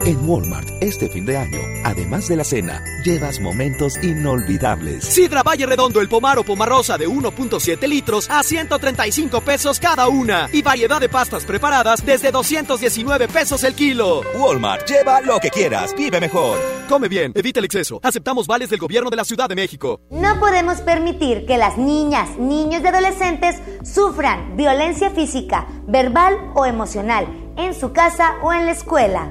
En 0.00 0.28
Walmart, 0.28 0.68
este 0.80 1.08
fin 1.08 1.24
de 1.24 1.36
año, 1.36 1.58
además 1.84 2.28
de 2.28 2.36
la 2.36 2.44
cena, 2.44 2.82
llevas 3.04 3.40
momentos 3.40 3.96
inolvidables. 4.02 5.04
Sidra 5.04 5.42
Valle 5.42 5.66
Redondo, 5.66 6.00
el 6.00 6.08
pomar 6.08 6.38
o 6.38 6.44
pomarosa 6.44 6.98
de 6.98 7.08
1.7 7.08 7.88
litros 7.88 8.28
a 8.28 8.42
135 8.42 9.40
pesos 9.40 9.80
cada 9.80 10.08
una. 10.08 10.48
Y 10.52 10.62
variedad 10.62 11.00
de 11.00 11.08
pastas 11.08 11.44
preparadas 11.44 12.04
desde 12.04 12.30
219 12.30 13.28
pesos 13.28 13.64
el 13.64 13.74
kilo. 13.74 14.22
Walmart, 14.38 14.86
lleva 14.86 15.20
lo 15.20 15.38
que 15.40 15.50
quieras, 15.50 15.94
vive 15.96 16.20
mejor. 16.20 16.58
Come 16.88 17.08
bien, 17.08 17.32
evita 17.34 17.60
el 17.60 17.64
exceso. 17.64 18.00
Aceptamos 18.02 18.46
vales 18.46 18.68
del 18.68 18.80
gobierno 18.80 19.10
de 19.10 19.16
la 19.16 19.24
Ciudad 19.24 19.48
de 19.48 19.54
México. 19.54 20.00
No 20.10 20.38
podemos 20.38 20.80
permitir 20.82 21.46
que 21.46 21.56
las 21.56 21.78
niñas, 21.78 22.36
niños 22.38 22.82
y 22.82 22.86
adolescentes 22.86 23.56
sufran 23.82 24.56
violencia 24.56 25.10
física, 25.10 25.66
verbal 25.86 26.36
o 26.54 26.66
emocional 26.66 27.26
en 27.56 27.74
su 27.74 27.92
casa 27.92 28.34
o 28.42 28.52
en 28.52 28.66
la 28.66 28.72
escuela. 28.72 29.30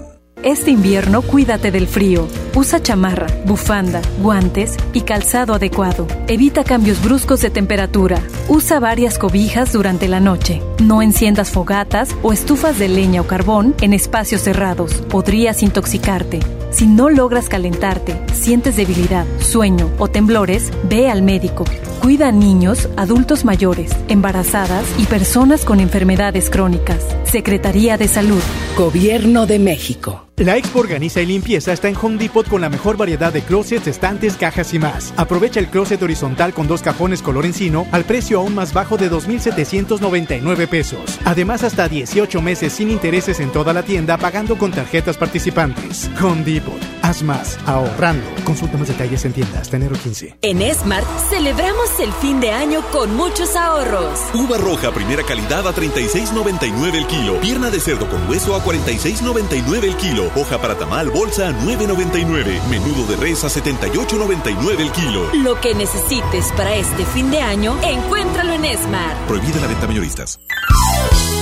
Este 0.43 0.71
invierno 0.71 1.21
cuídate 1.21 1.69
del 1.69 1.87
frío. 1.87 2.27
Usa 2.55 2.81
chamarra, 2.81 3.27
bufanda, 3.45 4.01
guantes 4.23 4.75
y 4.91 5.01
calzado 5.01 5.53
adecuado. 5.53 6.07
Evita 6.27 6.63
cambios 6.63 6.99
bruscos 7.03 7.41
de 7.41 7.51
temperatura. 7.51 8.19
Usa 8.47 8.79
varias 8.79 9.19
cobijas 9.19 9.71
durante 9.71 10.07
la 10.07 10.19
noche. 10.19 10.63
No 10.81 11.03
enciendas 11.03 11.51
fogatas 11.51 12.15
o 12.23 12.33
estufas 12.33 12.79
de 12.79 12.89
leña 12.89 13.21
o 13.21 13.27
carbón 13.27 13.75
en 13.81 13.93
espacios 13.93 14.41
cerrados. 14.41 14.93
Podrías 15.09 15.61
intoxicarte. 15.61 16.39
Si 16.71 16.87
no 16.87 17.11
logras 17.11 17.47
calentarte, 17.47 18.19
sientes 18.33 18.75
debilidad, 18.75 19.27
sueño 19.41 19.91
o 19.99 20.07
temblores, 20.07 20.71
ve 20.89 21.11
al 21.11 21.21
médico. 21.21 21.65
Cuida 22.01 22.29
a 22.29 22.31
niños, 22.31 22.89
adultos 22.97 23.45
mayores, 23.45 23.91
embarazadas 24.07 24.85
y 24.97 25.05
personas 25.05 25.65
con 25.65 25.79
enfermedades 25.79 26.49
crónicas. 26.49 27.05
Secretaría 27.25 27.97
de 27.97 28.07
Salud. 28.07 28.41
Gobierno 28.75 29.45
de 29.45 29.59
México. 29.59 30.30
La 30.41 30.57
Expo 30.57 30.79
Organiza 30.79 31.21
y 31.21 31.27
Limpieza 31.27 31.71
está 31.71 31.87
en 31.87 31.95
Home 32.01 32.17
Depot 32.17 32.49
con 32.49 32.61
la 32.61 32.69
mejor 32.69 32.97
variedad 32.97 33.31
de 33.31 33.43
closets, 33.43 33.85
estantes, 33.85 34.37
cajas 34.37 34.73
y 34.73 34.79
más. 34.79 35.13
Aprovecha 35.15 35.59
el 35.59 35.67
closet 35.67 36.01
horizontal 36.01 36.51
con 36.51 36.67
dos 36.67 36.81
cajones 36.81 37.21
color 37.21 37.45
encino 37.45 37.85
al 37.91 38.05
precio 38.05 38.39
aún 38.39 38.55
más 38.55 38.73
bajo 38.73 38.97
de 38.97 39.07
2,799 39.07 40.65
pesos. 40.65 41.19
Además, 41.25 41.63
hasta 41.63 41.87
18 41.87 42.41
meses 42.41 42.73
sin 42.73 42.89
intereses 42.89 43.39
en 43.39 43.51
toda 43.51 43.71
la 43.71 43.83
tienda 43.83 44.17
pagando 44.17 44.57
con 44.57 44.71
tarjetas 44.71 45.15
participantes. 45.15 46.09
Home 46.19 46.43
Depot. 46.43 46.73
Haz 47.03 47.21
más, 47.21 47.59
ahorrando. 47.67 48.25
Consulta 48.43 48.79
más 48.79 48.87
detalles 48.87 49.23
en 49.25 49.33
tienda 49.33 49.59
hasta 49.59 49.77
enero 49.77 49.95
15. 49.95 50.37
En 50.41 50.73
Smart 50.73 51.05
celebramos 51.29 51.99
el 51.99 52.11
fin 52.13 52.39
de 52.39 52.49
año 52.49 52.81
con 52.91 53.15
muchos 53.15 53.55
ahorros. 53.55 54.19
Uva 54.33 54.57
roja 54.57 54.91
primera 54.91 55.21
calidad 55.21 55.67
a 55.67 55.75
36.99 55.75 56.95
el 56.95 57.05
kilo. 57.05 57.39
Pierna 57.41 57.69
de 57.69 57.79
cerdo 57.79 58.09
con 58.09 58.27
hueso 58.27 58.55
a 58.55 58.63
46.99 58.63 59.83
el 59.83 59.95
kilo. 59.97 60.30
Hoja 60.35 60.57
para 60.59 60.75
tamal 60.75 61.09
bolsa 61.09 61.49
a 61.49 61.51
9.99. 61.51 62.61
Menudo 62.69 63.05
de 63.05 63.17
res 63.17 63.43
a 63.43 63.47
78.99 63.47 64.79
el 64.79 64.91
kilo. 64.91 65.29
Lo 65.33 65.59
que 65.59 65.75
necesites 65.75 66.51
para 66.55 66.73
este 66.75 67.05
fin 67.05 67.29
de 67.31 67.41
año, 67.41 67.77
encuéntralo 67.83 68.53
en 68.53 68.65
Smart. 68.77 69.17
Prohibida 69.27 69.59
la 69.59 69.67
venta 69.67 69.87
mayoristas. 69.87 70.39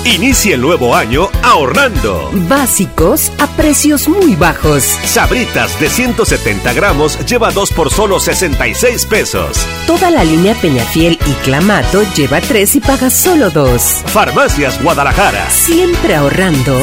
Inicia 0.06 0.56
el 0.56 0.62
nuevo 0.62 0.96
año 0.96 1.30
ahorrando. 1.44 2.32
Básicos 2.48 3.32
a 3.38 3.46
precios 3.48 4.08
muy 4.08 4.36
bajos. 4.36 4.84
Sabritas 5.06 5.80
de 5.80 5.88
170 5.88 6.74
gramos 6.74 7.24
lleva 7.28 7.52
2 7.52 7.72
por 7.74 7.92
solo 7.92 8.20
66 8.20 9.06
pesos. 9.06 9.68
Toda 9.86 10.10
la 10.10 10.24
línea 10.24 10.56
Peñafiel 10.56 11.20
y 11.28 11.32
Clamato 11.44 12.02
lleva 12.16 12.42
3 12.42 12.78
y 12.78 12.80
paga 12.80 13.10
solo 13.12 13.52
2. 13.52 13.82
Farmacias 14.08 14.82
Guadalajara. 14.82 15.48
Siempre 15.52 16.16
ahorrando. 16.16 16.76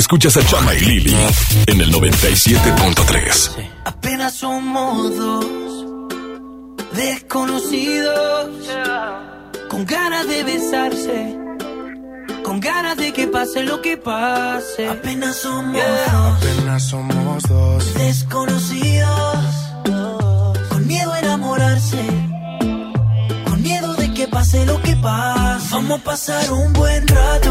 Escuchas 0.00 0.34
a 0.38 0.46
Chama 0.46 0.74
y 0.74 0.80
Lili 0.80 1.14
en 1.66 1.78
el 1.78 1.92
97.3. 1.92 3.50
Apenas 3.84 4.32
somos 4.32 5.14
dos 5.14 5.44
desconocidos 6.94 8.48
con 9.68 9.84
ganas 9.84 10.26
de 10.26 10.42
besarse, 10.42 11.36
con 12.42 12.60
ganas 12.60 12.96
de 12.96 13.12
que 13.12 13.26
pase 13.26 13.62
lo 13.62 13.82
que 13.82 13.98
pase. 13.98 14.88
Apenas 14.88 15.36
somos 15.36 15.74
dos 15.74 16.38
Apenas 16.38 16.82
somos 16.88 17.42
dos. 17.42 17.94
desconocidos 17.94 19.38
con 20.70 20.86
miedo 20.86 21.12
a 21.12 21.18
enamorarse, 21.18 22.02
con 23.44 23.60
miedo 23.62 23.92
de 23.96 24.14
que 24.14 24.26
pase 24.28 24.64
lo 24.64 24.80
que 24.80 24.96
pase. 24.96 25.68
Vamos 25.72 26.00
a 26.00 26.04
pasar 26.04 26.50
un 26.52 26.72
buen 26.72 27.06
rato. 27.06 27.50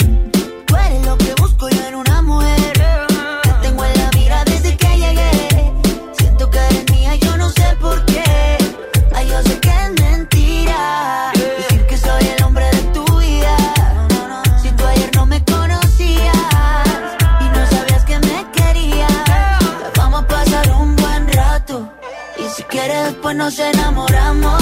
Después 23.31 23.35
nos 23.37 23.59
enamoramos. 23.59 24.61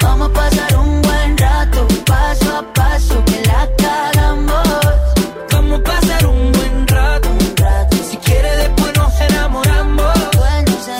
Vamos 0.00 0.30
a 0.30 0.32
pasar 0.32 0.76
un 0.76 1.02
buen 1.02 1.36
rato, 1.38 1.86
paso 2.04 2.56
a 2.56 2.62
paso, 2.72 3.24
que 3.24 3.42
la 3.46 3.68
cagamos. 3.76 4.68
Vamos 5.52 5.80
a 5.80 5.82
pasar 5.82 6.26
un 6.26 6.52
buen 6.52 6.86
rato. 6.86 7.28
Si 8.10 8.16
quieres, 8.18 8.56
después 8.58 8.92
nos 8.96 9.20
enamoramos. 9.20 10.14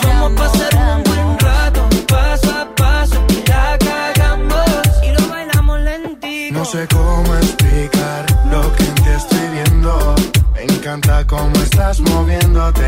Vamos 0.03 0.31
a 0.31 0.35
pasar 0.35 0.97
un 0.97 1.03
buen 1.03 1.39
rato, 1.39 1.89
paso 2.07 2.51
a 2.51 2.75
paso, 2.75 3.27
que 3.27 3.43
la 3.49 3.77
cagamos. 3.77 4.69
Y 5.03 5.11
lo 5.11 5.27
bailamos 5.27 5.79
lentito. 5.81 6.59
No 6.59 6.65
sé 6.65 6.87
cómo 6.87 7.35
explicar 7.35 8.25
lo 8.51 8.61
que 8.75 8.83
en 8.83 8.95
ti 8.95 9.09
estoy 9.09 9.47
viendo. 9.51 10.15
Me 10.53 10.63
encanta 10.63 11.25
cómo 11.27 11.55
estás 11.57 11.99
moviéndote. 11.99 12.86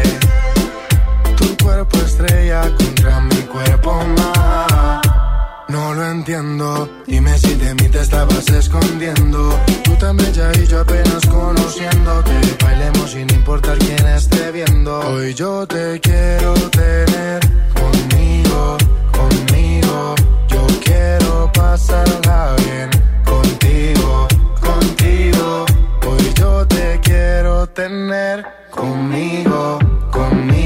Cuerpo 1.70 1.98
estrella 2.00 2.62
contra 2.76 3.20
mi 3.22 3.42
cuerpo 3.44 3.94
más. 4.18 5.02
No 5.68 5.94
lo 5.94 6.04
entiendo. 6.10 6.90
Dime 7.06 7.38
si 7.38 7.54
de 7.54 7.76
mí 7.76 7.88
te 7.90 8.02
estabas 8.02 8.50
escondiendo. 8.50 9.56
Tú 9.84 9.94
tan 9.98 10.18
bella 10.18 10.52
y 10.60 10.66
yo 10.66 10.82
apenas 10.82 11.24
conociéndote. 11.28 12.32
Bailemos 12.64 13.12
sin 13.12 13.30
importar 13.36 13.78
quién 13.78 14.04
esté 14.08 14.52
viendo. 14.52 15.00
Hoy 15.12 15.36
yo 15.36 15.68
te 15.68 16.00
quiero 16.00 16.56
tener 16.72 17.40
conmigo, 17.80 18.78
conmigo. 19.12 20.16
Yo 20.48 20.66
quiero 20.84 21.52
pasarla 21.54 22.56
bien 22.66 22.90
contigo, 23.24 24.28
contigo. 24.60 25.66
Hoy 26.08 26.34
yo 26.34 26.66
te 26.66 27.00
quiero 27.04 27.68
tener 27.68 28.44
conmigo, 28.72 29.78
conmigo. 30.12 30.59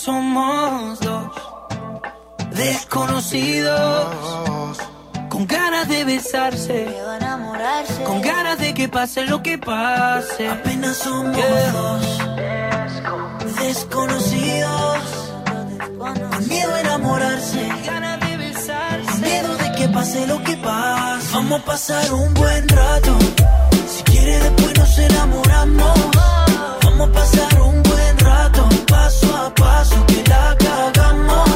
Somos 0.00 0.98
dos 1.00 1.30
desconocidos. 2.52 4.78
Con 5.28 5.46
ganas 5.46 5.86
de 5.88 6.04
besarse, 6.04 6.86
con 8.04 8.22
ganas 8.22 8.58
de 8.58 8.74
que 8.74 8.88
pase 8.88 9.26
lo 9.26 9.42
que 9.42 9.58
pase. 9.58 10.48
Apenas 10.48 10.96
somos 10.96 11.36
dos 11.72 12.18
desconocidos. 13.58 14.98
con 15.98 16.48
miedo 16.48 16.74
a 16.74 16.80
enamorarse, 16.80 17.68
ganas 17.86 18.20
de 18.20 18.36
besarse, 18.38 19.06
con 19.06 19.20
miedo 19.20 19.54
de 19.56 19.72
que 19.72 19.88
pase 19.88 20.26
lo 20.26 20.42
que 20.42 20.56
pase. 20.56 21.28
Vamos 21.34 21.60
a 21.60 21.64
pasar 21.64 22.14
un 22.14 22.32
buen 22.34 22.66
rato. 22.68 23.18
Si 23.86 24.02
quiere 24.04 24.38
después 24.38 24.78
nos 24.78 24.98
enamoramos. 24.98 25.98
Vamos 26.84 27.08
a 27.08 27.12
pasar 27.12 27.60
un 27.60 27.82
buen 27.82 27.84
rato, 27.84 27.89
paso 29.10 29.36
a 29.36 29.54
paso 29.54 30.06
que 30.06 30.22
la 30.28 30.56
cagamos. 30.56 31.50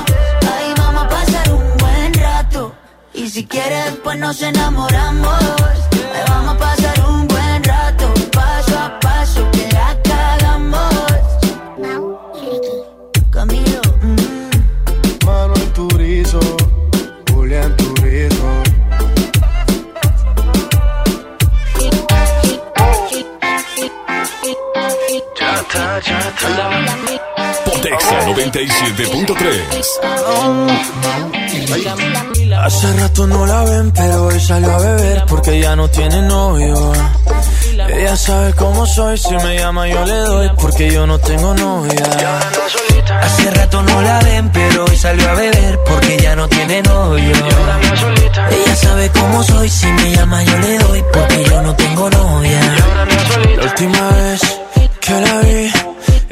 Ahí 0.53 0.75
vamos 0.77 1.05
a 1.05 1.09
pasar 1.09 1.53
un 1.53 1.77
buen 1.79 2.15
rato. 2.15 2.75
Y 3.13 3.29
si 3.29 3.47
quiere 3.47 3.77
después 3.91 4.19
nos 4.19 4.43
enamoramos. 4.43 5.84
Hace 32.65 32.93
rato 32.95 33.27
no 33.27 33.45
la 33.45 33.63
ven, 33.65 33.91
pero 33.93 34.25
hoy 34.25 34.41
salió 34.41 34.75
a 34.75 34.79
beber 34.79 35.27
porque 35.29 35.61
ya 35.61 35.77
no 35.77 35.87
tiene 35.89 36.23
novio. 36.23 36.93
Ella 37.89 38.17
sabe 38.17 38.55
cómo 38.55 38.87
soy, 38.87 39.19
si 39.19 39.35
me 39.35 39.59
llama 39.59 39.87
yo 39.87 40.03
le 40.07 40.15
doy 40.15 40.51
porque 40.59 40.91
yo 40.91 41.07
no 41.07 41.19
tengo 41.19 41.53
novia. 41.53 42.05
Hace 43.21 43.51
rato 43.51 43.83
no 43.83 44.01
la 44.01 44.19
ven, 44.21 44.51
pero 44.51 44.85
hoy 44.87 44.97
salió 44.97 45.29
a 45.29 45.35
beber 45.35 45.79
porque 45.85 46.17
ya 46.17 46.35
no 46.37 46.49
tiene 46.49 46.81
novio. 46.83 47.35
Ella 48.51 48.77
sabe 48.77 49.11
cómo 49.11 49.43
soy, 49.43 49.69
si 49.69 49.87
me 49.87 50.17
llama 50.17 50.43
yo 50.43 50.59
le 50.59 50.79
doy 50.79 51.05
porque 51.13 51.45
yo 51.45 51.61
no 51.61 51.77
tengo 51.77 52.09
novia. 52.09 52.61
La 53.59 53.63
última 53.63 54.09
vez 54.09 54.41
que 55.01 55.13
la 55.21 55.39
vi, 55.41 55.73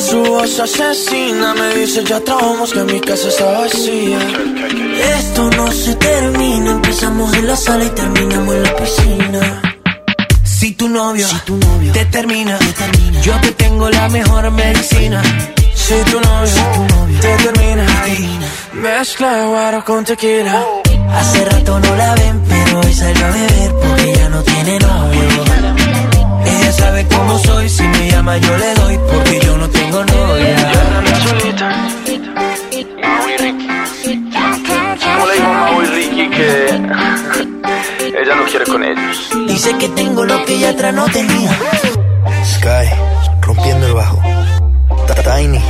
Su 0.00 0.22
voz 0.24 0.58
asesina 0.58 1.54
me 1.54 1.74
dice 1.74 2.02
ya 2.04 2.20
trabajamos 2.20 2.72
que 2.72 2.82
mi 2.84 3.00
casa 3.00 3.28
está 3.28 3.44
vacía. 3.58 4.18
Esto 5.18 5.50
no 5.50 5.70
se 5.70 5.94
termina, 5.94 6.70
empezamos 6.70 7.32
en 7.34 7.46
la 7.46 7.54
sala 7.54 7.84
y 7.84 7.90
terminamos 7.90 8.54
en 8.54 8.62
la 8.62 8.76
piscina. 8.76 9.62
Si 10.42 10.72
tu 10.72 10.88
novio, 10.88 11.26
te, 11.92 12.04
termina, 12.06 12.58
yo 13.22 13.38
te 13.40 13.52
tengo 13.52 13.90
la 13.90 14.08
mejor 14.08 14.50
medicina. 14.50 15.22
Si 15.74 15.94
tu 16.10 16.20
novio, 16.20 17.18
te 17.20 17.36
termina, 17.44 17.86
mezcla 18.72 19.46
guaro 19.46 19.84
con 19.84 20.04
tequila. 20.04 20.64
Hace 21.12 21.44
rato 21.44 21.78
no 21.78 21.96
la 21.96 22.14
ven, 22.14 22.42
pero 22.48 22.80
hoy 22.80 22.94
salió 22.94 23.26
a 23.26 23.30
beber 23.30 23.74
porque 23.74 24.14
ya 24.14 24.28
no 24.28 24.42
tiene 24.42 24.78
novio. 24.78 25.44
Ella 26.46 26.89
cómo 27.20 27.38
soy, 27.38 27.68
si 27.68 27.82
me 27.82 28.10
llama 28.10 28.36
yo 28.38 28.56
le 28.56 28.74
doy 28.74 28.98
porque 29.10 29.40
yo 29.40 29.56
no 29.56 29.68
tengo 29.68 30.04
novia. 30.04 30.56
¿Cómo 35.14 35.26
le 35.26 35.34
dijo 35.34 35.52
Mau 35.52 35.82
y 35.82 35.86
Ricky 35.86 36.30
que 36.30 36.66
ella 38.22 38.34
no 38.36 38.44
quiere 38.44 38.64
con 38.64 38.82
ellos? 38.82 39.30
Dice 39.46 39.76
que 39.78 39.88
tengo 39.90 40.24
lo 40.24 40.44
que 40.44 40.54
ella 40.54 40.70
atrás 40.70 40.94
no 40.94 41.04
tenía. 41.06 41.50
Sky, 42.44 42.88
rompiendo 43.42 43.86
el 43.86 43.94
bajo. 43.94 44.20
Tiny. 45.20 45.60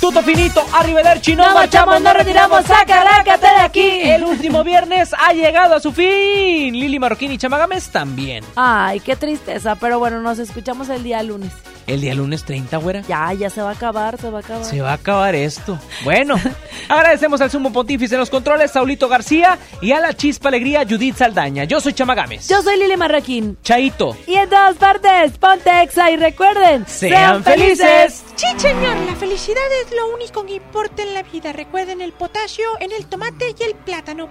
Tuto 0.00 0.22
finito, 0.22 0.62
arrivederci, 0.74 1.34
no 1.34 1.54
marchamos, 1.54 2.00
no 2.02 2.12
retiramos, 2.12 2.64
saca, 2.66 3.02
lácate 3.02 3.46
de 3.46 3.60
aquí. 3.60 4.09
El 4.50 4.56
último 4.56 4.64
viernes 4.64 5.10
ha 5.16 5.32
llegado 5.32 5.76
a 5.76 5.80
su 5.80 5.92
fin. 5.92 6.74
Lili 6.74 6.98
Marroquín 6.98 7.30
y 7.30 7.38
Chamagames 7.38 7.88
también. 7.90 8.44
Ay, 8.56 8.98
qué 8.98 9.14
tristeza, 9.14 9.76
pero 9.76 10.00
bueno, 10.00 10.20
nos 10.20 10.40
escuchamos 10.40 10.88
el 10.88 11.04
día 11.04 11.22
lunes. 11.22 11.52
El 11.86 12.00
día 12.00 12.14
lunes 12.14 12.44
30, 12.44 12.76
güera. 12.78 13.02
Ya, 13.02 13.32
ya 13.32 13.48
se 13.50 13.62
va 13.62 13.70
a 13.70 13.72
acabar, 13.72 14.16
se 14.20 14.28
va 14.30 14.38
a 14.38 14.40
acabar. 14.42 14.64
Se 14.64 14.80
va 14.80 14.90
a 14.90 14.94
acabar 14.94 15.34
esto. 15.34 15.78
Bueno, 16.04 16.36
agradecemos 16.88 17.40
al 17.40 17.50
sumo 17.50 17.72
pontífice 17.72 18.14
en 18.14 18.20
los 18.20 18.30
controles, 18.30 18.70
Saulito 18.70 19.08
García, 19.08 19.58
y 19.80 19.92
a 19.92 20.00
la 20.00 20.14
chispa 20.14 20.48
alegría, 20.48 20.84
Judith 20.88 21.16
Saldaña. 21.16 21.64
Yo 21.64 21.80
soy 21.80 21.92
Chamagames. 21.92 22.48
Yo 22.48 22.62
soy 22.62 22.78
Lili 22.78 22.96
Marroquín. 22.96 23.56
Chaito. 23.62 24.16
Y 24.26 24.34
en 24.34 24.48
todas 24.48 24.76
partes, 24.76 25.38
ponte 25.38 25.82
exa 25.82 26.10
y 26.10 26.16
recuerden, 26.16 26.86
¡Sean 26.86 27.42
felices! 27.42 28.24
Sí, 28.36 28.46
señor, 28.56 28.96
la 29.06 29.16
felicidad 29.16 29.62
es 29.84 29.94
lo 29.96 30.14
único 30.14 30.44
que 30.44 30.54
importa 30.54 31.02
en 31.02 31.14
la 31.14 31.22
vida. 31.22 31.52
Recuerden 31.52 32.00
el 32.00 32.12
potasio 32.12 32.66
en 32.80 32.92
el 32.92 33.06
tomate 33.06 33.54
y 33.58 33.62
el 33.62 33.74
plátano. 33.74 34.28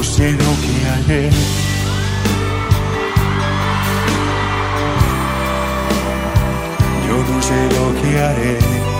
No 0.00 0.04
sé 0.04 0.32
lo 0.32 0.38
que 0.38 0.88
haré. 0.88 1.30
Yo 7.06 7.16
no 7.30 7.42
sé 7.42 7.68
lo 7.74 8.00
que 8.00 8.18
haré. 8.18 8.99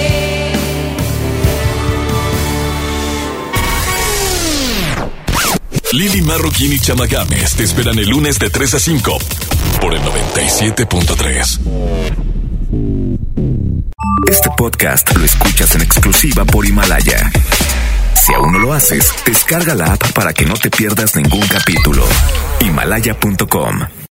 Lili 5.93 6.21
Marroquín 6.21 6.71
y 6.71 6.79
Chama 6.79 7.05
Games 7.05 7.55
te 7.55 7.63
esperan 7.63 7.99
el 7.99 8.09
lunes 8.09 8.39
de 8.39 8.49
3 8.49 8.75
a 8.75 8.79
5 8.79 9.17
por 9.81 9.93
el 9.93 10.01
97.3. 10.01 11.59
Este 14.29 14.49
podcast 14.57 15.13
lo 15.17 15.25
escuchas 15.25 15.75
en 15.75 15.81
exclusiva 15.81 16.45
por 16.45 16.65
Himalaya. 16.65 17.29
Si 18.15 18.33
aún 18.33 18.53
no 18.53 18.59
lo 18.59 18.73
haces, 18.73 19.13
descarga 19.25 19.75
la 19.75 19.93
app 19.93 20.13
para 20.13 20.33
que 20.33 20.45
no 20.45 20.53
te 20.53 20.69
pierdas 20.69 21.17
ningún 21.17 21.45
capítulo. 21.47 22.05
Himalaya.com 22.61 24.00